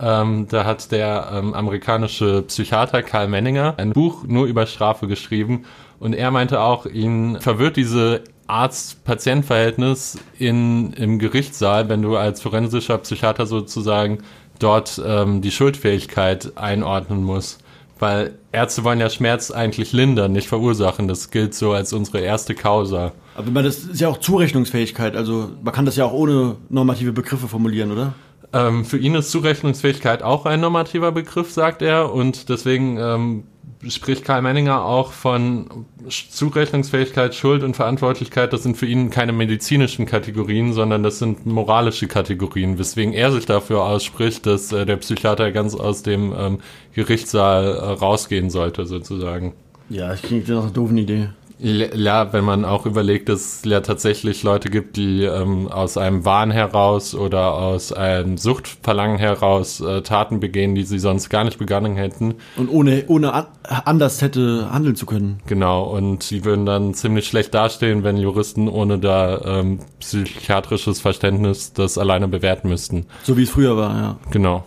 Ähm, 0.00 0.48
da 0.48 0.64
hat 0.64 0.90
der 0.90 1.30
ähm, 1.32 1.54
amerikanische 1.54 2.42
Psychiater 2.42 3.02
Karl 3.02 3.28
Menninger 3.28 3.74
ein 3.76 3.92
Buch 3.92 4.24
nur 4.26 4.46
über 4.46 4.66
Strafe 4.66 5.06
geschrieben. 5.06 5.66
Und 6.00 6.14
er 6.14 6.30
meinte 6.30 6.60
auch, 6.60 6.86
ihn 6.86 7.38
verwirrt 7.40 7.76
diese 7.76 8.24
Arzt-Patient-Verhältnis 8.46 10.18
in, 10.38 10.92
im 10.94 11.18
Gerichtssaal, 11.18 11.88
wenn 11.88 12.02
du 12.02 12.16
als 12.16 12.42
forensischer 12.42 12.98
Psychiater 12.98 13.46
sozusagen 13.46 14.18
dort 14.58 15.00
ähm, 15.04 15.42
die 15.42 15.50
Schuldfähigkeit 15.50 16.52
einordnen 16.56 17.22
musst. 17.22 17.60
Weil 17.98 18.34
Ärzte 18.52 18.82
wollen 18.84 19.00
ja 19.00 19.08
Schmerz 19.08 19.50
eigentlich 19.50 19.92
lindern, 19.92 20.32
nicht 20.32 20.48
verursachen. 20.48 21.06
Das 21.06 21.30
gilt 21.30 21.54
so 21.54 21.72
als 21.72 21.92
unsere 21.92 22.20
erste 22.20 22.54
Causa. 22.54 23.12
Aber 23.36 23.50
man, 23.50 23.64
das 23.64 23.78
ist 23.78 24.00
ja 24.00 24.08
auch 24.08 24.18
Zurechnungsfähigkeit. 24.18 25.16
Also 25.16 25.50
man 25.62 25.72
kann 25.72 25.86
das 25.86 25.96
ja 25.96 26.04
auch 26.04 26.12
ohne 26.12 26.56
normative 26.68 27.12
Begriffe 27.12 27.48
formulieren, 27.48 27.92
oder? 27.92 28.14
Ähm, 28.52 28.84
für 28.84 28.98
ihn 28.98 29.14
ist 29.14 29.30
Zurechnungsfähigkeit 29.30 30.22
auch 30.22 30.46
ein 30.46 30.60
normativer 30.60 31.12
Begriff, 31.12 31.50
sagt 31.50 31.82
er. 31.82 32.12
Und 32.12 32.48
deswegen 32.48 32.98
ähm, 32.98 33.44
spricht 33.88 34.24
Karl 34.24 34.42
Menninger 34.42 34.84
auch 34.84 35.12
von 35.12 35.86
Zurechnungsfähigkeit, 36.08 37.34
Schuld 37.34 37.62
und 37.62 37.74
Verantwortlichkeit. 37.74 38.52
Das 38.52 38.62
sind 38.62 38.76
für 38.76 38.86
ihn 38.86 39.10
keine 39.10 39.32
medizinischen 39.32 40.06
Kategorien, 40.06 40.72
sondern 40.72 41.02
das 41.02 41.18
sind 41.18 41.46
moralische 41.46 42.08
Kategorien. 42.08 42.78
Weswegen 42.78 43.12
er 43.12 43.32
sich 43.32 43.46
dafür 43.46 43.84
ausspricht, 43.84 44.46
dass 44.46 44.72
äh, 44.72 44.86
der 44.86 44.96
Psychiater 44.96 45.52
ganz 45.52 45.74
aus 45.74 46.02
dem 46.02 46.34
ähm, 46.36 46.58
Gerichtssaal 46.94 47.64
äh, 47.64 47.78
rausgehen 47.92 48.50
sollte, 48.50 48.86
sozusagen. 48.86 49.54
Ja, 49.88 50.08
das 50.08 50.22
klingt 50.22 50.48
nach 50.48 50.62
einer 50.62 50.70
doofen 50.70 50.96
Idee. 50.96 51.28
Ja, 51.58 52.32
wenn 52.32 52.44
man 52.44 52.64
auch 52.64 52.84
überlegt, 52.84 53.28
dass 53.28 53.40
es 53.40 53.64
ja 53.64 53.80
tatsächlich 53.80 54.42
Leute 54.42 54.70
gibt, 54.70 54.96
die 54.96 55.22
ähm, 55.22 55.68
aus 55.68 55.96
einem 55.96 56.24
Wahn 56.24 56.50
heraus 56.50 57.14
oder 57.14 57.54
aus 57.54 57.92
einem 57.92 58.36
Suchtverlangen 58.38 59.18
heraus 59.18 59.80
äh, 59.80 60.02
Taten 60.02 60.40
begehen, 60.40 60.74
die 60.74 60.82
sie 60.82 60.98
sonst 60.98 61.28
gar 61.30 61.44
nicht 61.44 61.58
begangen 61.58 61.94
hätten. 61.94 62.34
Und 62.56 62.68
ohne, 62.68 63.04
ohne 63.06 63.32
an, 63.32 63.46
anders 63.62 64.20
hätte 64.20 64.68
handeln 64.72 64.96
zu 64.96 65.06
können. 65.06 65.38
Genau, 65.46 65.84
und 65.84 66.24
sie 66.24 66.44
würden 66.44 66.66
dann 66.66 66.92
ziemlich 66.92 67.28
schlecht 67.28 67.54
dastehen, 67.54 68.02
wenn 68.02 68.16
Juristen 68.16 68.68
ohne 68.68 68.98
da 68.98 69.40
ähm, 69.60 69.78
psychiatrisches 70.00 71.00
Verständnis 71.00 71.72
das 71.72 71.98
alleine 71.98 72.26
bewerten 72.26 72.68
müssten. 72.68 73.06
So 73.22 73.36
wie 73.36 73.44
es 73.44 73.50
früher 73.50 73.76
war, 73.76 73.96
ja. 73.96 74.16
Genau. 74.32 74.64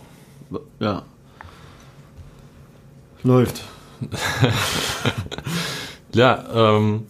Ja. 0.80 1.02
Läuft. 3.22 3.62
Ja, 6.14 6.44
ähm, 6.54 7.06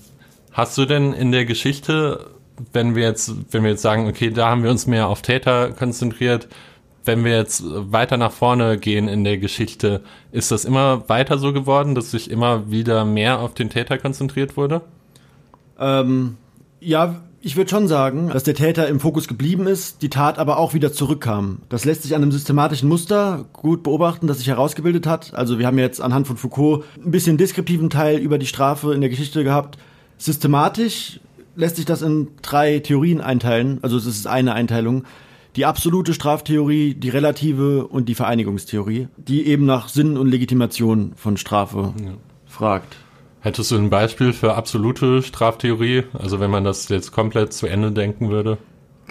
hast 0.53 0.77
du 0.79 0.85
denn 0.85 1.13
in 1.13 1.33
der 1.33 1.45
Geschichte, 1.45 2.31
wenn 2.73 2.95
wir 2.95 3.05
jetzt, 3.05 3.33
wenn 3.53 3.63
wir 3.63 3.71
jetzt 3.71 3.83
sagen, 3.83 4.09
okay, 4.09 4.31
da 4.31 4.49
haben 4.49 4.63
wir 4.63 4.71
uns 4.71 4.87
mehr 4.87 5.09
auf 5.09 5.23
Täter 5.23 5.71
konzentriert, 5.73 6.49
wenn 7.05 7.25
wir 7.25 7.37
jetzt 7.37 7.63
weiter 7.65 8.17
nach 8.17 8.33
vorne 8.33 8.77
gehen 8.77 9.09
in 9.09 9.25
der 9.25 9.39
Geschichte, 9.39 10.03
ist 10.31 10.51
das 10.51 10.65
immer 10.65 11.09
weiter 11.09 11.39
so 11.39 11.53
geworden, 11.53 11.95
dass 11.95 12.11
sich 12.11 12.31
immer 12.31 12.71
wieder 12.71 13.05
mehr 13.05 13.41
auf 13.41 13.55
den 13.55 13.71
Täter 13.71 13.97
konzentriert 13.99 14.57
wurde? 14.57 14.83
Ähm, 15.79 16.37
ja, 16.81 17.23
ich 17.49 17.57
würde 17.57 17.71
schon 17.71 17.89
sagen, 17.89 18.29
dass 18.29 18.43
der 18.43 18.55
Täter 18.55 18.89
im 18.89 19.01
Fokus 19.01 19.27
geblieben 19.27 19.67
ist, 19.67 20.03
die 20.03 20.11
Tat 20.11 20.39
aber 20.39 20.59
auch 20.59 20.75
wieder 20.75 20.93
zurückkam. 20.93 21.63
Das 21.71 21.87
lässt 21.87 22.03
sich 22.03 22.15
an 22.15 22.21
einem 22.21 22.31
systematischen 22.31 22.91
Muster 22.91 23.47
gut 23.55 23.83
beobachten, 23.83 24.27
das 24.27 24.37
sich 24.37 24.49
herausgebildet 24.49 25.07
hat. 25.07 25.33
Also 25.33 25.59
wir 25.59 25.67
haben 25.67 25.79
jetzt 25.79 26.03
anhand 26.03 26.27
von 26.27 26.37
Foucault 26.37 26.85
ein 27.03 27.11
bisschen 27.11 27.39
deskriptiven 27.39 27.89
Teil 27.89 28.19
über 28.19 28.37
die 28.37 28.45
Strafe 28.45 28.93
in 28.93 29.01
der 29.01 29.09
Geschichte 29.09 29.45
gehabt. 29.45 29.79
Systematisch 30.19 31.21
lässt 31.57 31.77
sich 31.77 31.87
das 31.87 32.03
in 32.03 32.29
drei 32.43 32.81
Theorien 32.81 33.23
einteilen. 33.23 33.79
Also 33.81 33.97
es 33.97 34.05
ist 34.05 34.27
eine 34.27 34.53
Einteilung. 34.53 35.05
Die 35.57 35.65
absolute 35.65 36.13
Straftheorie, 36.13 36.93
die 36.97 37.09
relative 37.09 37.87
und 37.87 38.11
die 38.11 38.15
Vereinigungstheorie, 38.15 39.09
die 39.17 39.47
eben 39.47 39.65
nach 39.65 39.89
Sinn 39.89 40.19
und 40.19 40.29
Legitimation 40.29 41.13
von 41.17 41.39
Strafe 41.39 41.95
fragt. 42.45 42.97
Hättest 43.41 43.71
du 43.71 43.77
ein 43.77 43.91
Beispiel 43.91 44.33
für 44.33 44.55
absolute 44.55 45.23
Straftheorie? 45.23 46.05
Also 46.13 46.41
wenn 46.41 46.51
man 46.51 46.65
das 46.65 46.89
jetzt 46.89 47.13
komplett 47.13 47.53
zu 47.53 47.67
Ende 47.67 47.93
denken 47.93 48.31
würde? 48.31 48.59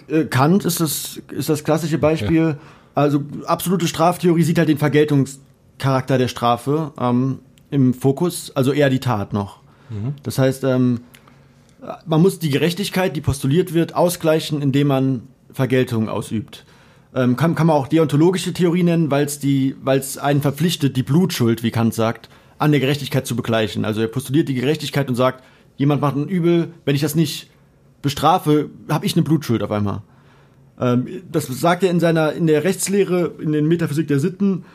Äh, 0.08 0.26
Kant 0.26 0.66
ist 0.66 0.80
das, 0.80 1.22
ist 1.32 1.50
das 1.50 1.64
klassische 1.64 1.98
Beispiel. 1.98 2.58
Also 2.94 3.22
absolute 3.46 3.88
Straftheorie 3.88 4.44
sieht 4.44 4.58
halt 4.58 4.70
den 4.70 4.78
Vergeltungscharakter 4.78 6.18
der 6.18 6.28
Strafe 6.28 6.92
ähm, 7.00 7.40
im 7.70 7.94
Fokus, 7.94 8.52
also 8.56 8.72
eher 8.72 8.90
die 8.90 9.00
Tat 9.00 9.34
noch. 9.34 9.60
Das 10.24 10.38
heißt, 10.38 10.64
ähm, 10.64 11.02
man 12.06 12.22
muss 12.22 12.40
die 12.40 12.50
Gerechtigkeit, 12.50 13.16
die 13.16 13.22
postuliert 13.22 13.74
wird, 13.74 13.96
ausgleichen, 13.96 14.62
indem 14.62 14.88
man 14.88 15.22
Vergeltung 15.54 16.10
ausübt. 16.10 16.66
Ähm, 17.16 17.38
kann, 17.38 17.56
kann 17.56 17.68
man 17.68 17.76
auch 17.78 17.88
deontologische 17.88 18.54
Theorie 18.54 18.84
nennen, 18.84 19.12
weil 19.12 19.26
es 19.26 19.40
die, 19.40 19.76
weil 19.82 20.00
es 20.00 20.18
einen 20.18 20.42
verpflichtet, 20.42 20.98
die 20.98 21.04
Blutschuld, 21.04 21.64
wie 21.64 21.72
Kant 21.72 21.94
sagt, 21.94 22.30
an 22.60 22.72
der 22.72 22.80
Gerechtigkeit 22.80 23.28
zu 23.28 23.36
begleichen. 23.36 23.86
Also 23.86 24.02
er 24.02 24.08
postuliert 24.08 24.50
die 24.50 24.56
Gerechtigkeit 24.56 25.10
und 25.10 25.16
sagt, 25.16 25.44
jemand 25.78 26.02
macht 26.02 26.16
ein 26.16 26.28
Übel, 26.28 26.74
wenn 26.86 26.96
ich 26.96 27.02
das 27.02 27.14
nicht 27.16 27.50
bestrafe, 28.02 28.72
habe 28.90 29.06
ich 29.06 29.16
eine 29.16 29.22
Blutschuld 29.24 29.62
auf 29.64 29.72
einmal. 29.72 30.02
Ähm, 30.80 31.08
das 31.32 31.48
sagt 31.48 31.84
er 31.84 31.92
in 31.92 32.00
seiner, 32.00 32.32
in 32.34 32.48
der 32.48 32.64
Rechtslehre, 32.64 33.34
in 33.40 33.52
den 33.52 33.68
Metaphysik 33.68 34.08
der 34.08 34.20
Sitten 34.20 34.66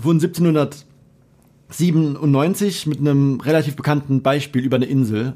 von 0.00 0.20
1797 0.20 2.86
mit 2.86 3.00
einem 3.00 3.40
relativ 3.40 3.76
bekannten 3.76 4.22
Beispiel 4.22 4.62
über 4.62 4.76
eine 4.76 4.86
Insel, 4.86 5.34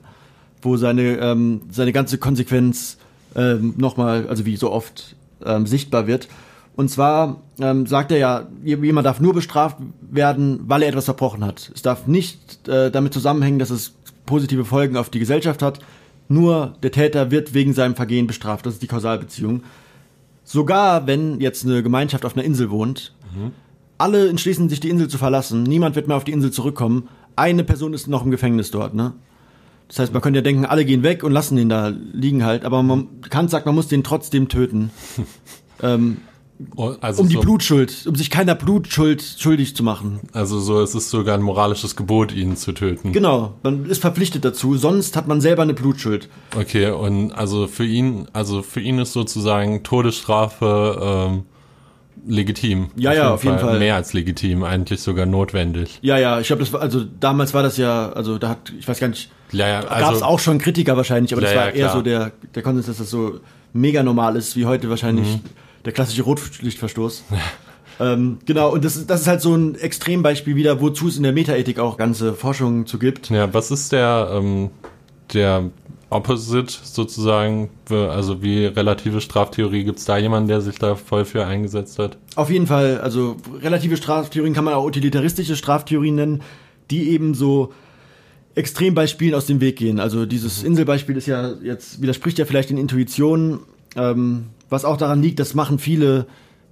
wo 0.63 0.77
seine, 0.77 1.19
ähm, 1.19 1.63
seine 1.71 1.93
ganze 1.93 2.19
Konsequenz 2.19 2.99
ähm, 3.35 3.75
nochmal, 3.77 4.29
also 4.29 4.47
wie 4.47 4.57
so 4.57 4.71
oft, 4.71 5.17
ähm, 5.45 5.67
sichtbar 5.67 6.07
wird. 6.07 6.29
Und 6.75 6.89
zwar 6.89 7.43
ähm, 7.61 7.87
sagt 7.87 8.13
er 8.13 8.19
ja, 8.19 8.49
jemand 8.65 9.07
darf 9.07 9.21
nur 9.21 9.35
bestraft 9.35 9.77
werden, 10.01 10.61
weil 10.67 10.83
er 10.83 10.89
etwas 10.89 11.05
verbrochen 11.05 11.45
hat. 11.45 11.71
Es 11.75 11.83
darf 11.83 12.07
nicht 12.07 12.67
äh, 12.67 12.91
damit 12.91 13.13
zusammenhängen, 13.13 13.59
dass 13.59 13.71
es 13.71 13.95
positive 14.25 14.65
Folgen 14.65 14.97
auf 14.97 15.11
die 15.11 15.19
Gesellschaft 15.19 15.61
hat. 15.61 15.81
Nur 16.29 16.75
der 16.83 16.93
Täter 16.93 17.31
wird 17.31 17.53
wegen 17.53 17.75
seinem 17.75 17.95
Vergehen 17.95 18.27
bestraft. 18.27 18.65
Das 18.65 18.75
ist 18.75 18.83
die 18.83 18.87
Kausalbeziehung. 18.87 19.63
Sogar 20.45 21.07
wenn 21.07 21.41
jetzt 21.41 21.65
eine 21.65 21.83
Gemeinschaft 21.83 22.25
auf 22.25 22.35
einer 22.35 22.45
Insel 22.45 22.71
wohnt, 22.71 23.15
alle 23.99 24.29
entschließen 24.29 24.69
sich, 24.69 24.81
die 24.81 24.91
Insel 24.91 25.09
zu 25.09 25.19
verlassen. 25.19 25.63
Niemand 25.63 25.95
wird 25.95 26.09
mehr 26.09 26.17
auf 26.17 26.25
die 26.25 26.33
Insel 26.33 26.51
zurückkommen. 26.51 27.09
Eine 27.37 27.65
Person 27.65 27.95
ist 27.95 28.09
noch 28.09 28.25
im 28.25 28.31
Gefängnis 28.31 28.71
dort, 28.71 28.95
ne? 28.95 29.13
Das 29.89 29.99
heißt, 29.99 30.13
man 30.13 30.23
könnte 30.23 30.39
ja 30.39 30.43
denken, 30.43 30.65
alle 30.65 30.87
gehen 30.87 31.03
weg 31.03 31.23
und 31.23 31.33
lassen 31.33 31.57
den 31.57 31.69
da 31.69 31.93
liegen 32.13 32.45
halt. 32.45 32.65
Aber 32.65 32.83
man, 32.83 33.21
Kant 33.29 33.51
sagt, 33.51 33.67
man 33.67 33.75
muss 33.75 33.89
den 33.89 34.03
trotzdem 34.03 34.49
töten. 34.49 34.91
ähm, 35.83 36.17
Also 37.01 37.23
um 37.23 37.29
die 37.29 37.35
so, 37.35 37.41
Blutschuld, 37.41 38.07
um 38.07 38.15
sich 38.15 38.31
keiner 38.31 38.55
Blutschuld 38.55 39.23
schuldig 39.39 39.77
zu 39.77 39.83
machen. 39.83 40.21
Also 40.33 40.61
so, 40.61 40.81
es 40.81 40.95
ist 40.95 41.11
sogar 41.11 41.37
ein 41.37 41.43
moralisches 41.43 41.97
Gebot, 41.97 42.33
ihn 42.33 42.57
zu 42.57 42.73
töten. 42.73 43.13
Genau, 43.13 43.55
man 43.63 43.87
ist 43.87 44.01
verpflichtet 44.01 44.45
dazu, 44.45 44.77
sonst 44.77 45.17
hat 45.17 45.29
man 45.29 45.41
selber 45.41 45.63
eine 45.63 45.75
Blutschuld. 45.75 46.29
Okay, 46.57 46.91
und 46.91 47.33
also 47.33 47.67
für 47.67 47.85
ihn, 47.85 48.27
also 48.33 48.63
für 48.63 48.81
ihn 48.81 48.99
ist 48.99 49.13
sozusagen 49.13 49.83
Todesstrafe 49.83 51.31
ähm, 51.31 51.45
legitim. 52.27 52.91
Ja, 52.97 53.13
ja, 53.13 53.35
auf 53.35 53.45
jeden 53.45 53.59
Fall. 53.59 53.79
Mehr 53.79 53.97
als 53.97 54.13
legitim, 54.13 54.63
eigentlich 54.63 55.01
sogar 55.01 55.27
notwendig. 55.27 55.99
Ja, 56.03 56.19
ja, 56.19 56.41
ich 56.41 56.47
glaube, 56.47 56.61
das 56.61 56.73
war, 56.73 56.81
also 56.81 57.05
damals 57.21 57.55
war 57.55 57.63
das 57.63 57.77
ja, 57.77 58.11
also 58.11 58.39
da 58.39 58.51
hat, 58.51 58.73
ich 58.79 58.87
weiß 58.87 59.01
gar 59.01 59.09
nicht, 59.09 59.31
Ja, 59.51 59.69
ja, 59.69 59.81
gab 59.83 59.99
es 59.99 60.05
also 60.05 60.25
auch 60.25 60.39
schon 60.39 60.59
Kritiker 60.59 60.97
wahrscheinlich, 60.97 61.33
aber 61.33 61.43
das 61.43 61.53
Ja, 61.53 61.57
war 61.61 61.67
ja, 61.69 61.75
eher 61.75 61.89
so 61.91 62.03
der, 62.03 62.33
der 62.55 62.63
Konsens, 62.63 62.87
dass 62.87 62.99
das 62.99 63.11
so 63.11 63.41
mega 63.73 64.03
normal 64.03 64.37
ist, 64.37 64.57
wie 64.57 64.67
heute 64.67 64.89
wahrscheinlich 64.91 65.39
der 65.85 65.93
klassische 65.93 66.23
Rotlichtverstoß. 66.23 67.25
ähm, 68.01 68.39
genau, 68.47 68.73
und 68.73 68.85
das, 68.85 68.97
ist- 68.97 69.11
das 69.11 69.23
ist 69.23 69.27
halt 69.27 69.41
so 69.41 69.55
ein 69.55 69.75
Extrembeispiel 69.75 70.57
wieder, 70.57 70.81
wozu 70.81 71.09
es 71.09 71.17
in 71.17 71.23
der 71.23 71.33
Metaethik 71.33 71.79
auch 71.79 71.97
ganze 71.97 72.35
Forschungen 72.35 72.87
zu 72.87 72.99
gibt. 72.99 73.31
Ja, 73.31 73.53
was 73.53 73.71
ist 73.71 73.93
der, 73.93 74.31
ähm, 74.33 74.71
der 75.33 75.71
Opposite 76.11 76.73
sozusagen? 76.83 77.71
Also 77.89 78.43
wie 78.43 78.67
relative 78.67 79.21
Straftheorie, 79.23 79.85
gibt 79.85 79.99
es 79.99 80.05
da 80.05 80.19
jemanden, 80.19 80.49
der 80.49 80.61
sich 80.61 80.79
da 80.79 80.95
voll 80.95 81.25
für 81.25 81.47
eingesetzt 81.47 81.99
hat? 81.99 82.19
Auf 82.37 82.51
jeden 82.51 82.67
Fall, 82.67 83.01
also 83.01 83.37
relative 83.63 83.97
Straftheorien 83.97 84.53
kann 84.55 84.65
man 84.65 84.75
auch 84.75 84.85
utilitaristische 84.85 85.57
Straftheorien 85.57 86.15
nennen, 86.17 86.43
die 86.91 87.09
eben 87.11 87.33
so 87.35 87.73
Extrembeispielen 88.55 89.35
aus 89.35 89.47
dem 89.47 89.61
Weg 89.63 89.77
gehen. 89.77 89.99
Also 89.99 90.27
dieses 90.27 90.63
Inselbeispiel 90.63 91.17
ist 91.17 91.27
ja 91.27 91.53
jetzt, 91.63 92.03
widerspricht 92.03 92.39
ja 92.39 92.45
vielleicht 92.45 92.69
den 92.69 92.77
Intuitionen, 92.77 93.61
ähm, 93.97 94.47
was 94.69 94.85
auch 94.85 94.97
daran 94.97 95.23
liegt, 95.23 95.39
das 95.39 95.55
machen 95.55 95.79
viele 95.79 96.27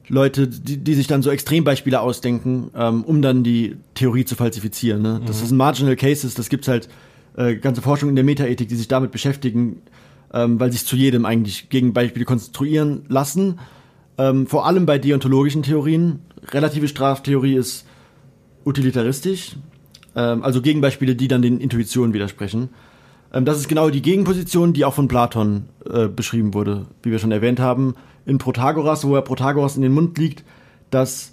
Leute, 0.08 0.48
die, 0.48 0.78
die 0.78 0.94
sich 0.94 1.06
dann 1.06 1.22
so 1.22 1.30
Extrembeispiele 1.30 2.00
ausdenken, 2.00 2.70
ähm, 2.74 3.04
um 3.04 3.22
dann 3.22 3.44
die 3.44 3.76
Theorie 3.94 4.24
zu 4.24 4.34
falsifizieren. 4.34 5.02
Ne? 5.02 5.20
Das 5.24 5.40
ist 5.40 5.50
ein 5.52 5.56
Marginal 5.56 5.96
Cases, 5.96 6.34
das 6.34 6.48
gibt's 6.48 6.66
halt 6.66 6.88
äh, 7.36 7.54
ganze 7.56 7.80
Forschung 7.80 8.08
in 8.08 8.16
der 8.16 8.24
Metaethik, 8.24 8.68
die 8.68 8.74
sich 8.74 8.88
damit 8.88 9.12
beschäftigen, 9.12 9.82
ähm, 10.34 10.58
weil 10.58 10.72
sich 10.72 10.84
zu 10.84 10.96
jedem 10.96 11.24
eigentlich 11.24 11.68
Gegenbeispiele 11.68 12.24
konstruieren 12.24 13.02
lassen. 13.08 13.60
Ähm, 14.18 14.46
vor 14.46 14.66
allem 14.66 14.84
bei 14.84 14.98
deontologischen 14.98 15.62
Theorien. 15.62 16.20
Relative 16.52 16.88
Straftheorie 16.88 17.54
ist 17.54 17.86
utilitaristisch, 18.64 19.56
ähm, 20.16 20.42
also 20.42 20.60
Gegenbeispiele, 20.60 21.14
die 21.14 21.28
dann 21.28 21.42
den 21.42 21.60
Intuitionen 21.60 22.12
widersprechen. 22.14 22.70
Ähm, 23.32 23.44
das 23.44 23.58
ist 23.58 23.68
genau 23.68 23.90
die 23.90 24.02
Gegenposition, 24.02 24.72
die 24.72 24.84
auch 24.84 24.94
von 24.94 25.08
Platon 25.08 25.68
äh, 25.88 26.08
beschrieben 26.08 26.54
wurde, 26.54 26.86
wie 27.02 27.10
wir 27.10 27.18
schon 27.18 27.32
erwähnt 27.32 27.60
haben. 27.60 27.94
In 28.26 28.38
Protagoras, 28.38 29.06
wo 29.06 29.14
er 29.14 29.22
Protagoras 29.22 29.76
in 29.76 29.82
den 29.82 29.92
Mund 29.92 30.18
liegt, 30.18 30.44
dass 30.90 31.32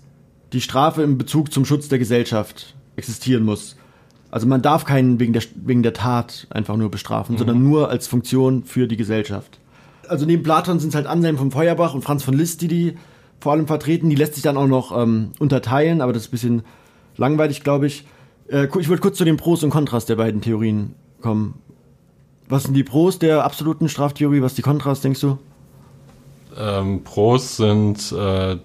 die 0.54 0.62
Strafe 0.62 1.04
im 1.04 1.18
Bezug 1.18 1.52
zum 1.52 1.66
Schutz 1.66 1.90
der 1.90 2.00
Gesellschaft 2.00 2.76
existieren 2.96 3.44
muss. 3.44 3.76
Also 4.32 4.48
man 4.48 4.62
darf 4.62 4.86
keinen 4.86 5.20
wegen 5.20 5.34
der, 5.34 5.44
wegen 5.56 5.84
der 5.84 5.94
Tat 5.94 6.48
einfach 6.50 6.76
nur 6.76 6.92
bestrafen, 6.92 7.38
sondern 7.38 7.64
nur 7.64 7.90
als 7.90 8.08
Funktion 8.08 8.64
für 8.64 8.88
die 8.88 8.98
Gesellschaft. 8.98 9.60
Also 10.08 10.26
neben 10.26 10.44
Platon 10.44 10.80
sind 10.80 10.90
es 10.90 10.96
halt 10.96 11.08
Anselm 11.08 11.38
von 11.38 11.52
Feuerbach 11.52 11.94
und 11.94 12.04
Franz 12.04 12.24
von 12.24 12.34
Liszt, 12.34 12.62
die 12.62 12.68
die 12.68 12.98
vor 13.40 13.54
allem 13.54 13.68
vertreten. 13.68 14.10
Die 14.10 14.16
lässt 14.16 14.34
sich 14.34 14.44
dann 14.44 14.58
auch 14.58 14.68
noch 14.68 14.98
ähm, 14.98 15.32
unterteilen, 15.40 16.02
aber 16.02 16.14
das 16.14 16.24
ist 16.24 16.28
ein 16.30 16.32
bisschen 16.32 16.62
langweilig, 17.16 17.64
glaube 17.64 17.88
ich. 17.88 18.06
Äh, 18.48 18.68
ich 18.80 18.90
würde 18.90 19.02
kurz 19.02 19.18
zu 19.18 19.26
dem 19.26 19.38
Pros 19.38 19.64
und 19.64 19.70
Kontras 19.70 20.06
der 20.06 20.16
beiden 20.16 20.42
Theorien 20.42 20.96
kommen. 21.22 21.56
Was 22.50 22.64
sind 22.64 22.74
die 22.74 22.84
Pros 22.84 23.20
der 23.20 23.44
absoluten 23.44 23.90
Straftheorie? 23.90 24.42
Was 24.42 24.56
die 24.56 24.62
Kontras, 24.62 25.02
denkst 25.02 25.22
du? 25.22 25.38
Ähm, 26.58 27.04
Pros 27.04 27.58
sind, 27.58 28.12
äh, 28.12 28.58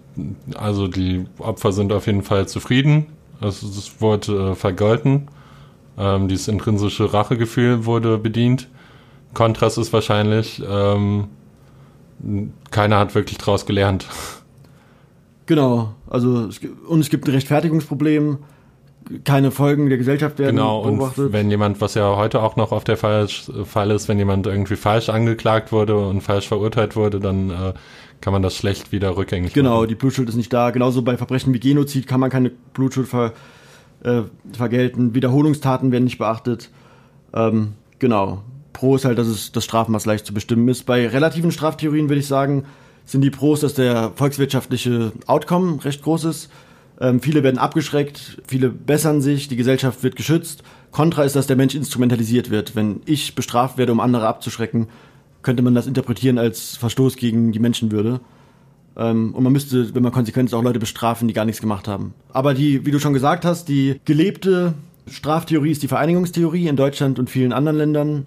also 0.54 0.88
die 0.88 1.26
Opfer 1.38 1.72
sind 1.72 1.92
auf 1.92 2.06
jeden 2.06 2.22
Fall 2.22 2.48
zufrieden. 2.48 3.06
Also 3.40 3.66
das 3.66 4.00
wurde 4.00 4.52
äh, 4.52 4.54
vergolten. 4.54 5.28
Ähm, 5.98 6.28
dieses 6.28 6.48
intrinsische 6.48 7.12
Rachegefühl 7.12 7.84
wurde 7.84 8.18
bedient. 8.18 8.68
Kontrast 9.34 9.78
ist 9.78 9.92
wahrscheinlich, 9.92 10.62
ähm, 10.68 11.28
keiner 12.70 12.98
hat 12.98 13.14
wirklich 13.14 13.38
draus 13.38 13.66
gelernt. 13.66 14.06
Genau, 15.46 15.94
also 16.08 16.46
es, 16.46 16.60
und 16.86 17.00
es 17.00 17.10
gibt 17.10 17.26
ein 17.26 17.32
Rechtfertigungsproblem, 17.32 18.38
keine 19.24 19.50
Folgen 19.50 19.88
der 19.88 19.98
Gesellschaft 19.98 20.38
werden 20.38 20.56
Genau, 20.56 20.80
und 20.80 20.98
beobachtet. 20.98 21.32
wenn 21.32 21.50
jemand, 21.50 21.80
was 21.80 21.94
ja 21.94 22.16
heute 22.16 22.42
auch 22.42 22.56
noch 22.56 22.72
auf 22.72 22.84
der 22.84 22.96
Fall, 22.96 23.28
Fall 23.64 23.90
ist, 23.90 24.08
wenn 24.08 24.18
jemand 24.18 24.46
irgendwie 24.46 24.76
falsch 24.76 25.08
angeklagt 25.08 25.72
wurde 25.72 25.96
und 25.96 26.20
falsch 26.22 26.48
verurteilt 26.48 26.96
wurde, 26.96 27.20
dann 27.20 27.50
äh, 27.50 27.72
kann 28.20 28.32
man 28.32 28.42
das 28.42 28.56
schlecht 28.56 28.92
wieder 28.92 29.16
rückgängig 29.16 29.52
Genau, 29.52 29.78
machen. 29.78 29.88
die 29.88 29.94
Blutschuld 29.94 30.28
ist 30.28 30.36
nicht 30.36 30.52
da. 30.52 30.70
Genauso 30.70 31.02
bei 31.02 31.16
Verbrechen 31.16 31.52
wie 31.54 31.60
Genozid 31.60 32.06
kann 32.06 32.20
man 32.20 32.30
keine 32.30 32.50
Blutschuld 32.74 33.08
ver, 33.08 33.32
äh, 34.04 34.22
vergelten. 34.52 35.14
Wiederholungstaten 35.14 35.90
werden 35.92 36.04
nicht 36.04 36.18
beachtet. 36.18 36.70
Ähm, 37.34 37.72
genau. 37.98 38.42
Pro 38.72 38.96
ist 38.96 39.04
halt, 39.04 39.18
dass 39.18 39.26
es 39.26 39.52
das 39.52 39.64
Strafmaß 39.64 40.06
leicht 40.06 40.24
zu 40.26 40.32
bestimmen 40.34 40.68
ist. 40.68 40.84
Bei 40.86 41.06
relativen 41.08 41.52
Straftheorien 41.52 42.08
würde 42.08 42.20
ich 42.20 42.26
sagen, 42.26 42.64
sind 43.04 43.22
die 43.22 43.30
Pros, 43.30 43.60
dass 43.60 43.74
der 43.74 44.12
volkswirtschaftliche 44.14 45.12
Outcome 45.26 45.84
recht 45.84 46.02
groß 46.02 46.24
ist. 46.24 46.50
Ähm, 47.00 47.20
viele 47.20 47.42
werden 47.42 47.58
abgeschreckt, 47.58 48.42
viele 48.46 48.68
bessern 48.68 49.20
sich, 49.20 49.48
die 49.48 49.56
Gesellschaft 49.56 50.02
wird 50.02 50.16
geschützt. 50.16 50.62
Kontra 50.90 51.24
ist, 51.24 51.36
dass 51.36 51.46
der 51.46 51.56
Mensch 51.56 51.74
instrumentalisiert 51.74 52.50
wird. 52.50 52.76
Wenn 52.76 53.00
ich 53.06 53.34
bestraft 53.34 53.78
werde, 53.78 53.92
um 53.92 54.00
andere 54.00 54.26
abzuschrecken, 54.26 54.88
könnte 55.42 55.62
man 55.62 55.74
das 55.74 55.86
interpretieren 55.86 56.38
als 56.38 56.76
Verstoß 56.76 57.16
gegen 57.16 57.52
die 57.52 57.58
Menschenwürde. 57.58 58.20
Ähm, 58.96 59.34
und 59.34 59.42
man 59.42 59.52
müsste, 59.52 59.94
wenn 59.94 60.02
man 60.02 60.12
konsequent 60.12 60.50
ist, 60.50 60.54
auch 60.54 60.62
Leute 60.62 60.78
bestrafen, 60.78 61.28
die 61.28 61.34
gar 61.34 61.44
nichts 61.44 61.60
gemacht 61.60 61.88
haben. 61.88 62.14
Aber 62.32 62.54
die, 62.54 62.86
wie 62.86 62.90
du 62.90 62.98
schon 62.98 63.14
gesagt 63.14 63.44
hast, 63.44 63.68
die 63.68 64.00
gelebte 64.04 64.74
Straftheorie 65.06 65.70
ist 65.70 65.82
die 65.82 65.88
Vereinigungstheorie 65.88 66.68
in 66.68 66.76
Deutschland 66.76 67.18
und 67.18 67.30
vielen 67.30 67.52
anderen 67.52 67.78
Ländern, 67.78 68.26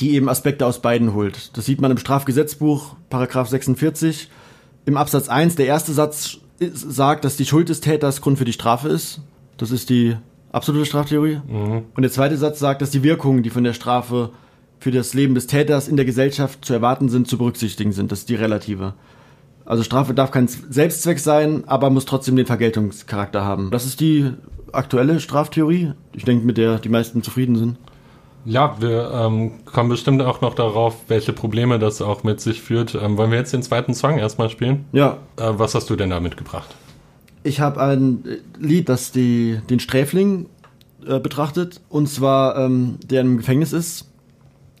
die 0.00 0.14
eben 0.14 0.28
Aspekte 0.28 0.66
aus 0.66 0.80
beiden 0.80 1.14
holt. 1.14 1.56
Das 1.56 1.66
sieht 1.66 1.80
man 1.80 1.90
im 1.90 1.98
Strafgesetzbuch, 1.98 2.96
Paragraph 3.10 3.48
46. 3.48 4.28
Im 4.86 4.96
Absatz 4.96 5.28
1, 5.28 5.56
der 5.56 5.66
erste 5.66 5.92
Satz 5.92 6.38
sagt, 6.60 7.24
dass 7.24 7.36
die 7.36 7.46
Schuld 7.46 7.68
des 7.68 7.80
Täters 7.80 8.20
Grund 8.20 8.38
für 8.38 8.44
die 8.44 8.52
Strafe 8.52 8.88
ist. 8.88 9.20
Das 9.56 9.70
ist 9.70 9.90
die 9.90 10.16
absolute 10.52 10.86
Straftheorie. 10.86 11.40
Und 11.94 12.02
der 12.02 12.10
zweite 12.10 12.36
Satz 12.36 12.58
sagt, 12.58 12.82
dass 12.82 12.90
die 12.90 13.02
Wirkungen, 13.02 13.42
die 13.42 13.50
von 13.50 13.64
der 13.64 13.72
Strafe 13.72 14.30
für 14.78 14.90
das 14.90 15.14
Leben 15.14 15.34
des 15.34 15.46
Täters 15.46 15.88
in 15.88 15.96
der 15.96 16.04
Gesellschaft 16.04 16.64
zu 16.64 16.74
erwarten 16.74 17.08
sind, 17.08 17.26
zu 17.26 17.38
berücksichtigen 17.38 17.92
sind. 17.92 18.12
Das 18.12 18.20
ist 18.20 18.28
die 18.28 18.34
relative. 18.34 18.94
Also 19.64 19.82
Strafe 19.82 20.12
darf 20.12 20.30
kein 20.30 20.46
Selbstzweck 20.46 21.18
sein, 21.18 21.64
aber 21.66 21.90
muss 21.90 22.04
trotzdem 22.04 22.36
den 22.36 22.46
Vergeltungscharakter 22.46 23.44
haben. 23.44 23.70
Das 23.70 23.86
ist 23.86 24.00
die 24.00 24.30
aktuelle 24.72 25.20
Straftheorie. 25.20 25.92
Ich 26.12 26.24
denke, 26.24 26.44
mit 26.44 26.58
der 26.58 26.78
die 26.78 26.88
meisten 26.88 27.22
zufrieden 27.22 27.56
sind. 27.56 27.78
Ja, 28.44 28.76
wir 28.78 29.10
ähm, 29.12 29.52
kommen 29.64 29.88
bestimmt 29.88 30.20
auch 30.22 30.40
noch 30.42 30.54
darauf, 30.54 30.96
welche 31.08 31.32
Probleme 31.32 31.78
das 31.78 32.02
auch 32.02 32.24
mit 32.24 32.40
sich 32.40 32.60
führt. 32.60 32.94
Ähm, 32.94 33.16
wollen 33.16 33.30
wir 33.30 33.38
jetzt 33.38 33.52
den 33.52 33.62
zweiten 33.62 33.94
Song 33.94 34.18
erstmal 34.18 34.50
spielen? 34.50 34.84
Ja, 34.92 35.18
Äh, 35.36 35.52
was 35.56 35.74
hast 35.74 35.88
du 35.90 35.96
denn 35.96 36.10
da 36.10 36.20
mitgebracht? 36.20 36.74
ich 37.46 37.60
habe 37.60 37.78
ein 37.82 38.24
Lied, 38.58 38.88
das 38.88 39.12
die, 39.12 39.60
den 39.68 39.78
Sträfling 39.78 40.46
äh, 41.06 41.20
betrachtet. 41.20 41.82
Und 41.90 42.08
zwar, 42.08 42.56
ähm, 42.56 42.96
der 43.04 43.20
im 43.20 43.36
Gefängnis 43.36 43.74
ist, 43.74 44.10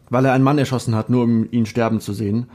weil 0.08 0.24
er 0.24 0.32
einen 0.32 0.44
Mann 0.44 0.56
erschossen 0.56 0.94
hat, 0.94 1.10
nur 1.10 1.24
um 1.24 1.46
ihn 1.50 1.66
sterben 1.66 2.00
zu 2.00 2.14
sehen. 2.14 2.46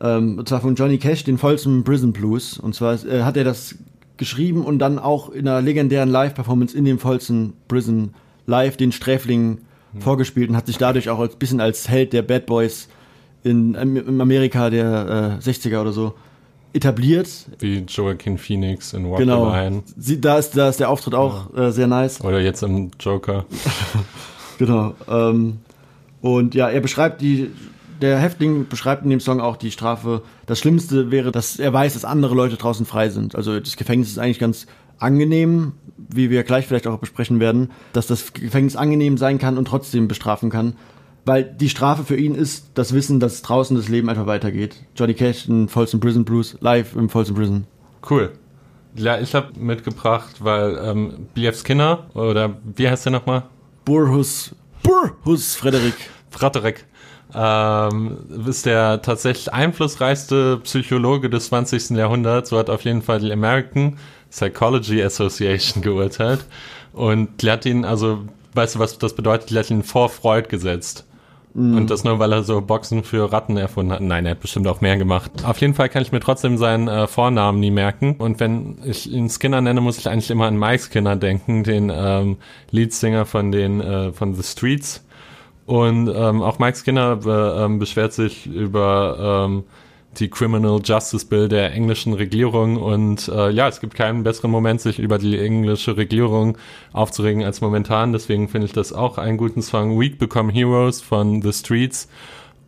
Ähm, 0.00 0.38
und 0.38 0.48
zwar 0.48 0.62
von 0.62 0.74
Johnny 0.76 0.96
Cash, 0.96 1.24
den 1.24 1.36
Folsom 1.36 1.84
Prison 1.84 2.12
Blues. 2.14 2.58
Und 2.58 2.74
zwar 2.74 2.94
äh, 3.04 3.22
hat 3.22 3.36
er 3.36 3.44
das 3.44 3.74
geschrieben 4.16 4.64
und 4.64 4.78
dann 4.78 4.98
auch 4.98 5.28
in 5.28 5.46
einer 5.46 5.60
legendären 5.60 6.08
Live-Performance 6.08 6.74
in 6.76 6.86
dem 6.86 6.98
Folsom 6.98 7.52
Prison 7.68 8.14
Live 8.46 8.78
den 8.78 8.92
Sträfling 8.92 9.58
vorgespielt 10.00 10.50
und 10.50 10.56
hat 10.56 10.66
sich 10.66 10.78
dadurch 10.78 11.08
auch 11.10 11.20
ein 11.20 11.28
bisschen 11.38 11.60
als 11.60 11.88
Held 11.88 12.12
der 12.12 12.22
Bad 12.22 12.46
Boys 12.46 12.88
in, 13.42 13.74
in 13.74 14.20
Amerika 14.20 14.70
der 14.70 15.38
äh, 15.40 15.44
60er 15.48 15.80
oder 15.80 15.92
so 15.92 16.14
etabliert. 16.72 17.28
Wie 17.60 17.84
Joaquin 17.86 18.36
Phoenix 18.38 18.92
in 18.94 19.08
Walk 19.10 19.18
Genau. 19.18 19.46
the 19.50 19.56
Line 19.56 19.82
Sie, 19.96 20.20
da, 20.20 20.38
ist, 20.38 20.56
da 20.56 20.68
ist 20.68 20.80
der 20.80 20.88
Auftritt 20.90 21.14
auch 21.14 21.54
äh, 21.56 21.70
sehr 21.70 21.86
nice. 21.86 22.20
oder 22.22 22.40
jetzt 22.40 22.62
im 22.62 22.90
Joker. 23.00 23.44
Genau. 24.58 24.94
Ähm, 25.08 25.58
und 26.20 26.54
ja, 26.54 26.68
er 26.70 26.80
beschreibt 26.80 27.20
die, 27.20 27.50
der 28.00 28.18
Häftling 28.18 28.68
beschreibt 28.68 29.02
in 29.04 29.10
dem 29.10 29.18
Song 29.20 29.40
auch 29.40 29.56
die 29.56 29.72
Strafe. 29.72 30.22
Das 30.46 30.60
Schlimmste 30.60 31.10
wäre, 31.10 31.32
dass 31.32 31.58
er 31.58 31.72
weiß, 31.72 31.94
dass 31.94 32.04
andere 32.04 32.34
Leute 32.34 32.56
draußen 32.56 32.86
frei 32.86 33.08
sind. 33.08 33.34
Also 33.34 33.58
das 33.58 33.76
Gefängnis 33.76 34.10
ist 34.10 34.18
eigentlich 34.18 34.38
ganz 34.38 34.66
angenehm, 35.04 35.72
wie 35.96 36.30
wir 36.30 36.42
gleich 36.42 36.66
vielleicht 36.66 36.86
auch 36.86 36.98
besprechen 36.98 37.40
werden, 37.40 37.70
dass 37.92 38.06
das 38.06 38.32
Gefängnis 38.32 38.76
angenehm 38.76 39.18
sein 39.18 39.38
kann 39.38 39.58
und 39.58 39.66
trotzdem 39.66 40.08
bestrafen 40.08 40.50
kann. 40.50 40.74
Weil 41.24 41.44
die 41.44 41.70
Strafe 41.70 42.04
für 42.04 42.16
ihn 42.16 42.34
ist 42.34 42.72
das 42.74 42.92
Wissen, 42.92 43.18
dass 43.18 43.40
draußen 43.42 43.76
das 43.76 43.88
Leben 43.88 44.10
einfach 44.10 44.26
weitergeht. 44.26 44.76
Johnny 44.94 45.14
Cash 45.14 45.48
in 45.48 45.68
Folsom 45.68 46.00
Prison 46.00 46.24
Blues, 46.24 46.56
live 46.60 46.94
im 46.96 47.08
Folsom 47.08 47.36
Prison. 47.36 47.66
Cool. 48.08 48.32
Ja, 48.96 49.18
ich 49.18 49.34
habe 49.34 49.58
mitgebracht, 49.58 50.36
weil 50.40 50.78
ähm, 50.82 51.28
B.F. 51.34 51.62
Skinner 51.62 52.06
oder 52.14 52.58
wie 52.76 52.88
heißt 52.88 53.06
der 53.06 53.12
nochmal? 53.12 53.44
Burhus, 53.84 54.54
Burhus 54.82 55.54
Frederik. 55.56 55.94
Fratterek. 56.30 56.84
Ähm, 57.34 58.18
ist 58.46 58.66
der 58.66 59.02
tatsächlich 59.02 59.52
einflussreichste 59.52 60.58
Psychologe 60.58 61.30
des 61.30 61.46
20. 61.46 61.90
Jahrhunderts. 61.90 62.50
So 62.50 62.58
hat 62.58 62.70
auf 62.70 62.82
jeden 62.82 63.02
Fall 63.02 63.20
die 63.20 63.32
American 63.32 63.96
Psychology 64.34 65.02
Association 65.02 65.82
geurteilt. 65.82 66.44
Und 66.92 67.42
die 67.42 67.50
hat 67.50 67.64
ihn, 67.66 67.84
also, 67.84 68.24
weißt 68.54 68.74
du, 68.74 68.78
was 68.80 68.98
das 68.98 69.14
bedeutet? 69.14 69.50
Die 69.50 69.58
hat 69.58 69.70
ihn 69.70 69.82
vor 69.82 70.08
Freud 70.08 70.48
gesetzt. 70.48 71.06
Und 71.56 71.88
das 71.88 72.02
nur, 72.02 72.18
weil 72.18 72.32
er 72.32 72.42
so 72.42 72.60
Boxen 72.60 73.04
für 73.04 73.32
Ratten 73.32 73.56
erfunden 73.56 73.92
hat. 73.92 74.00
Nein, 74.00 74.26
er 74.26 74.32
hat 74.32 74.40
bestimmt 74.40 74.66
auch 74.66 74.80
mehr 74.80 74.96
gemacht. 74.96 75.30
Auf 75.44 75.60
jeden 75.60 75.74
Fall 75.74 75.88
kann 75.88 76.02
ich 76.02 76.10
mir 76.10 76.18
trotzdem 76.18 76.58
seinen 76.58 76.88
äh, 76.88 77.06
Vornamen 77.06 77.60
nie 77.60 77.70
merken. 77.70 78.16
Und 78.18 78.40
wenn 78.40 78.78
ich 78.84 79.08
ihn 79.08 79.30
Skinner 79.30 79.60
nenne, 79.60 79.80
muss 79.80 79.98
ich 79.98 80.08
eigentlich 80.08 80.32
immer 80.32 80.46
an 80.46 80.58
Mike 80.58 80.82
Skinner 80.82 81.14
denken, 81.14 81.62
den 81.62 81.92
ähm, 81.94 82.38
Leadsinger 82.72 83.24
von 83.24 83.52
den 83.52 83.80
äh, 83.80 84.10
von 84.10 84.34
The 84.34 84.42
Streets. 84.42 85.04
Und 85.64 86.08
ähm, 86.08 86.42
auch 86.42 86.58
Mike 86.58 86.76
Skinner 86.76 87.16
be, 87.16 87.56
ähm, 87.60 87.78
beschwert 87.78 88.12
sich 88.12 88.46
über 88.46 89.46
ähm, 89.46 89.62
die 90.20 90.28
Criminal 90.28 90.80
Justice 90.82 91.26
Bill 91.26 91.48
der 91.48 91.72
englischen 91.72 92.12
Regierung. 92.12 92.76
Und 92.76 93.28
äh, 93.28 93.50
ja, 93.50 93.68
es 93.68 93.80
gibt 93.80 93.94
keinen 93.94 94.22
besseren 94.22 94.50
Moment, 94.50 94.80
sich 94.80 94.98
über 94.98 95.18
die 95.18 95.38
englische 95.38 95.96
Regierung 95.96 96.58
aufzuregen 96.92 97.44
als 97.44 97.60
momentan. 97.60 98.12
Deswegen 98.12 98.48
finde 98.48 98.66
ich 98.66 98.72
das 98.72 98.92
auch 98.92 99.18
einen 99.18 99.36
guten 99.38 99.62
Song. 99.62 99.98
Weak 99.98 100.18
Become 100.18 100.52
Heroes 100.52 101.00
von 101.00 101.42
The 101.42 101.52
Streets. 101.52 102.08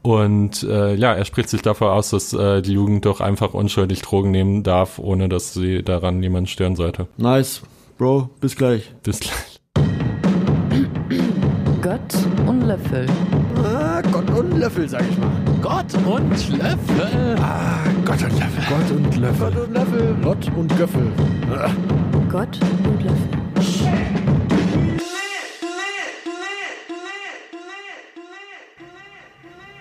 Und 0.03 0.63
äh, 0.63 0.95
ja, 0.95 1.15
er 1.15 1.25
spricht 1.25 1.49
sich 1.49 1.63
davor 1.63 1.93
aus, 1.93 2.11
dass 2.11 2.33
äh, 2.33 2.63
die 2.63 2.75
Jugend 2.75 3.05
doch 3.05 3.21
einfach 3.21 3.55
unschuldig 3.55 4.03
Drogen 4.03 4.31
nehmen 4.31 4.63
darf, 4.63 5.01
ohne 5.01 5.29
dass 5.29 5.53
sie 5.53 5.83
daran 5.83 6.23
jemanden 6.23 6.47
stören 6.47 6.77
sollte. 6.77 7.09
Nice. 7.17 7.63
Bro, 7.99 8.31
bis 8.41 8.55
gleich. 8.55 8.93
Bis 9.03 9.19
gleich. 9.19 9.61
Gott 11.83 12.15
und 12.47 12.63
Löffel. 12.63 13.07
Ah, 13.65 14.03
Gott 14.13 14.31
und 14.31 14.59
Löffel, 14.59 14.89
sag 14.89 15.03
ich 15.11 15.19
mal. 15.19 15.56
Gott 15.69 15.95
und 16.07 16.59
Löffel. 16.59 17.37
Ah, 17.41 17.81
Gott 18.05 18.23
und 18.23 18.39
Löffel. 18.39 18.65
Gott 18.69 18.91
und 18.93 19.17
Löffel. 19.17 19.51
Gott 19.51 19.57
und 19.57 19.75
Löffel. 19.75 20.17
Gott 20.23 20.51
und 20.57 20.77
Göffel. 20.79 21.13
Ah. 21.51 21.71
Gott 22.31 22.59
und 22.85 23.03
Löffel. 23.03 23.29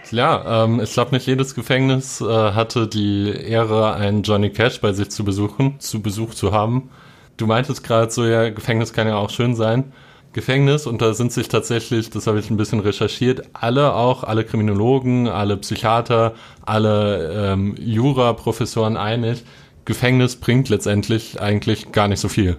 Ja, 0.10 0.64
ähm, 0.64 0.80
ich 0.82 0.92
glaube, 0.92 1.12
nicht 1.12 1.28
jedes 1.28 1.54
Gefängnis 1.54 2.20
äh, 2.20 2.26
hatte 2.26 2.88
die 2.88 3.30
Ehre, 3.30 3.94
einen 3.94 4.24
Johnny 4.24 4.50
Cash 4.50 4.82
bei 4.82 4.92
sich 4.92 5.12
zu 5.12 5.24
besuchen, 5.24 5.80
zu 5.80 6.02
Besuch 6.02 6.34
zu 6.34 6.52
haben. 6.52 6.90
Du 7.38 7.46
meintest 7.46 7.84
gerade 7.84 8.12
so, 8.12 8.26
ja, 8.26 8.50
Gefängnis 8.50 8.92
kann 8.92 9.08
ja 9.08 9.18
auch 9.18 9.30
schön 9.30 9.54
sein. 9.54 9.94
Gefängnis, 10.36 10.86
und 10.86 11.02
da 11.02 11.14
sind 11.14 11.32
sich 11.32 11.48
tatsächlich, 11.48 12.10
das 12.10 12.28
habe 12.28 12.40
ich 12.40 12.50
ein 12.50 12.58
bisschen 12.58 12.82
recherchiert, 12.82 13.44
alle 13.54 13.94
auch, 13.94 14.26
alle 14.26 14.44
Kriminologen, 14.44 15.30
alle 15.30 15.56
Psychiater, 15.56 16.34
alle 16.66 17.54
ähm, 17.54 17.74
Jura-Professoren 17.80 18.98
einig, 18.98 19.46
Gefängnis 19.86 20.36
bringt 20.36 20.68
letztendlich 20.68 21.40
eigentlich 21.40 21.94
gar 21.94 22.10
nicht 22.10 22.20
so 22.20 22.28
viel. 22.28 22.58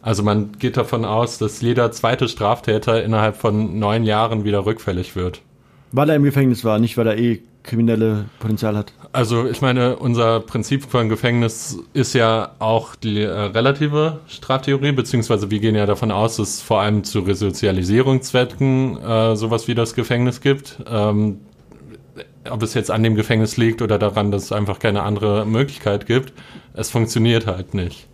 Also 0.00 0.22
man 0.22 0.52
geht 0.60 0.76
davon 0.76 1.04
aus, 1.04 1.38
dass 1.38 1.60
jeder 1.60 1.90
zweite 1.90 2.28
Straftäter 2.28 3.02
innerhalb 3.02 3.36
von 3.36 3.80
neun 3.80 4.04
Jahren 4.04 4.44
wieder 4.44 4.64
rückfällig 4.64 5.16
wird. 5.16 5.42
Weil 5.90 6.08
er 6.08 6.14
im 6.14 6.22
Gefängnis 6.22 6.64
war, 6.64 6.78
nicht 6.78 6.96
weil 6.96 7.08
er 7.08 7.18
eh 7.18 7.42
kriminelle 7.62 8.26
Potenzial 8.38 8.76
hat. 8.76 8.92
Also 9.12 9.46
ich 9.46 9.60
meine, 9.60 9.96
unser 9.96 10.40
Prinzip 10.40 10.84
von 10.84 11.08
Gefängnis 11.08 11.78
ist 11.92 12.14
ja 12.14 12.52
auch 12.58 12.94
die 12.94 13.22
äh, 13.22 13.28
relative 13.28 14.20
Straftheorie, 14.26 14.92
beziehungsweise 14.92 15.50
wir 15.50 15.60
gehen 15.60 15.74
ja 15.74 15.86
davon 15.86 16.10
aus, 16.10 16.36
dass 16.36 16.48
es 16.48 16.62
vor 16.62 16.80
allem 16.80 17.04
zu 17.04 17.20
Resozialisierungszwecken 17.20 18.98
äh, 19.00 19.36
sowas 19.36 19.68
wie 19.68 19.74
das 19.74 19.94
Gefängnis 19.94 20.40
gibt. 20.40 20.78
Ähm, 20.90 21.40
ob 22.50 22.62
es 22.62 22.74
jetzt 22.74 22.90
an 22.90 23.02
dem 23.02 23.14
Gefängnis 23.14 23.56
liegt 23.56 23.82
oder 23.82 23.98
daran, 23.98 24.30
dass 24.30 24.44
es 24.44 24.52
einfach 24.52 24.78
keine 24.78 25.02
andere 25.02 25.46
Möglichkeit 25.46 26.06
gibt, 26.06 26.32
es 26.74 26.90
funktioniert 26.90 27.46
halt 27.46 27.74
nicht. 27.74 28.08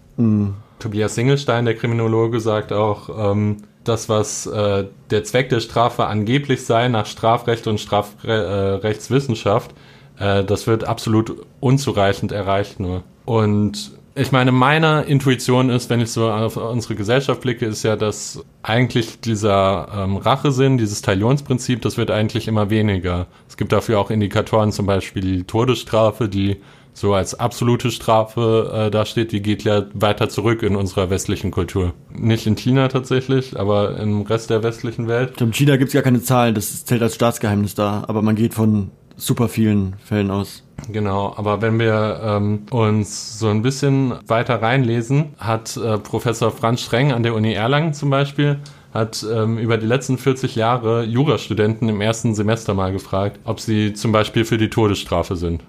Tobias 0.78 1.14
Singelstein, 1.14 1.64
der 1.64 1.74
Kriminologe, 1.74 2.40
sagt 2.40 2.72
auch, 2.72 3.32
ähm, 3.32 3.58
das, 3.88 4.08
was 4.08 4.46
äh, 4.46 4.84
der 5.10 5.24
Zweck 5.24 5.48
der 5.48 5.60
Strafe 5.60 6.06
angeblich 6.06 6.64
sei 6.64 6.88
nach 6.88 7.06
Strafrecht 7.06 7.66
und 7.66 7.78
Strafrechtswissenschaft, 7.80 9.72
äh, 10.18 10.44
das 10.44 10.66
wird 10.66 10.84
absolut 10.84 11.46
unzureichend 11.60 12.32
erreicht 12.32 12.80
nur. 12.80 13.02
Und 13.24 13.98
ich 14.14 14.32
meine, 14.32 14.50
meine 14.50 15.02
Intuition 15.02 15.70
ist, 15.70 15.90
wenn 15.90 16.00
ich 16.00 16.10
so 16.10 16.28
auf 16.28 16.56
unsere 16.56 16.96
Gesellschaft 16.96 17.40
blicke, 17.40 17.66
ist 17.66 17.84
ja, 17.84 17.94
dass 17.94 18.44
eigentlich 18.64 19.20
dieser 19.20 19.88
ähm, 19.94 20.16
Rachesinn, 20.16 20.76
dieses 20.76 21.02
Talionsprinzip, 21.02 21.82
das 21.82 21.96
wird 21.96 22.10
eigentlich 22.10 22.48
immer 22.48 22.68
weniger. 22.68 23.28
Es 23.48 23.56
gibt 23.56 23.70
dafür 23.70 24.00
auch 24.00 24.10
Indikatoren, 24.10 24.72
zum 24.72 24.86
Beispiel 24.86 25.22
die 25.22 25.44
Todesstrafe, 25.44 26.28
die 26.28 26.56
so 26.98 27.14
als 27.14 27.38
absolute 27.38 27.90
Strafe 27.90 28.72
äh, 28.74 28.90
dasteht, 28.90 29.32
die 29.32 29.40
geht 29.40 29.64
ja 29.64 29.86
weiter 29.94 30.28
zurück 30.28 30.62
in 30.62 30.76
unserer 30.76 31.10
westlichen 31.10 31.50
Kultur. 31.50 31.94
Nicht 32.10 32.46
in 32.46 32.56
China 32.56 32.88
tatsächlich, 32.88 33.58
aber 33.58 33.98
im 33.98 34.22
Rest 34.22 34.50
der 34.50 34.62
westlichen 34.62 35.08
Welt. 35.08 35.40
In 35.40 35.52
China 35.52 35.76
gibt's 35.76 35.94
gar 35.94 36.02
keine 36.02 36.22
Zahlen, 36.22 36.54
das 36.54 36.84
zählt 36.84 37.02
als 37.02 37.14
Staatsgeheimnis 37.14 37.74
da, 37.74 38.04
aber 38.08 38.22
man 38.22 38.36
geht 38.36 38.54
von 38.54 38.90
super 39.16 39.48
vielen 39.48 39.96
Fällen 40.04 40.30
aus. 40.30 40.62
Genau, 40.90 41.34
aber 41.36 41.60
wenn 41.60 41.78
wir 41.78 42.20
ähm, 42.22 42.66
uns 42.70 43.38
so 43.38 43.48
ein 43.48 43.62
bisschen 43.62 44.14
weiter 44.26 44.62
reinlesen, 44.62 45.34
hat 45.38 45.76
äh, 45.76 45.98
Professor 45.98 46.50
Franz 46.50 46.82
Streng 46.82 47.12
an 47.12 47.22
der 47.22 47.34
Uni 47.34 47.52
Erlangen 47.52 47.94
zum 47.94 48.10
Beispiel 48.10 48.58
hat 48.94 49.24
ähm, 49.30 49.58
über 49.58 49.76
die 49.76 49.86
letzten 49.86 50.16
40 50.16 50.56
Jahre 50.56 51.04
Jurastudenten 51.04 51.88
im 51.90 52.00
ersten 52.00 52.34
Semester 52.34 52.72
mal 52.72 52.90
gefragt, 52.90 53.38
ob 53.44 53.60
sie 53.60 53.92
zum 53.92 54.12
Beispiel 54.12 54.46
für 54.46 54.56
die 54.56 54.70
Todesstrafe 54.70 55.36
sind. 55.36 55.62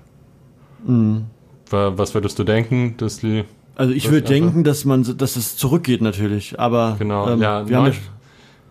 Wa- 0.86 1.94
Was 1.98 2.14
würdest 2.14 2.40
du 2.40 2.44
denken, 2.44 2.96
dass 2.98 3.18
die 3.20 3.44
Also 3.76 3.94
ich 3.94 4.10
würde 4.10 4.22
denken, 4.28 4.64
dass 4.64 4.86
man, 4.86 5.18
dass 5.18 5.36
es 5.36 5.56
zurückgeht 5.58 6.02
natürlich, 6.02 6.60
aber 6.60 6.96
Genau, 7.00 7.30
ähm, 7.30 7.42
ja, 7.42 7.68
wir 7.68 7.78
haben 7.78 7.86
ja, 7.86 7.92
neun- 7.92 7.96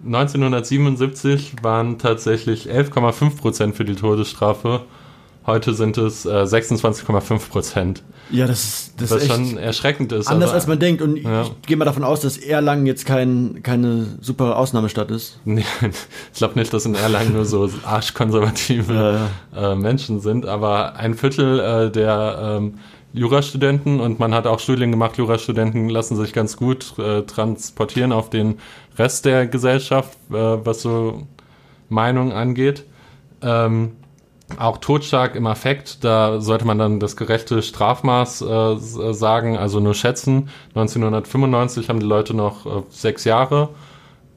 1977 0.04 1.56
waren 1.62 1.98
tatsächlich 1.98 2.70
11,5 2.70 3.36
Prozent 3.36 3.76
für 3.76 3.84
die 3.84 3.94
Todesstrafe. 3.94 4.82
Heute 5.49 5.72
sind 5.72 5.96
es 5.96 6.26
äh, 6.26 6.28
26,5 6.28 7.49
Prozent. 7.49 8.03
ja, 8.30 8.46
das 8.46 8.62
ist, 8.64 8.92
das 9.01 9.11
Was 9.12 9.22
ist 9.22 9.32
schon 9.32 9.57
erschreckend 9.57 10.12
ist. 10.12 10.26
anders 10.26 10.51
also- 10.51 10.55
als 10.57 10.66
man 10.66 10.78
denkt 10.78 11.01
und 11.01 11.16
Ja. 11.16 11.42
ich 11.42 11.53
gehe 11.66 11.78
mal 11.78 11.86
davon 11.86 12.05
aus, 12.05 12.20
dass 12.20 12.36
Erlangen 12.36 12.84
jetzt 12.84 13.07
kein, 13.07 13.61
keine 13.62 14.18
super 14.20 14.59
Ausnahmestadt 14.59 15.11
ist. 15.11 15.40
Nee, 15.46 15.64
ich 16.32 16.36
glaube 16.38 16.59
nicht, 16.59 16.70
dass 16.74 16.84
in 16.84 16.94
Erlangen 16.94 17.32
nur 17.32 17.46
so 17.46 17.70
arschkonservative 17.82 19.20
äh, 19.57 19.74
Menschen 19.74 20.20
sind, 20.20 20.44
aber 20.44 20.96
ein 20.96 21.14
Viertel 21.14 21.61
äh, 21.61 21.90
der 21.90 22.57
ähm, 22.59 22.74
Jurastudenten 23.14 24.01
und 24.01 24.18
man 24.18 24.34
hat 24.34 24.46
auch 24.46 24.61
Studien 24.61 24.90
gemacht, 24.90 25.16
Jurastudenten 25.16 25.88
lassen 25.88 26.14
sich 26.18 26.34
ganz 26.34 26.59
gut 26.59 26.92
äh, 26.99 27.22
transportieren 27.22 28.12
auf 28.12 28.28
den 28.28 28.59
Rest 28.99 29.24
der 29.24 29.46
Gesellschaft, 29.46 30.11
äh, 30.30 30.34
was 30.34 30.82
so 30.82 31.26
Meinung 31.88 32.32
angeht. 32.32 32.84
Ähm, 33.40 33.92
auch 34.57 34.78
Totschlag 34.78 35.34
im 35.36 35.46
Affekt, 35.46 36.03
da 36.05 36.40
sollte 36.40 36.64
man 36.66 36.78
dann 36.78 37.01
das 37.01 37.16
gerechte 37.16 37.62
Strafmaß 37.62 38.40
äh, 38.42 38.46
äh, 38.46 39.12
sagen, 39.12 39.57
also 39.59 39.78
nur 39.80 39.94
schätzen. 39.94 40.49
1995 40.74 41.88
haben 41.88 42.01
die 42.01 42.07
Leute 42.07 42.34
noch 42.34 42.64
äh, 42.66 42.82
sechs 42.88 43.24
Jahre 43.24 43.70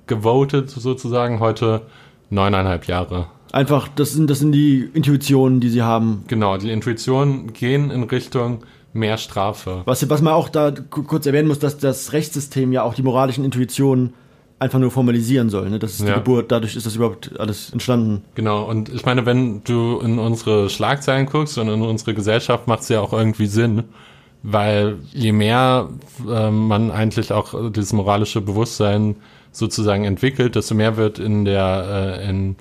gewotet 0.08 0.70
sozusagen, 0.70 1.40
heute 1.40 1.82
neuneinhalb 2.30 2.88
Jahre. 2.88 3.28
Einfach, 3.52 3.88
das 3.90 4.14
sind, 4.14 4.30
das 4.30 4.40
sind 4.40 4.52
die 4.54 4.90
Intuitionen, 4.94 5.60
die 5.60 5.70
sie 5.70 5.82
haben. 5.82 6.24
Genau, 6.28 6.58
die 6.58 6.72
Intuitionen 6.72 7.52
gehen 7.54 7.92
in 7.92 8.04
Richtung 8.04 8.60
mehr 8.94 9.18
Strafe. 9.18 9.82
Was, 9.86 10.10
was 10.10 10.22
man 10.22 10.34
auch 10.34 10.50
da 10.50 10.72
ku- 10.72 11.04
kurz 11.04 11.26
erwähnen 11.26 11.48
muss, 11.48 11.60
dass 11.60 11.78
das 11.78 12.14
Rechtssystem 12.14 12.72
ja 12.74 12.84
auch 12.84 12.94
die 12.94 13.04
moralischen 13.04 13.44
Intuitionen 13.46 14.14
einfach 14.62 14.78
nur 14.80 14.92
formalisieren 14.92 15.50
soll. 15.50 15.70
Ne? 15.72 15.80
Das 15.80 15.94
ist 15.94 16.02
die 16.04 16.08
Ja. 16.08 16.16
Geburt, 16.16 16.52
dadurch 16.52 16.76
ist 16.76 16.86
das 16.86 16.96
überhaupt 16.96 17.32
alles 17.40 17.72
entstanden. 17.72 18.24
Genau, 18.36 18.64
und 18.64 18.90
ich 18.90 19.06
meine, 19.06 19.26
wenn 19.26 19.64
du 19.64 20.00
in 20.00 20.20
unsere 20.20 20.70
Schlagzeilen 20.70 21.26
guckst 21.26 21.58
und 21.58 21.68
in 21.68 21.82
unsere 21.82 22.14
Gesellschaft, 22.14 22.68
macht 22.68 22.82
es 22.82 22.90
ja 22.90 23.02
auch 23.02 23.12
irgendwie 23.12 23.48
Sinn, 23.48 23.86
weil 24.44 25.00
je 25.14 25.32
mehr 25.32 25.90
ähm, 26.30 26.68
man 26.68 26.92
eigentlich 26.92 27.32
auch 27.32 27.72
dieses 27.72 27.92
moralische 27.92 28.40
Bewusstsein 28.40 29.16
sozusagen 29.52 30.04
entwickelt, 30.06 30.56
desto 30.56 30.76
mehr 30.76 30.96
wird 30.96 31.18
in 31.18 31.44
der 31.44 32.20
äh, 32.20 32.30
in 32.30 32.56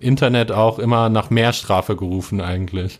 Internet 0.00 0.50
auch 0.50 0.78
immer 0.80 1.08
nach 1.08 1.30
mehr 1.30 1.52
Strafe 1.52 1.96
gerufen 1.96 2.40
eigentlich. 2.40 2.98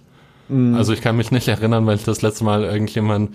Also 0.48 0.92
ich 0.92 1.00
kann 1.00 1.16
mich 1.16 1.30
nicht 1.30 1.48
erinnern, 1.48 1.86
weil 1.86 1.96
ich 1.96 2.04
das 2.04 2.20
letzte 2.20 2.44
Mal 2.44 2.64
irgendjemand 2.64 3.34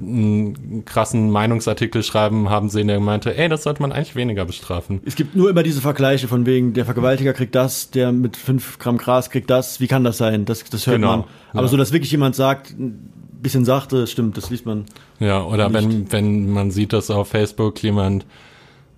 einen 0.00 0.84
krassen 0.84 1.30
Meinungsartikel 1.30 2.02
schreiben 2.02 2.50
haben 2.50 2.68
sehen, 2.68 2.88
der 2.88 3.00
meinte, 3.00 3.36
ey, 3.36 3.48
das 3.48 3.62
sollte 3.62 3.82
man 3.82 3.92
eigentlich 3.92 4.16
weniger 4.16 4.44
bestrafen. 4.44 5.00
Es 5.04 5.16
gibt 5.16 5.36
nur 5.36 5.50
immer 5.50 5.62
diese 5.62 5.80
Vergleiche 5.80 6.28
von 6.28 6.46
wegen, 6.46 6.72
der 6.72 6.84
Vergewaltiger 6.84 7.32
kriegt 7.32 7.54
das, 7.54 7.90
der 7.90 8.12
mit 8.12 8.36
5 8.36 8.78
Gramm 8.78 8.98
Gras 8.98 9.30
kriegt 9.30 9.50
das. 9.50 9.80
Wie 9.80 9.86
kann 9.86 10.04
das 10.04 10.18
sein? 10.18 10.44
Das, 10.44 10.64
das 10.64 10.86
hört 10.86 10.96
Genau, 10.96 11.08
man. 11.08 11.24
Aber 11.52 11.62
ja. 11.62 11.68
so, 11.68 11.76
dass 11.76 11.92
wirklich 11.92 12.10
jemand 12.10 12.36
sagt, 12.36 12.70
ein 12.78 13.10
bisschen 13.40 13.64
sachte, 13.64 14.06
stimmt, 14.06 14.36
das 14.36 14.50
liest 14.50 14.66
man. 14.66 14.84
Ja, 15.20 15.42
oder 15.44 15.68
Nicht. 15.68 16.12
wenn, 16.12 16.12
wenn 16.12 16.50
man 16.50 16.70
sieht, 16.70 16.92
dass 16.92 17.10
auf 17.10 17.28
Facebook 17.28 17.82
jemand 17.82 18.26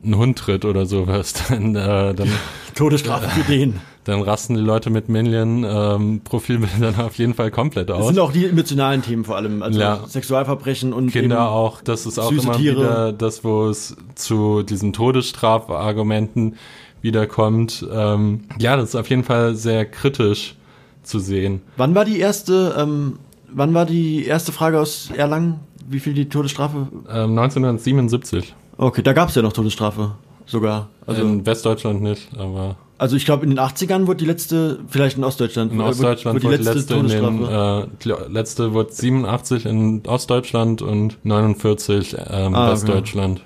einen 0.02 0.16
Hund 0.16 0.38
tritt 0.38 0.64
oder 0.64 0.86
sowas, 0.86 1.34
dann, 1.48 1.74
äh, 1.76 2.14
dann, 2.14 2.28
Todesstrafe 2.74 3.28
für 3.28 3.50
den. 3.52 3.80
dann 4.04 4.22
rasten 4.22 4.54
die 4.54 4.60
Leute 4.62 4.88
mit 4.90 5.08
Million 5.08 5.64
ähm, 5.68 6.20
auf 6.30 7.14
jeden 7.16 7.34
Fall 7.34 7.50
komplett 7.50 7.90
Das 7.90 7.98
aus. 7.98 8.06
sind 8.08 8.18
auch 8.18 8.32
die 8.32 8.46
emotionalen 8.46 9.02
Themen 9.02 9.24
vor 9.24 9.36
allem. 9.36 9.62
Also 9.62 9.78
Ja. 9.78 10.04
Sexualverbrechen 10.06 10.92
und 10.92 11.10
Kinder 11.10 11.50
auch, 11.50 11.82
das 11.82 12.06
ist 12.06 12.18
auch 12.18 12.32
immer 12.32 12.52
Tiere. 12.56 12.80
wieder 12.80 13.12
das, 13.12 13.44
wo 13.44 13.68
es 13.68 13.96
zu 14.14 14.62
diesen 14.62 14.92
Todesstrafargumenten 14.94 16.56
wiederkommt. 17.02 17.86
Ähm, 17.92 18.44
ja, 18.58 18.76
das 18.76 18.90
ist 18.90 18.94
auf 18.96 19.08
jeden 19.10 19.24
Fall 19.24 19.54
sehr 19.54 19.84
kritisch 19.86 20.54
zu 21.02 21.18
sehen. 21.18 21.62
Wann 21.76 21.94
war 21.94 22.04
die 22.04 22.18
erste, 22.18 22.74
ähm, 22.78 23.18
wann 23.52 23.74
war 23.74 23.86
die 23.86 24.24
erste 24.26 24.52
Frage 24.52 24.78
aus 24.80 25.10
Erlangen? 25.16 25.60
Wie 25.88 25.98
viel 26.00 26.14
die 26.14 26.28
Todesstrafe? 26.28 26.88
Ähm, 27.10 27.30
1977. 27.38 28.54
Okay, 28.80 29.02
da 29.02 29.12
gab 29.12 29.28
es 29.28 29.34
ja 29.34 29.42
noch 29.42 29.52
Todesstrafe 29.52 30.12
sogar. 30.46 30.88
Also 31.06 31.20
in 31.22 31.44
Westdeutschland 31.44 32.00
nicht, 32.00 32.28
aber 32.38 32.76
Also 32.96 33.14
ich 33.14 33.26
glaube, 33.26 33.44
in 33.44 33.50
den 33.50 33.58
80ern 33.58 34.06
wurde 34.06 34.16
die 34.16 34.24
letzte, 34.24 34.78
vielleicht 34.88 35.18
in 35.18 35.24
Ostdeutschland, 35.24 35.70
In 35.72 35.80
äh, 35.80 35.84
Ostdeutschland 35.84 36.36
wurde 36.42 36.54
wurde 36.54 36.58
die 36.58 36.78
letzte, 36.78 36.94
in 36.94 37.08
den, 37.08 37.44
äh, 37.44 37.86
die 38.02 38.12
letzte 38.32 38.72
wurde 38.72 38.90
87 38.90 39.66
in 39.66 40.02
Ostdeutschland 40.06 40.80
und 40.80 41.18
49 41.24 42.16
ähm, 42.30 42.54
Ah, 42.54 42.64
okay. 42.64 42.72
Westdeutschland. 42.72 43.42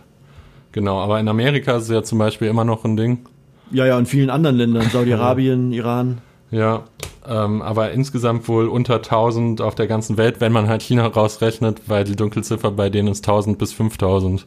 Genau, 0.70 1.00
aber 1.00 1.18
in 1.18 1.26
Amerika 1.28 1.76
ist 1.76 1.84
es 1.84 1.88
ja 1.90 2.02
zum 2.04 2.18
Beispiel 2.18 2.46
immer 2.48 2.64
noch 2.64 2.84
ein 2.84 2.96
Ding. 2.96 3.26
ja, 3.72 3.86
ja, 3.86 3.98
in 3.98 4.06
vielen 4.06 4.30
anderen 4.30 4.56
Ländern, 4.56 4.88
Saudi-Arabien, 4.88 5.72
Iran. 5.80 6.18
Ja, 6.52 6.84
ähm, 7.28 7.60
aber 7.60 7.90
insgesamt 7.90 8.46
wohl 8.46 8.68
unter 8.68 8.96
1000 8.96 9.60
auf 9.60 9.74
der 9.74 9.88
ganzen 9.88 10.16
Welt, 10.16 10.40
wenn 10.40 10.52
man 10.52 10.68
halt 10.68 10.82
China 10.82 11.06
rausrechnet, 11.06 11.82
weil 11.88 12.04
die 12.04 12.14
Dunkelziffer 12.14 12.70
bei 12.70 12.88
denen 12.88 13.08
ist 13.08 13.26
1000 13.28 13.58
bis 13.58 13.72
5000. 13.72 14.46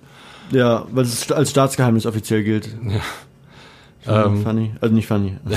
Ja, 0.52 0.86
weil 0.92 1.04
es 1.04 1.32
als 1.32 1.50
Staatsgeheimnis 1.52 2.06
offiziell 2.06 2.44
gilt. 2.44 2.70
Ja. 4.06 4.26
Ähm, 4.26 4.44
funny. 4.44 4.72
Also 4.80 4.96
nicht 4.96 5.08
funny. 5.08 5.38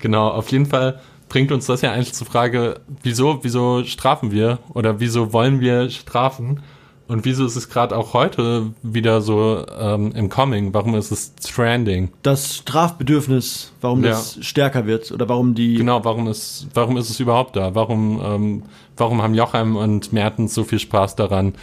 Genau, 0.00 0.28
auf 0.28 0.50
jeden 0.50 0.66
Fall 0.66 0.98
bringt 1.28 1.52
uns 1.52 1.66
das 1.66 1.82
ja 1.82 1.92
eigentlich 1.92 2.14
zur 2.14 2.26
Frage, 2.26 2.80
wieso, 3.02 3.40
wieso 3.42 3.84
strafen 3.84 4.32
wir 4.32 4.58
oder 4.74 4.98
wieso 4.98 5.32
wollen 5.32 5.60
wir 5.60 5.90
strafen? 5.90 6.60
Und 7.06 7.24
wieso 7.24 7.44
ist 7.44 7.56
es 7.56 7.68
gerade 7.68 7.96
auch 7.96 8.14
heute 8.14 8.72
wieder 8.82 9.20
so 9.20 9.66
ähm, 9.80 10.12
im 10.14 10.28
Coming? 10.28 10.72
Warum 10.72 10.94
ist 10.94 11.10
es 11.10 11.34
trending? 11.34 12.12
Das 12.22 12.54
Strafbedürfnis, 12.58 13.72
warum 13.80 14.02
das 14.02 14.38
stärker 14.42 14.86
wird 14.86 15.10
oder 15.10 15.28
warum 15.28 15.56
die. 15.56 15.74
Genau, 15.74 16.04
warum 16.04 16.28
ist, 16.28 16.68
warum 16.72 16.96
ist 16.96 17.10
es 17.10 17.18
überhaupt 17.18 17.56
da? 17.56 17.74
Warum, 17.74 18.22
ähm, 18.24 18.62
warum 18.96 19.22
haben 19.22 19.34
Joachim 19.34 19.74
und 19.74 20.12
Mertens 20.12 20.54
so 20.54 20.62
viel 20.62 20.78
Spaß 20.78 21.16
daran? 21.16 21.54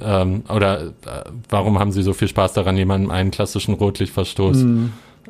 Ähm, 0.00 0.42
oder 0.48 0.86
äh, 0.86 0.90
warum 1.48 1.78
haben 1.78 1.92
sie 1.92 2.02
so 2.02 2.12
viel 2.12 2.28
Spaß 2.28 2.52
daran, 2.52 2.76
jemandem 2.76 3.10
einen 3.10 3.30
klassischen 3.30 3.74
Rotlichtverstoß 3.74 4.64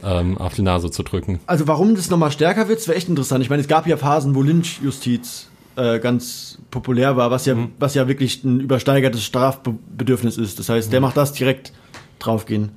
ähm, 0.03 0.39
auf 0.39 0.55
die 0.55 0.63
Nase 0.63 0.91
zu 0.91 1.03
drücken? 1.03 1.41
Also 1.47 1.67
warum 1.67 1.95
das 1.95 2.11
nochmal 2.11 2.31
stärker 2.33 2.69
wird, 2.69 2.81
das 2.81 2.89
wäre 2.89 2.97
echt 2.97 3.09
interessant. 3.09 3.43
Ich 3.43 3.51
meine, 3.51 3.63
es 3.63 3.69
gab 3.69 3.87
ja 3.87 3.97
Phasen, 3.97 4.35
wo 4.35 4.43
Lynchjustiz 4.43 5.49
äh, 5.77 5.99
ganz 5.99 6.59
populär 6.71 7.17
war, 7.17 7.31
was 7.31 7.47
ja, 7.47 7.57
was 7.79 7.95
ja 7.95 8.09
wirklich 8.09 8.43
ein 8.45 8.61
übersteigertes 8.61 9.25
Strafbedürfnis 9.25 10.39
ist. 10.39 10.59
Das 10.59 10.69
heißt, 10.69 10.93
der 10.93 11.01
macht 11.01 11.17
das 11.17 11.33
direkt 11.33 11.73
draufgehen. 12.19 12.71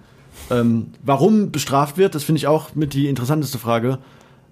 Ähm, 0.51 0.87
warum 1.03 1.51
bestraft 1.51 1.97
wird, 1.97 2.15
das 2.15 2.23
finde 2.23 2.39
ich 2.39 2.47
auch 2.47 2.75
mit 2.75 2.93
die 2.93 3.07
interessanteste 3.07 3.57
Frage. 3.57 3.99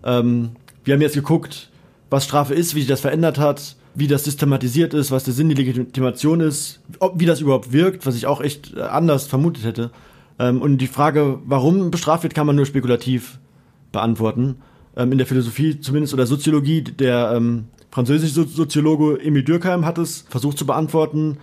Ähm, 0.03 0.51
wir 0.83 0.93
haben 0.93 1.01
jetzt 1.01 1.15
geguckt, 1.15 1.69
was 2.09 2.23
Strafe 2.23 2.53
ist, 2.53 2.75
wie 2.75 2.79
sich 2.79 2.87
das 2.87 3.01
verändert 3.01 3.37
hat, 3.39 3.75
wie 3.97 4.07
das 4.07 4.25
systematisiert 4.25 4.93
ist, 4.93 5.09
was 5.09 5.23
der 5.23 5.33
Sinn 5.33 5.49
der 5.49 5.57
Legitimation 5.57 6.39
ist, 6.39 6.81
ob, 6.99 7.19
wie 7.19 7.25
das 7.25 7.41
überhaupt 7.41 7.73
wirkt, 7.73 8.05
was 8.05 8.15
ich 8.15 8.27
auch 8.27 8.41
echt 8.41 8.77
äh, 8.77 8.81
anders 8.81 9.25
vermutet 9.25 9.65
hätte. 9.65 9.89
Ähm, 10.37 10.61
und 10.61 10.77
die 10.77 10.87
Frage, 10.87 11.39
warum 11.45 11.89
bestraft 11.89 12.21
wird, 12.21 12.35
kann 12.35 12.45
man 12.45 12.55
nur 12.55 12.67
spekulativ 12.67 13.39
beantworten. 13.91 14.57
Ähm, 14.95 15.11
in 15.11 15.17
der 15.17 15.25
Philosophie 15.25 15.79
zumindest 15.79 16.13
oder 16.13 16.27
Soziologie, 16.27 16.83
der 16.83 17.33
ähm, 17.35 17.65
französische 17.89 18.33
So- 18.33 18.43
Soziologe 18.43 19.19
Emil 19.19 19.43
Durkheim 19.43 19.83
hat 19.83 19.97
es 19.97 20.25
versucht 20.29 20.59
zu 20.59 20.67
beantworten. 20.67 21.37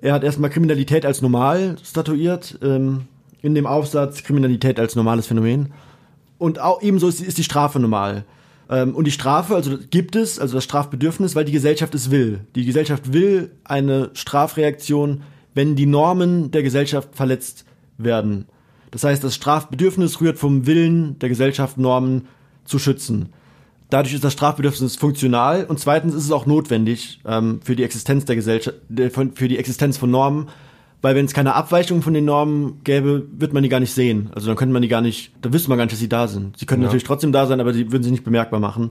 Er 0.00 0.14
hat 0.14 0.24
erstmal 0.24 0.48
Kriminalität 0.48 1.04
als 1.04 1.20
normal 1.20 1.76
statuiert, 1.84 2.58
ähm, 2.62 3.02
in 3.42 3.54
dem 3.54 3.66
Aufsatz 3.66 4.22
Kriminalität 4.22 4.80
als 4.80 4.96
normales 4.96 5.26
Phänomen. 5.26 5.72
Und 6.38 6.60
auch 6.60 6.80
ebenso 6.80 7.08
ist, 7.08 7.20
ist 7.20 7.36
die 7.36 7.44
Strafe 7.44 7.78
normal. 7.78 8.24
Ähm, 8.70 8.94
und 8.94 9.06
die 9.06 9.10
Strafe, 9.10 9.54
also 9.54 9.76
gibt 9.90 10.16
es, 10.16 10.38
also 10.38 10.54
das 10.54 10.64
Strafbedürfnis, 10.64 11.34
weil 11.34 11.44
die 11.44 11.52
Gesellschaft 11.52 11.94
es 11.94 12.10
will. 12.10 12.40
Die 12.54 12.64
Gesellschaft 12.64 13.12
will 13.12 13.50
eine 13.64 14.10
Strafreaktion, 14.14 15.22
wenn 15.54 15.74
die 15.74 15.86
Normen 15.86 16.52
der 16.52 16.62
Gesellschaft 16.62 17.10
verletzt 17.12 17.64
werden. 17.98 18.46
Das 18.92 19.04
heißt, 19.04 19.22
das 19.22 19.34
Strafbedürfnis 19.34 20.20
rührt 20.20 20.38
vom 20.38 20.66
Willen 20.66 21.18
der 21.18 21.28
Gesellschaft, 21.28 21.76
Normen 21.78 22.28
zu 22.64 22.78
schützen. 22.78 23.30
Dadurch 23.88 24.14
ist 24.14 24.22
das 24.22 24.32
Strafbedürfnis 24.32 24.94
funktional 24.94 25.64
und 25.64 25.80
zweitens 25.80 26.14
ist 26.14 26.24
es 26.24 26.30
auch 26.30 26.46
notwendig 26.46 27.20
ähm, 27.26 27.60
für 27.62 27.74
die 27.74 27.82
Existenz 27.82 28.24
der 28.24 28.36
Gesellschaft, 28.36 28.76
für 29.34 29.48
die 29.48 29.58
Existenz 29.58 29.98
von 29.98 30.12
Normen, 30.12 30.48
weil 31.02 31.14
wenn 31.14 31.24
es 31.24 31.32
keine 31.32 31.54
Abweichung 31.54 32.02
von 32.02 32.14
den 32.14 32.24
Normen 32.24 32.80
gäbe, 32.84 33.26
wird 33.32 33.52
man 33.52 33.62
die 33.62 33.68
gar 33.68 33.80
nicht 33.80 33.92
sehen. 33.92 34.30
Also 34.34 34.46
dann 34.48 34.56
könnte 34.56 34.72
man 34.72 34.82
die 34.82 34.88
gar 34.88 35.00
nicht, 35.00 35.32
da 35.42 35.52
wüsste 35.52 35.68
man 35.68 35.78
gar 35.78 35.84
nicht, 35.84 35.92
dass 35.92 36.00
sie 36.00 36.08
da 36.08 36.28
sind. 36.28 36.58
Sie 36.58 36.66
können 36.66 36.82
Ja. 36.82 36.86
natürlich 36.86 37.04
trotzdem 37.04 37.32
da 37.32 37.46
sein, 37.46 37.60
aber 37.60 37.72
sie 37.72 37.90
würden 37.90 38.02
sich 38.02 38.12
nicht 38.12 38.24
bemerkbar 38.24 38.60
machen. 38.60 38.90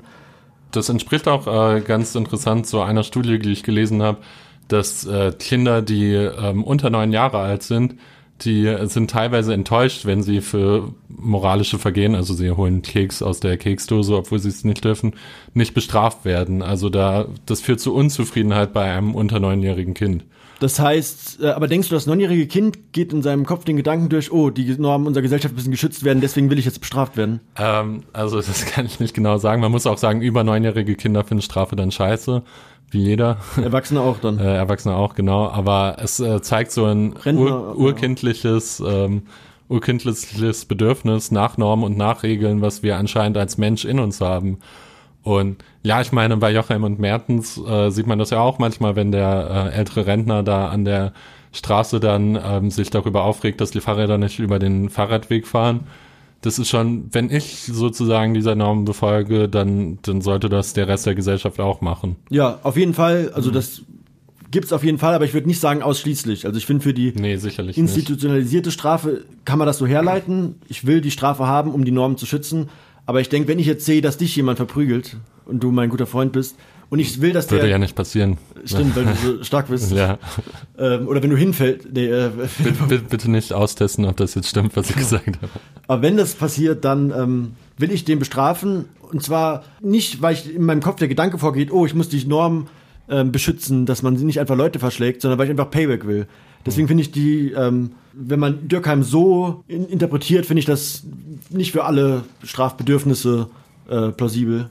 Das 0.72 0.90
entspricht 0.90 1.28
auch 1.28 1.48
äh, 1.48 1.82
ganz 1.82 2.16
interessant 2.16 2.68
so 2.68 2.82
einer 2.82 3.04
Studie, 3.04 3.40
die 3.40 3.52
ich 3.52 3.64
gelesen 3.64 4.02
habe, 4.04 4.20
dass 4.68 5.06
äh, 5.06 5.32
Kinder, 5.38 5.82
die 5.82 6.14
ähm, 6.14 6.64
unter 6.64 6.90
neun 6.90 7.12
Jahre 7.12 7.40
alt 7.40 7.64
sind, 7.64 7.96
die 8.42 8.74
sind 8.84 9.10
teilweise 9.12 9.54
enttäuscht, 9.54 10.06
wenn 10.06 10.24
sie 10.24 10.40
für 10.40 10.94
moralische 11.10 11.78
Vergehen, 11.78 12.16
also 12.16 12.34
sie 12.34 12.50
holen 12.52 12.82
Keks 12.82 13.22
aus 13.22 13.42
der 13.42 13.58
Keksdose, 13.58 14.16
obwohl 14.16 14.40
sie 14.40 14.48
es 14.48 14.64
nicht 14.64 14.86
dürfen, 14.86 15.14
nicht 15.54 15.74
bestraft 15.74 16.24
werden. 16.24 16.62
Also 16.62 16.90
da, 16.90 17.26
das 17.46 17.60
führt 17.60 17.82
zu 17.82 17.94
Unzufriedenheit 17.94 18.72
bei 18.72 18.84
einem 18.94 19.14
unter 19.14 19.40
neunjährigen 19.42 19.94
Kind. 19.94 20.24
Das 20.60 20.80
heißt, 20.80 21.40
äh, 21.42 21.48
aber 21.48 21.68
denkst 21.68 21.88
du, 21.88 21.96
das 21.96 22.06
neunjährige 22.06 22.46
Kind 22.48 22.92
geht 22.92 23.14
in 23.14 23.22
seinem 23.22 23.46
Kopf 23.46 23.64
den 23.64 23.78
Gedanken 23.78 24.10
durch, 24.10 24.32
oh, 24.32 24.50
die 24.50 24.76
Normen 24.78 25.08
unserer 25.08 25.22
Gesellschaft 25.22 25.56
müssen 25.56 25.72
geschützt 25.72 26.04
werden, 26.04 26.20
deswegen 26.20 26.50
will 26.50 26.60
ich 26.60 26.66
jetzt 26.66 26.82
bestraft 26.82 27.16
werden? 27.16 27.40
Ähm, 27.56 28.04
also 28.12 28.38
das 28.42 28.66
kann 28.66 28.86
ich 28.86 29.00
nicht 29.00 29.14
genau 29.14 29.38
sagen. 29.38 29.62
Man 29.62 29.72
muss 29.72 29.88
auch 29.88 29.98
sagen, 29.98 30.22
über 30.22 30.44
neunjährige 30.44 30.96
Kinder 30.96 31.24
finden 31.24 31.42
Strafe 31.42 31.76
dann 31.76 31.92
scheiße, 31.92 32.44
wie 32.92 33.04
jeder. 33.04 33.38
Erwachsene 33.56 34.02
auch 34.02 34.18
dann. 34.20 34.38
äh, 34.40 34.56
Erwachsene 34.56 34.96
auch, 34.96 35.16
genau. 35.16 35.50
Aber 35.50 35.96
es 36.00 36.20
äh, 36.20 36.42
zeigt 36.42 36.72
so 36.72 36.86
ein 36.86 37.14
Rentner, 37.14 37.42
ur, 37.42 37.50
ja. 37.50 37.74
urkindliches, 37.76 38.84
ähm, 38.86 39.24
urkindliches 39.70 40.66
Bedürfnis 40.66 41.32
nach 41.32 41.58
Normen 41.58 41.86
und 41.86 41.98
nach 41.98 42.24
Regeln, 42.24 42.62
was 42.62 42.84
wir 42.84 42.98
anscheinend 42.98 43.38
als 43.38 43.58
Mensch 43.58 43.86
in 43.86 44.00
uns 44.00 44.20
haben. 44.20 44.60
Und 45.24 45.58
ja, 45.84 46.02
ich 46.02 46.12
meine, 46.12 46.38
bei 46.38 46.52
Joachim 46.52 46.84
und 46.84 47.00
Mertens 47.00 47.58
äh, 47.58 47.90
sieht 47.90 48.08
man 48.08 48.20
das 48.20 48.30
ja 48.30 48.40
auch 48.40 48.58
manchmal, 48.60 48.96
wenn 48.96 49.12
der 49.12 49.72
äh, 49.74 49.78
ältere 49.78 50.06
Rentner 50.06 50.44
da 50.44 50.70
an 50.70 50.86
der 50.86 51.14
Straße 51.52 52.00
dann 52.00 52.40
ähm, 52.44 52.72
sich 52.72 52.90
darüber 52.90 53.24
aufregt, 53.24 53.60
dass 53.60 53.72
die 53.72 53.82
Fahrräder 53.82 54.18
nicht 54.18 54.40
über 54.40 54.60
den 54.60 54.90
Fahrradweg 54.90 55.48
fahren. 55.48 55.82
Das 56.42 56.58
ist 56.58 56.70
schon, 56.70 57.10
wenn 57.12 57.30
ich 57.30 57.64
sozusagen 57.66 58.34
dieser 58.34 58.56
Norm 58.56 58.86
befolge, 58.86 59.50
dann, 59.50 60.00
dann 60.04 60.22
sollte 60.22 60.48
das 60.48 60.74
der 60.74 60.88
Rest 60.88 61.06
der 61.06 61.16
Gesellschaft 61.16 61.60
auch 61.60 61.82
machen. 61.82 62.16
Ja, 62.30 62.60
auf 62.64 62.78
jeden 62.78 62.94
Fall, 62.94 63.32
also 63.34 63.52
das 63.52 63.82
gibt's 64.52 64.72
auf 64.72 64.84
jeden 64.84 65.00
Fall, 65.00 65.14
aber 65.14 65.26
ich 65.26 65.34
würde 65.34 65.48
nicht 65.48 65.60
sagen 65.60 65.82
ausschließlich. 65.82 66.46
Also 66.46 66.58
ich 66.58 66.66
finde 66.66 66.82
für 66.84 66.94
die 66.94 67.12
Nee, 67.16 67.36
sicherlich 67.36 67.76
nicht. 67.78 67.86
institutionalisierte 67.86 68.72
Strafe 68.72 69.26
kann 69.44 69.60
man 69.60 69.68
das 69.68 69.78
so 69.80 69.86
herleiten. 69.86 70.56
Ich 70.70 70.86
will 70.88 71.02
die 71.02 71.12
Strafe 71.12 71.46
haben, 71.46 71.72
um 71.72 71.84
die 71.84 71.92
Normen 71.92 72.16
zu 72.18 72.26
schützen. 72.26 72.70
Aber 73.10 73.22
ich 73.22 73.30
denke, 73.30 73.48
wenn 73.48 73.58
ich 73.58 73.66
jetzt 73.66 73.88
sehe, 73.88 74.02
dass 74.04 74.18
dich 74.18 74.36
jemand 74.36 74.58
verprügelt 74.58 75.18
und 75.48 75.64
du 75.64 75.72
mein 75.72 75.90
guter 75.90 76.06
Freund 76.06 76.32
bist 76.32 76.56
und 76.92 77.00
ich 77.00 77.22
will, 77.22 77.34
dass 77.34 77.50
Würde 77.50 77.62
der 77.64 77.72
ja 77.72 77.80
nicht 77.80 77.96
passieren. 77.96 78.38
stimmt, 78.66 78.96
weil 78.96 79.06
du 79.06 79.16
so 79.38 79.44
stark 79.50 79.68
bist, 79.68 79.92
Ja. 79.92 80.20
ähm, 80.78 81.08
oder 81.08 81.24
wenn 81.24 81.32
du 81.32 81.36
hinfällst, 81.36 81.88
nee, 81.92 82.06
äh, 82.06 82.30
Bitte, 82.88 83.00
bitte 83.10 83.32
nicht 83.32 83.52
austesten, 83.52 84.06
ob 84.06 84.16
das 84.18 84.36
jetzt 84.36 84.48
stimmt, 84.48 84.76
was 84.78 84.92
ich 84.92 84.96
gesagt 84.96 85.26
habe. 85.26 85.50
Aber 85.88 86.04
wenn 86.04 86.18
das 86.18 86.36
passiert, 86.36 86.86
dann 86.86 87.12
ähm, 87.12 87.54
will 87.80 87.92
ich 87.92 88.06
den 88.06 88.20
bestrafen. 88.20 88.86
Und 89.12 89.24
zwar 89.24 89.64
nicht, 89.82 90.22
weil 90.22 90.36
ich 90.36 90.54
in 90.54 90.64
meinem 90.64 90.82
Kopf 90.84 90.98
der 91.00 91.08
Gedanke 91.08 91.40
vorgeht, 91.40 91.72
oh, 91.72 91.88
ich 91.88 91.96
muss 91.96 92.10
die 92.10 92.24
Norm 92.28 92.68
ähm, 93.10 93.32
beschützen, 93.32 93.88
dass 93.88 94.04
man 94.04 94.14
nicht 94.14 94.40
einfach 94.40 94.56
Leute 94.56 94.78
verschlägt, 94.78 95.24
sondern 95.24 95.40
weil 95.40 95.46
ich 95.48 95.52
einfach 95.52 95.72
Payback 95.72 96.06
will. 96.06 96.28
Deswegen 96.66 96.88
finde 96.88 97.02
ich 97.02 97.12
die, 97.12 97.52
ähm, 97.52 97.92
wenn 98.14 98.40
man 98.40 98.68
Dürkheim 98.68 99.04
so 99.04 99.64
in, 99.68 99.88
interpretiert, 99.88 100.46
finde 100.46 100.60
ich 100.60 100.66
das 100.66 101.04
nicht 101.50 101.72
für 101.72 101.86
alle 101.86 102.24
Strafbedürfnisse 102.44 103.50
äh, 103.90 104.10
plausibel. 104.10 104.70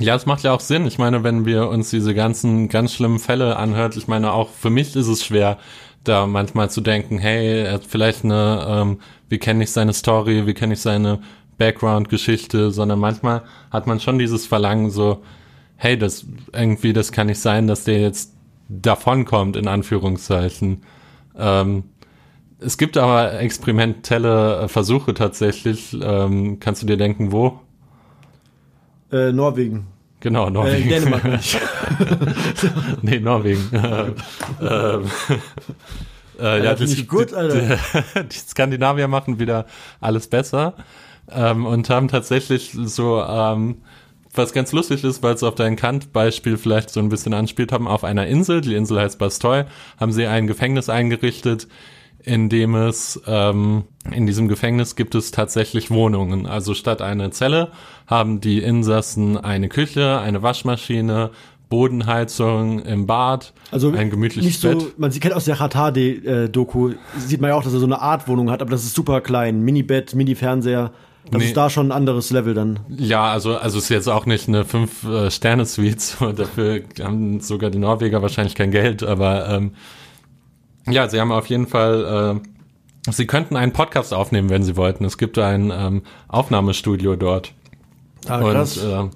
Ja, 0.00 0.14
es 0.14 0.26
macht 0.26 0.42
ja 0.42 0.52
auch 0.52 0.60
Sinn. 0.60 0.86
Ich 0.86 0.98
meine, 0.98 1.24
wenn 1.24 1.44
wir 1.44 1.68
uns 1.68 1.90
diese 1.90 2.14
ganzen 2.14 2.68
ganz 2.68 2.94
schlimmen 2.94 3.18
Fälle 3.18 3.56
anhört, 3.56 3.96
ich 3.96 4.06
meine, 4.06 4.32
auch 4.32 4.48
für 4.50 4.70
mich 4.70 4.94
ist 4.94 5.08
es 5.08 5.24
schwer, 5.24 5.58
da 6.04 6.26
manchmal 6.26 6.70
zu 6.70 6.80
denken, 6.80 7.18
hey, 7.18 7.64
er 7.64 7.72
hat 7.74 7.84
vielleicht 7.84 8.24
eine, 8.24 8.64
ähm, 8.68 9.00
wir 9.28 9.38
kennen 9.38 9.58
nicht 9.58 9.72
seine 9.72 9.92
Story, 9.92 10.46
wir 10.46 10.54
kennen 10.54 10.70
nicht 10.70 10.82
seine 10.82 11.20
Background-Geschichte, 11.58 12.70
sondern 12.70 13.00
manchmal 13.00 13.42
hat 13.70 13.86
man 13.86 14.00
schon 14.00 14.18
dieses 14.18 14.46
Verlangen 14.46 14.90
so, 14.90 15.22
hey, 15.76 15.98
das 15.98 16.26
irgendwie, 16.52 16.92
das 16.92 17.12
kann 17.12 17.26
nicht 17.26 17.40
sein, 17.40 17.66
dass 17.66 17.84
der 17.84 18.00
jetzt 18.00 18.34
davonkommt, 18.68 19.56
in 19.56 19.66
Anführungszeichen. 19.66 20.82
Ähm, 21.38 21.84
es 22.60 22.76
gibt 22.76 22.96
aber 22.96 23.38
experimentelle 23.40 24.62
äh, 24.62 24.68
Versuche 24.68 25.14
tatsächlich. 25.14 25.96
Ähm, 26.00 26.58
kannst 26.60 26.82
du 26.82 26.86
dir 26.86 26.96
denken, 26.96 27.32
wo? 27.32 27.60
Äh, 29.12 29.32
Norwegen. 29.32 29.86
Genau, 30.20 30.48
Äh, 30.48 30.50
Norwegen. 30.50 30.88
Dänemark 30.88 31.24
nicht. 31.32 31.58
nee, 33.02 33.20
Norwegen. 33.20 33.62
ähm, 34.60 35.02
äh, 36.40 36.64
ja, 36.64 36.76
finde 36.76 36.92
ich 36.92 37.08
gut, 37.08 37.32
Alter. 37.32 37.78
Die, 38.16 38.28
die 38.28 38.36
Skandinavier 38.36 39.08
machen 39.08 39.38
wieder 39.38 39.66
alles 40.00 40.28
besser 40.28 40.74
ähm, 41.30 41.66
und 41.66 41.88
haben 41.90 42.08
tatsächlich 42.08 42.76
so, 42.84 43.22
ähm, 43.22 43.82
was 44.38 44.52
ganz 44.52 44.72
lustig 44.72 45.04
ist, 45.04 45.22
weil 45.22 45.34
es 45.34 45.42
auf 45.42 45.54
dein 45.54 45.76
Kant-Beispiel 45.76 46.56
vielleicht 46.56 46.90
so 46.90 47.00
ein 47.00 47.08
bisschen 47.08 47.34
anspielt 47.34 47.72
haben, 47.72 47.86
auf 47.86 48.04
einer 48.04 48.26
Insel, 48.26 48.60
die 48.60 48.74
Insel 48.74 49.00
heißt 49.00 49.18
Bastoy, 49.18 49.64
haben 49.98 50.12
sie 50.12 50.26
ein 50.26 50.46
Gefängnis 50.46 50.88
eingerichtet, 50.88 51.68
in 52.22 52.48
dem 52.48 52.74
es 52.74 53.20
ähm, 53.26 53.84
in 54.10 54.26
diesem 54.26 54.48
Gefängnis 54.48 54.96
gibt 54.96 55.14
es 55.14 55.30
tatsächlich 55.30 55.90
Wohnungen. 55.90 56.46
Also 56.46 56.74
statt 56.74 57.02
einer 57.02 57.30
Zelle 57.30 57.70
haben 58.06 58.40
die 58.40 58.62
Insassen 58.62 59.36
eine 59.36 59.68
Küche, 59.68 60.18
eine 60.18 60.42
Waschmaschine, 60.42 61.30
Bodenheizung 61.68 62.80
im 62.80 63.06
Bad, 63.06 63.52
Also 63.70 63.92
ein 63.92 64.10
gemütliches 64.10 64.44
nicht 64.44 64.60
so, 64.60 64.70
Bett. 64.70 64.98
man 64.98 65.10
kennt 65.10 65.34
aus 65.34 65.44
der 65.44 65.58
Hatade-Doku, 65.58 66.92
sieht 67.18 67.40
man 67.40 67.50
ja 67.50 67.56
auch, 67.56 67.62
dass 67.62 67.74
er 67.74 67.78
so 67.78 67.86
eine 67.86 68.00
Art 68.00 68.26
Wohnung 68.26 68.50
hat, 68.50 68.62
aber 68.62 68.70
das 68.70 68.84
ist 68.84 68.94
super 68.94 69.20
klein. 69.20 69.60
Mini-Bett, 69.62 70.14
Mini-Fernseher. 70.14 70.92
Das 71.30 71.40
Nee. 71.40 71.48
ist 71.48 71.56
da 71.56 71.68
schon 71.68 71.88
ein 71.88 71.92
anderes 71.92 72.30
Level 72.30 72.54
dann. 72.54 72.80
Ja, 72.96 73.30
also 73.30 73.56
also 73.56 73.78
es 73.78 73.84
ist 73.84 73.90
jetzt 73.90 74.08
auch 74.08 74.24
nicht 74.26 74.48
eine 74.48 74.64
fünf 74.64 75.04
äh, 75.04 75.30
Sterne 75.30 75.66
Suite, 75.66 76.00
so, 76.00 76.32
dafür 76.32 76.82
haben 77.02 77.40
sogar 77.40 77.70
die 77.70 77.78
Norweger 77.78 78.22
wahrscheinlich 78.22 78.54
kein 78.54 78.70
Geld, 78.70 79.02
aber 79.02 79.48
ähm, 79.48 79.72
ja, 80.88 81.08
sie 81.08 81.20
haben 81.20 81.32
auf 81.32 81.46
jeden 81.46 81.66
Fall 81.66 82.40
äh, 83.06 83.12
sie 83.12 83.26
könnten 83.26 83.56
einen 83.56 83.72
Podcast 83.72 84.14
aufnehmen, 84.14 84.48
wenn 84.50 84.62
sie 84.62 84.76
wollten. 84.76 85.04
Es 85.04 85.18
gibt 85.18 85.38
ein 85.38 85.70
ähm, 85.74 86.02
Aufnahmestudio 86.28 87.16
dort. 87.16 87.52
Ah, 88.26 88.40
Und 88.40 88.80
ähm, 88.84 89.10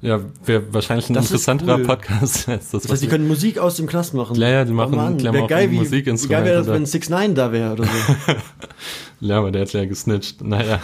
ja, 0.00 0.20
wäre 0.44 0.62
wahrscheinlich 0.72 1.08
ein 1.10 1.14
Das 1.14 1.24
interessanterer 1.26 1.78
cool. 1.78 1.84
Podcast 1.84 2.48
als 2.48 2.70
das, 2.70 2.82
das 2.82 2.92
heißt, 2.92 3.02
die 3.02 3.08
können 3.08 3.26
Musik 3.26 3.58
aus 3.58 3.76
dem 3.76 3.86
Knast 3.86 4.14
machen. 4.14 4.36
Ja, 4.36 4.48
ja, 4.48 4.64
die 4.64 4.72
machen- 4.72 4.94
oh 4.94 4.96
Mann, 4.96 5.22
wär 5.22 5.46
geil, 5.46 5.70
wie, 5.70 5.76
Musikinstrumente 5.76 6.24
Wie 6.24 6.28
geil 6.28 6.44
wäre 6.44 6.58
das, 6.58 6.66
da. 6.68 6.74
wenn 6.74 6.86
6 6.86 7.08
9 7.08 7.34
da 7.34 7.52
wäre 7.52 7.72
oder 7.72 7.84
so. 7.84 7.90
Ja, 9.20 9.38
aber 9.38 9.50
der 9.50 9.62
hat 9.62 9.72
ja 9.72 9.84
gesnitcht. 9.84 10.42
Naja, 10.44 10.78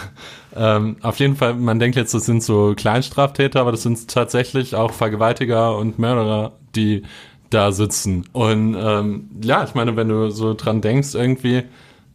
ähm, 0.53 0.97
auf 1.01 1.19
jeden 1.19 1.37
Fall, 1.37 1.53
man 1.53 1.79
denkt 1.79 1.95
jetzt, 1.95 2.13
das 2.13 2.25
sind 2.25 2.43
so 2.43 2.73
Kleinstraftäter, 2.75 3.61
aber 3.61 3.71
das 3.71 3.83
sind 3.83 4.09
tatsächlich 4.09 4.75
auch 4.75 4.91
Vergewaltiger 4.91 5.77
und 5.77 5.99
Mörderer, 5.99 6.51
die 6.75 7.03
da 7.49 7.71
sitzen. 7.71 8.25
Und 8.33 8.75
ähm, 8.77 9.29
ja, 9.41 9.63
ich 9.63 9.73
meine, 9.73 9.95
wenn 9.95 10.09
du 10.09 10.31
so 10.31 10.53
dran 10.53 10.81
denkst, 10.81 11.15
irgendwie, 11.15 11.63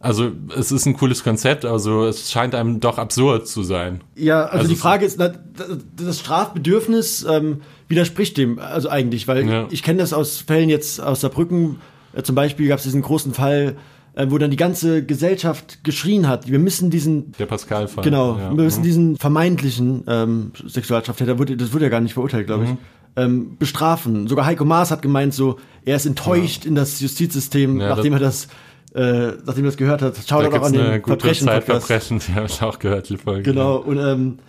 also 0.01 0.31
es 0.57 0.71
ist 0.71 0.85
ein 0.85 0.93
cooles 0.97 1.23
Konzept, 1.23 1.63
also 1.65 2.05
es 2.05 2.31
scheint 2.31 2.55
einem 2.55 2.79
doch 2.79 2.97
absurd 2.97 3.47
zu 3.47 3.63
sein. 3.63 4.01
Ja, 4.15 4.43
also, 4.45 4.57
Also 4.59 4.69
die 4.69 4.75
Frage 4.75 5.05
ist, 5.05 5.19
das 5.95 6.19
Strafbedürfnis 6.19 7.25
ähm, 7.29 7.61
widerspricht 7.87 8.37
dem, 8.37 8.59
also 8.59 8.89
eigentlich, 8.89 9.27
weil 9.27 9.47
Ja. 9.47 9.67
ich 9.69 9.83
kenne 9.83 9.99
das 9.99 10.13
aus 10.13 10.37
Fällen 10.45 10.69
jetzt 10.69 10.99
aus 11.01 11.21
Saarbrücken, 11.21 11.77
äh, 12.13 12.23
zum 12.23 12.35
Beispiel 12.35 12.67
gab 12.67 12.77
es 12.79 12.83
diesen 12.83 13.01
großen 13.01 13.33
Fall, 13.33 13.77
äh, 14.13 14.25
wo 14.29 14.37
dann 14.37 14.51
die 14.51 14.57
ganze 14.57 15.05
Gesellschaft 15.05 15.83
geschrien 15.83 16.27
hat, 16.27 16.49
wir 16.51 16.59
müssen 16.59 16.89
diesen, 16.89 17.31
Der 17.39 17.45
Pascal-Fall. 17.45 18.03
genau, 18.03 18.37
ja. 18.37 18.51
Mhm. 18.51 18.57
wir 18.57 18.63
müssen 18.65 18.83
diesen 18.83 19.17
vermeintlichen 19.17 20.03
ähm, 20.07 20.51
Sexualstraftäter, 20.67 21.35
das 21.35 21.73
wurde 21.73 21.85
ja 21.85 21.89
gar 21.89 22.01
nicht 22.01 22.13
verurteilt, 22.13 22.47
glaube 22.47 22.63
Mhm. 22.65 22.71
ich, 22.71 22.77
ähm, 23.17 23.57
bestrafen. 23.59 24.27
Sogar 24.27 24.45
Heiko 24.45 24.63
Maas 24.65 24.89
hat 24.89 25.01
gemeint, 25.01 25.33
so, 25.33 25.57
er 25.85 25.97
ist 25.97 26.05
enttäuscht 26.05 26.65
in 26.65 26.75
das 26.75 26.99
Justizsystem, 27.01 27.79
Ja, 27.79 27.89
nachdem 27.89 28.13
er 28.13 28.19
das 28.19 28.47
äh, 28.93 29.33
nachdem 29.45 29.63
er 29.63 29.69
das 29.69 29.77
gehört 29.77 30.01
hat. 30.01 30.15
Schaut 30.27 30.51
Da 30.51 30.59
auch 30.59 30.65
an 30.65 30.73
den 30.73 31.01
gute 31.01 31.17
Zeit 31.33 31.37
Verbrechen-Podcast. 31.63 31.85
Verbrechen, 31.85 32.19
die 32.27 32.33
habe 32.35 32.47
ich 32.47 32.61
auch 32.61 32.79
gehört, 32.79 33.09
die 33.09 33.17
Folge. 33.17 33.43
Genau, 33.43 33.77
und 33.77 33.97
ähm, 33.97 34.39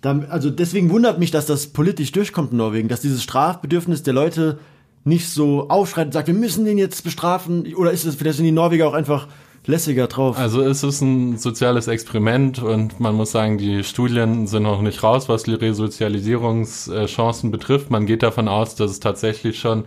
dann, 0.00 0.26
also 0.26 0.50
deswegen 0.50 0.90
wundert 0.90 1.18
mich, 1.18 1.30
dass 1.30 1.46
das 1.46 1.68
politisch 1.68 2.12
durchkommt 2.12 2.52
in 2.52 2.58
Norwegen, 2.58 2.88
dass 2.88 3.00
dieses 3.00 3.22
Strafbedürfnis 3.22 4.02
der 4.02 4.14
Leute 4.14 4.58
nicht 5.04 5.28
so 5.28 5.68
aufschreit 5.68 6.06
und 6.06 6.12
sagt, 6.12 6.28
wir 6.28 6.34
müssen 6.34 6.64
den 6.64 6.78
jetzt 6.78 7.02
bestrafen. 7.02 7.74
Oder 7.74 7.92
ist 7.92 8.04
es, 8.04 8.16
vielleicht 8.16 8.36
sind 8.36 8.46
die 8.46 8.52
Norweger 8.52 8.88
auch 8.88 8.94
einfach 8.94 9.26
lässiger 9.66 10.06
drauf. 10.08 10.38
Also 10.38 10.60
es 10.62 10.82
ist 10.82 11.00
ein 11.02 11.38
soziales 11.38 11.86
Experiment 11.86 12.60
und 12.60 12.98
man 12.98 13.14
muss 13.14 13.30
sagen, 13.30 13.58
die 13.58 13.84
Studien 13.84 14.46
sind 14.46 14.64
noch 14.64 14.82
nicht 14.82 15.02
raus, 15.02 15.28
was 15.28 15.44
die 15.44 15.54
Resozialisierungschancen 15.54 17.50
betrifft. 17.50 17.90
Man 17.90 18.06
geht 18.06 18.22
davon 18.22 18.48
aus, 18.48 18.74
dass 18.74 18.90
es 18.90 19.00
tatsächlich 19.00 19.58
schon 19.58 19.84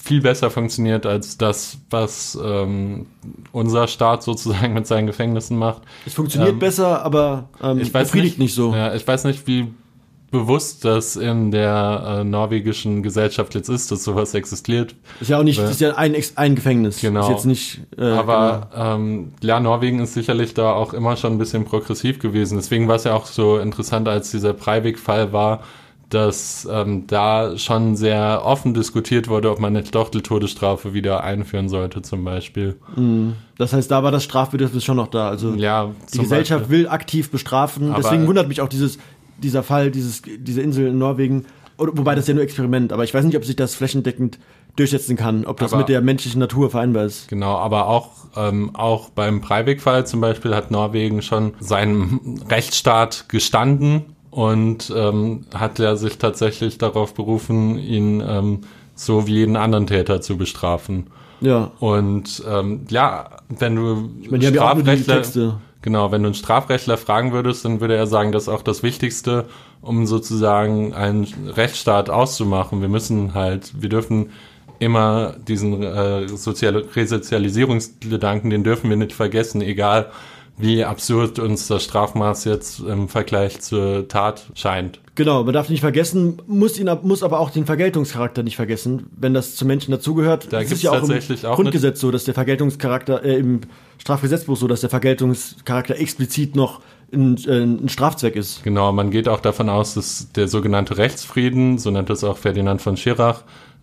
viel 0.00 0.20
besser 0.20 0.50
funktioniert 0.50 1.06
als 1.06 1.38
das, 1.38 1.78
was 1.90 2.38
ähm, 2.42 3.06
unser 3.52 3.88
Staat 3.88 4.22
sozusagen 4.22 4.72
mit 4.74 4.86
seinen 4.86 5.06
Gefängnissen 5.06 5.58
macht. 5.58 5.82
es 6.06 6.14
funktioniert 6.14 6.52
ähm, 6.52 6.58
besser, 6.58 7.04
aber 7.04 7.48
ähm, 7.62 7.80
Ich 7.80 7.92
weiß 7.92 8.10
befriedigt 8.10 8.38
nicht, 8.38 8.54
so. 8.54 8.74
Ja, 8.74 8.94
ich 8.94 9.06
weiß 9.06 9.24
nicht, 9.24 9.46
wie 9.46 9.68
bewusst 10.30 10.84
das 10.84 11.16
in 11.16 11.50
der 11.50 12.18
äh, 12.20 12.24
norwegischen 12.24 13.02
Gesellschaft 13.02 13.54
jetzt 13.54 13.68
ist, 13.68 13.90
dass 13.90 14.04
sowas 14.04 14.34
existiert. 14.34 14.94
Ist 15.20 15.30
ja 15.30 15.38
auch 15.38 15.42
nicht, 15.42 15.58
das 15.58 15.70
ist 15.70 15.80
ja 15.80 15.94
ein, 15.96 16.14
ein 16.34 16.54
Gefängnis. 16.54 17.00
Genau. 17.00 17.22
Ist 17.22 17.30
jetzt 17.30 17.46
nicht. 17.46 17.80
Äh, 17.96 18.04
Aber 18.04 18.68
ähm, 18.74 19.32
ja, 19.42 19.58
Norwegen 19.58 20.00
ist 20.00 20.14
sicherlich 20.14 20.52
da 20.54 20.72
auch 20.72 20.92
immer 20.92 21.16
schon 21.16 21.32
ein 21.32 21.38
bisschen 21.38 21.64
progressiv 21.64 22.18
gewesen. 22.18 22.58
Deswegen 22.58 22.88
war 22.88 22.96
es 22.96 23.04
ja 23.04 23.14
auch 23.14 23.26
so 23.26 23.58
interessant, 23.58 24.06
als 24.06 24.30
dieser 24.30 24.52
Breivik-Fall 24.52 25.32
war, 25.32 25.60
dass 26.10 26.66
ähm, 26.70 27.06
da 27.06 27.58
schon 27.58 27.94
sehr 27.96 28.42
offen 28.44 28.72
diskutiert 28.72 29.28
wurde, 29.28 29.50
ob 29.50 29.60
man 29.60 29.74
nicht 29.74 29.94
doch 29.94 30.08
die 30.08 30.22
Todesstrafe 30.22 30.94
wieder 30.94 31.22
einführen 31.22 31.68
sollte, 31.68 32.00
zum 32.02 32.24
Beispiel. 32.24 32.76
genau. 32.94 33.32
das 33.58 33.72
heißt, 33.72 33.90
da 33.90 34.02
war 34.02 34.10
das 34.10 34.24
Strafbedürfnis 34.24 34.84
schon 34.84 34.96
noch 34.96 35.08
da. 35.08 35.28
Also 35.28 35.54
Ja, 35.54 35.90
die 36.14 36.18
Gesellschaft 36.18 36.62
Beispiel. 36.64 36.78
will 36.84 36.88
aktiv 36.88 37.30
bestrafen. 37.30 37.90
Aber- 37.92 38.00
Deswegen 38.02 38.26
wundert 38.26 38.48
mich 38.48 38.60
auch 38.60 38.68
dieses, 38.68 38.98
dieser 39.42 39.62
Fall, 39.62 39.90
dieses, 39.90 40.22
diese 40.24 40.62
Insel 40.62 40.86
in 40.88 40.98
Norwegen. 40.98 41.44
Wobei 41.76 42.14
das 42.16 42.26
ja 42.26 42.34
nur 42.34 42.42
Experiment, 42.42 42.92
aber 42.92 43.04
ich 43.04 43.14
weiß 43.14 43.24
nicht, 43.24 43.36
ob 43.36 43.44
sich 43.44 43.54
das 43.54 43.74
flächendeckend 43.76 44.38
durchsetzen 44.76 45.16
kann, 45.16 45.44
ob 45.44 45.58
das 45.60 45.72
Aber- 45.72 45.80
mit 45.80 45.88
der 45.88 46.00
menschlichen 46.00 46.40
Natur 46.40 46.70
vereinbar 46.70 47.04
ist. 47.04 47.28
Genau, 47.28 47.56
aber 47.56 47.86
auch, 47.86 48.10
ähm, 48.36 48.70
auch 48.74 49.10
beim 49.10 49.40
Breivik-Fall 49.40 50.06
zum 50.06 50.20
Beispiel 50.20 50.54
hat 50.56 50.70
Norwegen 50.70 51.22
schon 51.22 51.52
seinen 51.60 52.42
Rechtsstaat 52.48 53.28
gestanden 53.28 54.06
und 54.30 54.92
ähm, 54.94 55.46
hat 55.54 55.78
ja 55.78 55.96
sich 55.96 56.18
tatsächlich 56.18 56.78
darauf 56.78 57.14
berufen, 57.14 57.78
ihn 57.78 58.22
ähm, 58.26 58.60
so 58.94 59.26
wie 59.26 59.36
jeden 59.36 59.56
anderen 59.56 59.86
Täter 59.86 60.20
zu 60.20 60.36
bestrafen. 60.36 61.06
Ja. 61.40 61.70
Und 61.78 62.42
ähm, 62.48 62.86
ja, 62.90 63.30
wenn 63.48 63.76
du 63.76 64.10
Ich 64.22 64.28
die 64.28 64.46
Strafrechtler, 64.46 65.60
genau, 65.82 66.10
wenn 66.10 66.22
du 66.22 66.28
einen 66.28 66.34
Strafrechtler 66.34 66.96
fragen 66.96 67.32
würdest, 67.32 67.64
dann 67.64 67.80
würde 67.80 67.96
er 67.96 68.06
sagen, 68.06 68.32
das 68.32 68.44
ist 68.44 68.48
auch 68.48 68.62
das 68.62 68.82
Wichtigste, 68.82 69.46
um 69.80 70.06
sozusagen 70.06 70.94
einen 70.94 71.26
Rechtsstaat 71.46 72.10
auszumachen. 72.10 72.80
Wir 72.80 72.88
müssen 72.88 73.34
halt, 73.34 73.80
wir 73.80 73.88
dürfen 73.88 74.30
immer 74.80 75.34
diesen 75.46 75.82
äh, 75.82 76.28
soziale 76.28 76.84
Resozialisierungsgedanken, 76.94 78.50
den 78.50 78.64
dürfen 78.64 78.90
wir 78.90 78.96
nicht 78.96 79.12
vergessen, 79.12 79.60
egal 79.60 80.10
wie 80.58 80.84
absurd 80.84 81.38
uns 81.38 81.66
das 81.68 81.84
Strafmaß 81.84 82.44
jetzt 82.44 82.80
im 82.80 83.08
Vergleich 83.08 83.60
zur 83.60 84.08
Tat 84.08 84.46
scheint. 84.54 85.00
Genau, 85.14 85.42
man 85.42 85.52
darf 85.52 85.68
nicht 85.68 85.80
vergessen, 85.80 86.40
muss 86.46 86.78
ihn 86.78 86.88
muss 87.02 87.22
aber 87.22 87.40
auch 87.40 87.50
den 87.50 87.66
Vergeltungscharakter 87.66 88.42
nicht 88.42 88.56
vergessen, 88.56 89.06
wenn 89.16 89.34
das 89.34 89.56
zu 89.56 89.66
Menschen 89.66 89.90
dazugehört. 89.90 90.52
Da 90.52 90.58
Es 90.58 90.64
ist 90.64 90.68
gibt's 90.70 90.82
ja 90.82 90.90
auch 90.92 90.94
im 90.96 91.00
tatsächlich 91.00 91.44
auch 91.46 91.56
Grundgesetz 91.56 92.00
so, 92.00 92.10
dass 92.10 92.24
der 92.24 92.34
Vergeltungscharakter 92.34 93.24
äh, 93.24 93.36
im 93.36 93.60
Strafgesetzbuch 93.98 94.56
so, 94.56 94.68
dass 94.68 94.80
der 94.80 94.90
Vergeltungscharakter 94.90 95.96
explizit 95.96 96.54
noch 96.54 96.80
ein, 97.12 97.36
äh, 97.46 97.62
ein 97.62 97.88
Strafzweck 97.88 98.36
ist. 98.36 98.62
Genau, 98.62 98.92
man 98.92 99.10
geht 99.10 99.28
auch 99.28 99.40
davon 99.40 99.68
aus, 99.68 99.94
dass 99.94 100.30
der 100.32 100.48
sogenannte 100.48 100.98
Rechtsfrieden, 100.98 101.78
so 101.78 101.90
nennt 101.90 102.10
es 102.10 102.22
auch 102.22 102.36
Ferdinand 102.36 102.82
von 102.82 102.96
Schirach, 102.96 103.42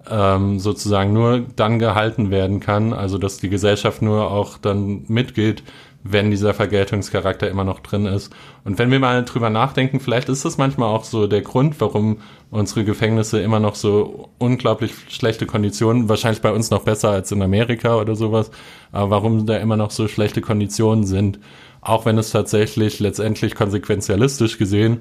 ähm, 0.10 0.60
sozusagen 0.60 1.14
nur 1.14 1.46
dann 1.56 1.80
gehalten 1.80 2.30
werden 2.32 2.60
kann, 2.60 2.94
also 2.94 3.18
dass 3.18 3.38
die 3.38 3.50
Gesellschaft 3.50 4.02
nur 4.02 4.32
auch 4.32 4.58
dann 4.58 5.04
mitgeht, 5.08 5.64
wenn 6.08 6.30
dieser 6.30 6.54
Vergeltungscharakter 6.54 7.50
immer 7.50 7.64
noch 7.64 7.80
drin 7.80 8.06
ist. 8.06 8.32
Und 8.64 8.78
wenn 8.78 8.92
wir 8.92 9.00
mal 9.00 9.26
drüber 9.26 9.50
nachdenken, 9.50 10.00
vielleicht 10.00 10.30
ist 10.30 10.46
das 10.46 10.60
manchmal 10.60 10.90
auch 10.90 11.04
so 11.04 11.26
der 11.26 11.42
Grund, 11.42 11.82
warum 11.82 12.18
unsere 12.52 12.86
Gefängnisse 12.86 13.42
immer 13.42 13.60
noch 13.60 13.74
so 13.74 14.30
unglaublich 14.38 14.94
schlechte 15.10 15.48
Konditionen, 15.48 16.08
wahrscheinlich 16.08 16.44
bei 16.44 16.52
uns 16.52 16.70
noch 16.70 16.84
besser 16.84 17.10
als 17.10 17.32
in 17.32 17.42
Amerika 17.42 18.00
oder 18.00 18.16
sowas, 18.16 18.52
aber 18.92 19.10
warum 19.10 19.48
da 19.48 19.58
immer 19.58 19.78
noch 19.78 19.90
so 19.90 20.08
schlechte 20.08 20.42
Konditionen 20.42 21.06
sind, 21.06 21.40
auch 21.82 22.06
wenn 22.06 22.20
es 22.20 22.30
tatsächlich 22.30 23.00
letztendlich 23.00 23.56
konsequenzialistisch 23.56 24.60
gesehen 24.60 25.00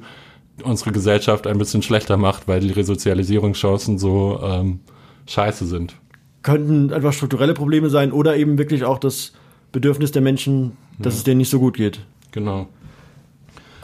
unsere 0.62 0.92
Gesellschaft 0.92 1.48
ein 1.48 1.58
bisschen 1.58 1.82
schlechter 1.82 2.16
macht, 2.16 2.46
weil 2.46 2.60
die 2.60 2.70
Resozialisierungschancen 2.70 3.98
so 3.98 4.40
ähm, 4.40 4.80
scheiße 5.26 5.66
sind. 5.66 5.96
Könnten 6.42 6.92
einfach 6.92 7.12
strukturelle 7.12 7.54
Probleme 7.54 7.90
sein 7.90 8.12
oder 8.12 8.36
eben 8.36 8.56
wirklich 8.56 8.84
auch 8.84 8.98
das 8.98 9.32
Bedürfnis 9.74 10.12
der 10.12 10.22
Menschen, 10.22 10.76
dass 10.98 11.14
es 11.14 11.24
denen 11.24 11.38
nicht 11.38 11.50
so 11.50 11.58
gut 11.58 11.76
geht. 11.76 12.00
Genau. 12.32 12.68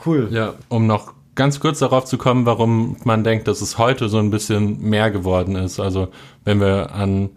Cool. 0.06 0.28
Ja, 0.30 0.54
um 0.68 0.86
noch 0.86 1.12
ganz 1.34 1.60
kurz 1.60 1.80
darauf 1.80 2.06
zu 2.06 2.16
kommen, 2.16 2.46
warum 2.46 2.96
man 3.04 3.24
denkt, 3.24 3.48
dass 3.48 3.60
es 3.60 3.76
heute 3.76 4.08
so 4.08 4.18
ein 4.18 4.30
bisschen 4.30 4.80
mehr 4.80 5.10
geworden 5.10 5.56
ist. 5.56 5.80
Also 5.80 6.08
wenn 6.44 6.60
wir 6.60 6.94
an 6.94 7.30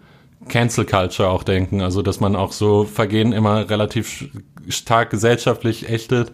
Cancel 0.47 0.85
Culture 0.85 1.29
auch 1.29 1.43
denken, 1.43 1.81
also 1.81 2.01
dass 2.01 2.19
man 2.19 2.35
auch 2.35 2.51
so 2.51 2.85
Vergehen 2.85 3.33
immer 3.33 3.69
relativ 3.69 4.29
stark 4.67 5.09
gesellschaftlich 5.09 5.89
ächtet. 5.89 6.31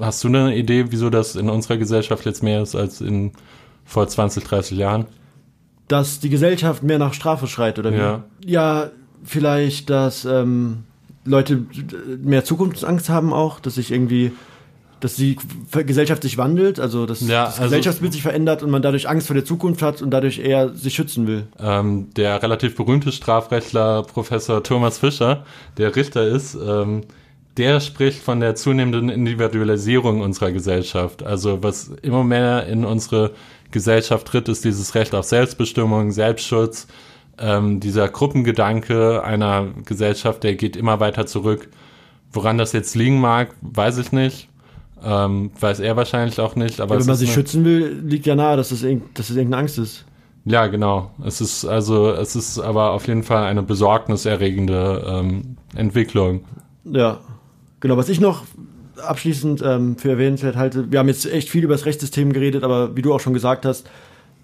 Hast 0.00 0.24
du 0.24 0.28
eine 0.28 0.56
Idee, 0.56 0.86
wieso 0.88 1.10
das 1.10 1.36
in 1.36 1.50
unserer 1.50 1.76
Gesellschaft 1.76 2.24
jetzt 2.24 2.42
mehr 2.42 2.62
ist 2.62 2.74
als 2.74 3.00
in 3.00 3.32
vor 3.84 4.08
20, 4.08 4.42
30 4.44 4.78
Jahren? 4.78 5.06
Dass 5.88 6.20
die 6.20 6.30
Gesellschaft 6.30 6.82
mehr 6.82 6.98
nach 6.98 7.14
Strafe 7.14 7.46
schreit, 7.46 7.78
oder 7.78 7.92
wie? 7.92 7.98
Ja. 7.98 8.24
Ja, 8.44 8.90
vielleicht, 9.24 9.90
dass 9.90 10.24
ähm, 10.24 10.84
Leute 11.28 11.64
mehr 12.22 12.44
Zukunftsangst 12.44 13.08
haben 13.08 13.32
auch, 13.32 13.60
dass 13.60 13.76
sich 13.76 13.92
irgendwie 13.92 14.32
dass 15.00 15.14
die 15.14 15.36
Gesellschaft 15.70 16.22
sich 16.22 16.38
wandelt, 16.38 16.80
also 16.80 17.06
dass 17.06 17.20
Ja, 17.20 17.44
das 17.44 17.54
also- 17.54 17.64
Gesellschaftsbild 17.66 18.12
sich 18.12 18.22
verändert 18.22 18.64
und 18.64 18.70
man 18.70 18.82
dadurch 18.82 19.08
Angst 19.08 19.28
vor 19.28 19.34
der 19.34 19.44
Zukunft 19.44 19.80
hat 19.80 20.02
und 20.02 20.10
dadurch 20.10 20.40
eher 20.40 20.70
sich 20.74 20.94
schützen 20.94 21.28
will. 21.28 21.44
Ähm, 21.60 22.08
der 22.16 22.42
relativ 22.42 22.74
berühmte 22.74 23.12
Strafrechtler 23.12 24.02
Professor 24.02 24.60
Thomas 24.64 24.98
Fischer, 24.98 25.44
der 25.76 25.94
Richter 25.94 26.26
ist, 26.26 26.56
ähm, 26.60 27.02
der 27.58 27.78
spricht 27.78 28.22
von 28.22 28.40
der 28.40 28.56
zunehmenden 28.56 29.08
Individualisierung 29.08 30.20
unserer 30.20 30.50
Gesellschaft. 30.50 31.22
Also 31.22 31.62
was 31.62 31.92
immer 32.02 32.24
mehr 32.24 32.66
in 32.66 32.84
unsere 32.84 33.30
Gesellschaft 33.70 34.26
tritt, 34.26 34.48
ist 34.48 34.64
dieses 34.64 34.96
Recht 34.96 35.14
auf 35.14 35.26
Selbstbestimmung, 35.26 36.10
Selbstschutz. 36.10 36.88
Ähm, 37.40 37.80
dieser 37.80 38.08
Gruppengedanke 38.08 39.22
einer 39.22 39.68
Gesellschaft, 39.84 40.42
der 40.44 40.54
geht 40.54 40.76
immer 40.76 41.00
weiter 41.00 41.26
zurück. 41.26 41.68
Woran 42.32 42.58
das 42.58 42.72
jetzt 42.72 42.94
liegen 42.94 43.20
mag, 43.20 43.54
weiß 43.62 43.98
ich 43.98 44.12
nicht. 44.12 44.48
Ähm, 45.02 45.52
weiß 45.58 45.80
er 45.80 45.96
wahrscheinlich 45.96 46.40
auch 46.40 46.56
nicht. 46.56 46.80
Aber 46.80 46.94
Ja, 46.94 47.00
es 47.00 47.06
wenn 47.06 47.12
man 47.12 47.16
sich 47.16 47.32
schützen 47.32 47.64
will, 47.64 48.02
liegt 48.04 48.26
ja 48.26 48.34
nahe, 48.34 48.56
dass 48.56 48.70
dass 48.70 48.80
das 48.80 49.30
irgendeine 49.30 49.58
Angst 49.58 49.78
ist. 49.78 50.04
Ja, 50.44 50.66
genau. 50.66 51.10
Es 51.24 51.40
ist 51.40 51.64
also, 51.64 52.10
es 52.10 52.34
ist 52.34 52.58
aber 52.58 52.92
auf 52.92 53.06
jeden 53.06 53.22
Fall 53.22 53.44
eine 53.44 53.62
besorgniserregende 53.62 55.04
ähm, 55.06 55.56
Entwicklung. 55.76 56.44
Ja, 56.84 57.20
genau. 57.80 57.96
Was 57.96 58.08
ich 58.08 58.18
noch 58.20 58.44
abschließend 58.96 59.62
ähm, 59.62 59.96
für 59.96 60.10
erwähnenswert 60.10 60.56
halte, 60.56 60.90
wir 60.90 60.98
haben 60.98 61.08
jetzt 61.08 61.30
echt 61.30 61.48
viel 61.50 61.64
über 61.64 61.74
das 61.74 61.86
Rechtssystem 61.86 62.32
geredet, 62.32 62.64
aber 62.64 62.96
wie 62.96 63.02
du 63.02 63.14
auch 63.14 63.20
schon 63.20 63.34
gesagt 63.34 63.64
hast, 63.64 63.88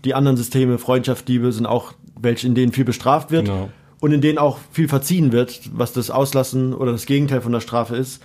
die 0.05 0.15
anderen 0.15 0.37
Systeme, 0.37 0.79
Freundschaft, 0.79 1.29
Liebe, 1.29 1.53
sind 1.53 1.67
auch 1.67 1.93
welche, 2.21 2.47
in 2.47 2.55
denen 2.55 2.73
viel 2.73 2.85
bestraft 2.85 3.31
wird 3.31 3.47
Genau. 3.47 3.71
und 4.01 4.13
in 4.13 4.21
denen 4.21 4.39
auch 4.39 4.59
viel 4.71 4.89
verziehen 4.89 5.33
wird, 5.33 5.61
was 5.73 5.93
das 5.93 6.11
Auslassen 6.11 6.75
oder 6.75 6.93
das 6.93 7.07
Gegenteil 7.07 7.41
von 7.41 7.53
der 7.53 7.61
Strafe 7.61 7.97
ist. 7.97 8.23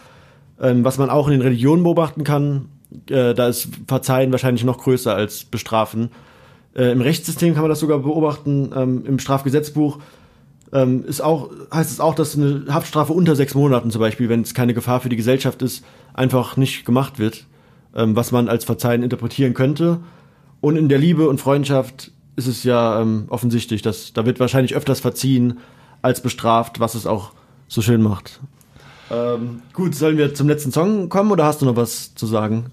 Ähm, 0.59 0.83
was 0.83 0.97
man 0.97 1.09
auch 1.09 1.27
in 1.27 1.33
den 1.33 1.41
Religionen 1.41 1.83
beobachten 1.83 2.23
kann, 2.23 2.69
äh, 3.09 3.33
da 3.33 3.47
ist 3.47 3.69
Verzeihen 3.87 4.31
wahrscheinlich 4.31 4.63
noch 4.63 4.77
größer 4.77 5.13
als 5.15 5.45
Bestrafen. 5.45 6.11
Äh, 6.75 6.91
Im 6.91 7.01
Rechtssystem 7.01 7.53
kann 7.53 7.63
man 7.63 7.69
das 7.69 7.79
sogar 7.79 7.99
beobachten, 7.99 8.71
ähm, 8.75 9.05
im 9.05 9.19
Strafgesetzbuch 9.19 9.99
ähm, 10.71 11.03
ist 11.05 11.21
auch, 11.21 11.49
heißt 11.73 11.91
es 11.91 11.99
auch, 11.99 12.13
dass 12.13 12.37
eine 12.37 12.65
Haftstrafe 12.69 13.13
unter 13.13 13.35
sechs 13.35 13.55
Monaten 13.55 13.89
zum 13.89 14.01
Beispiel, 14.01 14.29
wenn 14.29 14.41
es 14.41 14.53
keine 14.53 14.73
Gefahr 14.73 14.99
für 14.99 15.09
die 15.09 15.15
Gesellschaft 15.15 15.61
ist, 15.61 15.83
einfach 16.13 16.57
nicht 16.57 16.85
gemacht 16.85 17.17
wird, 17.19 17.45
ähm, 17.95 18.15
was 18.15 18.31
man 18.31 18.49
als 18.49 18.65
Verzeihen 18.65 19.01
interpretieren 19.03 19.53
könnte. 19.53 19.99
Und 20.61 20.75
in 20.75 20.89
der 20.89 20.97
Liebe 20.97 21.27
und 21.29 21.39
Freundschaft 21.39 22.11
ist 22.35 22.47
es 22.47 22.63
ja 22.63 23.01
ähm, 23.01 23.25
offensichtlich, 23.29 23.81
dass 23.81 24.13
da 24.13 24.25
wird 24.25 24.39
wahrscheinlich 24.39 24.75
öfters 24.75 24.99
verziehen 24.99 25.59
als 26.01 26.21
bestraft, 26.21 26.79
was 26.79 26.95
es 26.95 27.05
auch 27.05 27.31
so 27.67 27.81
schön 27.81 28.01
macht. 28.01 28.39
Ähm, 29.11 29.61
gut, 29.73 29.95
sollen 29.95 30.17
wir 30.17 30.33
zum 30.33 30.47
letzten 30.47 30.71
Song 30.71 31.09
kommen 31.09 31.31
oder 31.31 31.45
hast 31.45 31.61
du 31.61 31.65
noch 31.65 31.75
was 31.75 32.13
zu 32.15 32.25
sagen? 32.27 32.67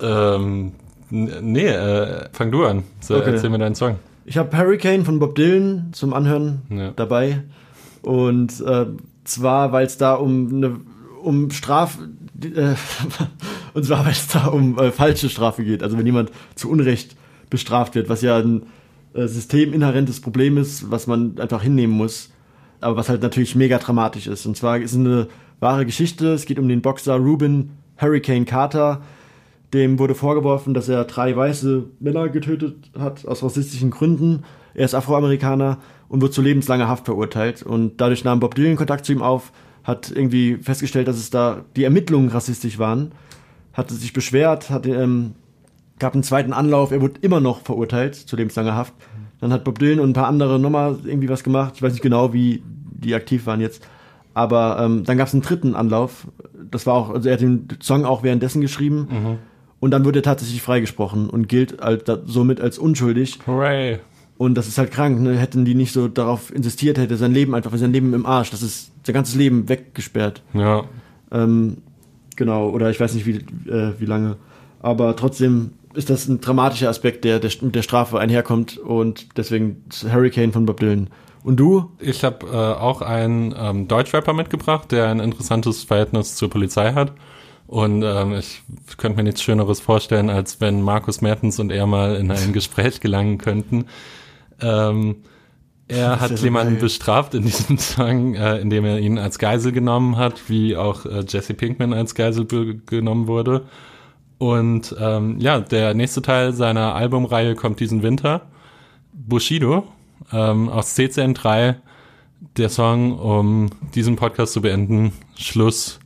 Ähm, 0.00 0.72
nee, 1.10 1.66
äh, 1.66 2.28
fang 2.32 2.50
du 2.50 2.64
an. 2.64 2.84
So, 3.00 3.16
Okay. 3.16 3.30
Erzähl 3.32 3.50
mir 3.50 3.58
deinen 3.58 3.74
Song. 3.74 3.96
Ich 4.24 4.36
habe 4.36 4.56
Hurricane 4.56 5.04
von 5.04 5.18
Bob 5.18 5.34
Dylan 5.34 5.88
zum 5.92 6.12
Anhören 6.14 6.62
Ja. 6.70 6.90
dabei. 6.92 7.42
Und 8.02 8.60
äh, 8.60 8.86
zwar, 9.24 9.72
weil 9.72 9.86
es 9.86 9.98
da 9.98 10.14
um 10.14 10.48
eine 10.54 10.76
um 11.22 11.50
Straf 11.50 11.98
und 13.74 13.84
zwar, 13.84 14.04
weil 14.04 14.12
es 14.12 14.28
da 14.28 14.46
um 14.46 14.78
äh, 14.78 14.92
falsche 14.92 15.28
Strafe 15.28 15.64
geht. 15.64 15.82
Also 15.82 15.98
wenn 15.98 16.06
jemand 16.06 16.30
zu 16.54 16.70
Unrecht 16.70 17.16
bestraft 17.50 17.94
wird, 17.94 18.08
was 18.08 18.22
ja 18.22 18.38
ein 18.38 18.62
äh, 19.14 19.26
systeminhärentes 19.26 20.20
Problem 20.20 20.56
ist, 20.56 20.90
was 20.90 21.06
man 21.06 21.38
einfach 21.38 21.62
hinnehmen 21.62 21.96
muss, 21.96 22.30
aber 22.80 22.96
was 22.96 23.08
halt 23.08 23.22
natürlich 23.22 23.56
mega 23.56 23.78
dramatisch 23.78 24.26
ist. 24.26 24.46
Und 24.46 24.56
zwar 24.56 24.78
ist 24.78 24.92
es 24.92 24.98
eine 24.98 25.28
wahre 25.60 25.84
Geschichte. 25.84 26.32
Es 26.32 26.46
geht 26.46 26.58
um 26.58 26.68
den 26.68 26.82
Boxer 26.82 27.16
Ruben 27.16 27.70
Hurricane 27.96 28.44
Carter. 28.44 29.02
Dem 29.74 29.98
wurde 29.98 30.14
vorgeworfen, 30.14 30.74
dass 30.74 30.88
er 30.88 31.04
drei 31.04 31.36
weiße 31.36 31.84
Männer 32.00 32.28
getötet 32.28 32.90
hat, 32.98 33.26
aus 33.26 33.42
rassistischen 33.42 33.90
Gründen. 33.90 34.44
Er 34.74 34.84
ist 34.84 34.94
Afroamerikaner 34.94 35.78
und 36.08 36.22
wird 36.22 36.32
zu 36.32 36.40
lebenslanger 36.40 36.88
Haft 36.88 37.06
verurteilt. 37.06 37.62
Und 37.62 38.00
dadurch 38.00 38.24
nahm 38.24 38.40
Bob 38.40 38.54
Dylan 38.54 38.76
Kontakt 38.76 39.04
zu 39.04 39.12
ihm 39.12 39.22
auf, 39.22 39.52
hat 39.84 40.10
irgendwie 40.10 40.56
festgestellt, 40.56 41.08
dass 41.08 41.16
es 41.16 41.30
da 41.30 41.64
die 41.76 41.84
Ermittlungen 41.84 42.28
rassistisch 42.28 42.78
waren, 42.78 43.12
hatte 43.72 43.94
sich 43.94 44.12
beschwert, 44.12 44.70
hat, 44.70 44.86
ähm, 44.86 45.34
gab 45.98 46.14
einen 46.14 46.22
zweiten 46.22 46.52
Anlauf, 46.52 46.90
er 46.90 47.00
wurde 47.00 47.20
immer 47.22 47.40
noch 47.40 47.62
verurteilt 47.62 48.14
zu 48.14 48.36
lebenslanger 48.36 48.74
Haft. 48.74 48.94
Dann 49.40 49.52
hat 49.52 49.64
Bob 49.64 49.78
Dylan 49.78 50.00
und 50.00 50.10
ein 50.10 50.14
paar 50.14 50.26
andere 50.26 50.58
nochmal 50.58 50.98
irgendwie 51.04 51.28
was 51.28 51.44
gemacht. 51.44 51.74
Ich 51.76 51.82
weiß 51.82 51.92
nicht 51.92 52.02
genau, 52.02 52.32
wie 52.32 52.62
die 52.66 53.14
aktiv 53.14 53.46
waren 53.46 53.60
jetzt. 53.60 53.86
Aber 54.34 54.78
ähm, 54.80 55.04
dann 55.04 55.16
gab 55.16 55.28
es 55.28 55.34
einen 55.34 55.42
dritten 55.42 55.74
Anlauf. 55.74 56.26
Das 56.70 56.86
war 56.86 56.94
auch, 56.94 57.10
also 57.10 57.28
er 57.28 57.34
hat 57.34 57.40
den 57.40 57.68
Song 57.80 58.04
auch 58.04 58.22
währenddessen 58.22 58.60
geschrieben. 58.60 59.38
Und 59.80 59.92
dann 59.92 60.04
wurde 60.04 60.20
er 60.20 60.22
tatsächlich 60.22 60.60
freigesprochen 60.60 61.30
und 61.30 61.48
gilt 61.48 61.76
da, 61.80 62.18
somit 62.24 62.60
als 62.60 62.78
unschuldig. 62.78 63.38
Hooray. 63.46 64.00
Und 64.38 64.54
das 64.54 64.68
ist 64.68 64.78
halt 64.78 64.92
krank, 64.92 65.20
ne? 65.20 65.36
Hätten 65.36 65.64
die 65.64 65.74
nicht 65.74 65.92
so 65.92 66.06
darauf 66.06 66.54
insistiert, 66.54 66.96
hätte 66.96 67.16
sein 67.16 67.32
Leben 67.32 67.54
einfach, 67.54 67.76
sein 67.76 67.92
Leben 67.92 68.14
im 68.14 68.24
Arsch, 68.24 68.50
das 68.50 68.62
ist 68.62 68.92
sein 69.04 69.14
ganzes 69.14 69.34
Leben 69.34 69.68
weggesperrt. 69.68 70.42
Ja. 70.54 70.84
Ähm, 71.32 71.78
genau, 72.36 72.70
oder 72.70 72.88
ich 72.88 73.00
weiß 73.00 73.14
nicht, 73.14 73.26
wie, 73.26 73.36
äh, 73.68 73.94
wie 73.98 74.06
lange. 74.06 74.36
Aber 74.80 75.16
trotzdem 75.16 75.72
ist 75.94 76.08
das 76.08 76.28
ein 76.28 76.40
dramatischer 76.40 76.88
Aspekt, 76.88 77.24
der, 77.24 77.40
der 77.40 77.50
mit 77.62 77.74
der 77.74 77.82
Strafe 77.82 78.20
einherkommt 78.20 78.78
und 78.78 79.36
deswegen 79.36 79.82
das 79.88 80.04
Hurricane 80.04 80.52
von 80.52 80.66
Bob 80.66 80.78
Dylan. 80.78 81.10
Und 81.42 81.56
du? 81.58 81.90
Ich 81.98 82.22
habe 82.22 82.46
äh, 82.46 82.80
auch 82.80 83.02
einen 83.02 83.54
ähm, 83.58 83.88
Deutschrapper 83.88 84.34
mitgebracht, 84.34 84.92
der 84.92 85.08
ein 85.08 85.18
interessantes 85.18 85.82
Verhältnis 85.82 86.36
zur 86.36 86.48
Polizei 86.48 86.92
hat. 86.92 87.12
Und 87.66 88.02
ähm, 88.02 88.34
ich 88.34 88.62
könnte 88.96 89.16
mir 89.16 89.24
nichts 89.24 89.42
Schöneres 89.42 89.80
vorstellen, 89.80 90.30
als 90.30 90.60
wenn 90.60 90.80
Markus 90.80 91.20
Mertens 91.20 91.58
und 91.58 91.70
er 91.70 91.86
mal 91.86 92.16
in 92.16 92.30
ein 92.30 92.52
Gespräch 92.54 93.00
gelangen 93.00 93.38
könnten. 93.38 93.86
Ähm, 94.60 95.16
er 95.88 96.20
hat 96.20 96.38
jemanden 96.40 96.74
geil. 96.74 96.82
bestraft 96.82 97.34
in 97.34 97.42
diesem 97.42 97.78
Song, 97.78 98.34
äh, 98.34 98.58
indem 98.58 98.84
er 98.84 98.98
ihn 98.98 99.18
als 99.18 99.38
Geisel 99.38 99.72
genommen 99.72 100.16
hat, 100.16 100.48
wie 100.48 100.76
auch 100.76 101.06
äh, 101.06 101.24
Jesse 101.26 101.54
Pinkman 101.54 101.94
als 101.94 102.14
Geisel 102.14 102.46
genommen 102.46 103.26
wurde. 103.26 103.64
Und 104.36 104.94
ähm, 105.00 105.40
ja, 105.40 105.60
der 105.60 105.94
nächste 105.94 106.22
Teil 106.22 106.52
seiner 106.52 106.94
Albumreihe 106.94 107.54
kommt 107.54 107.80
diesen 107.80 108.02
Winter. 108.02 108.42
Bushido 109.12 109.88
ähm, 110.32 110.68
aus 110.68 110.96
CCN3, 110.96 111.76
der 112.56 112.68
Song, 112.68 113.18
um 113.18 113.70
diesen 113.94 114.16
Podcast 114.16 114.52
zu 114.52 114.60
beenden. 114.60 115.12
Schluss 115.36 115.98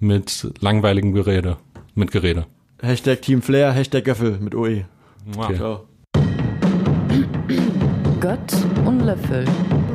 mit 0.00 0.50
langweiligem 0.60 1.12
Gerede. 1.12 1.56
Mit 1.94 2.10
Gerede. 2.10 2.46
Hashtag 2.80 3.22
Team 3.22 3.42
Flair, 3.42 3.72
Hashtag 3.72 4.04
Göffel 4.04 4.38
mit 4.40 4.54
OE. 4.54 4.84
Okay. 5.36 5.56
Ciao. 5.56 5.86
Gott 8.24 8.86
und 8.86 9.00
Löffel. 9.00 9.44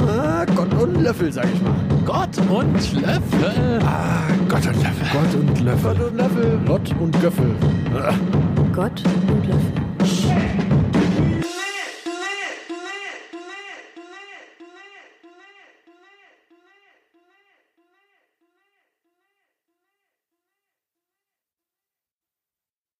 Ah, 0.07 0.45
Gott 0.55 0.71
und 0.79 1.01
Löffel, 1.01 1.33
sag 1.33 1.45
ich 1.51 1.61
mal. 1.63 1.73
Gott 2.05 2.37
und 2.47 3.01
Löffel. 3.01 3.79
Ah, 3.83 4.21
Gott 4.47 4.67
und 4.67 4.83
Löffel. 4.83 5.07
Gott 5.11 5.33
und 5.33 5.59
Löffel. 5.61 5.95
Gott 5.95 5.99
und 5.99 6.15
Löffel. 6.15 6.59
Gott 6.67 6.95
und 6.99 7.21
Göffel. 7.21 7.55
Gott 8.71 9.03
und 9.29 9.47
Löffel. 9.47 9.78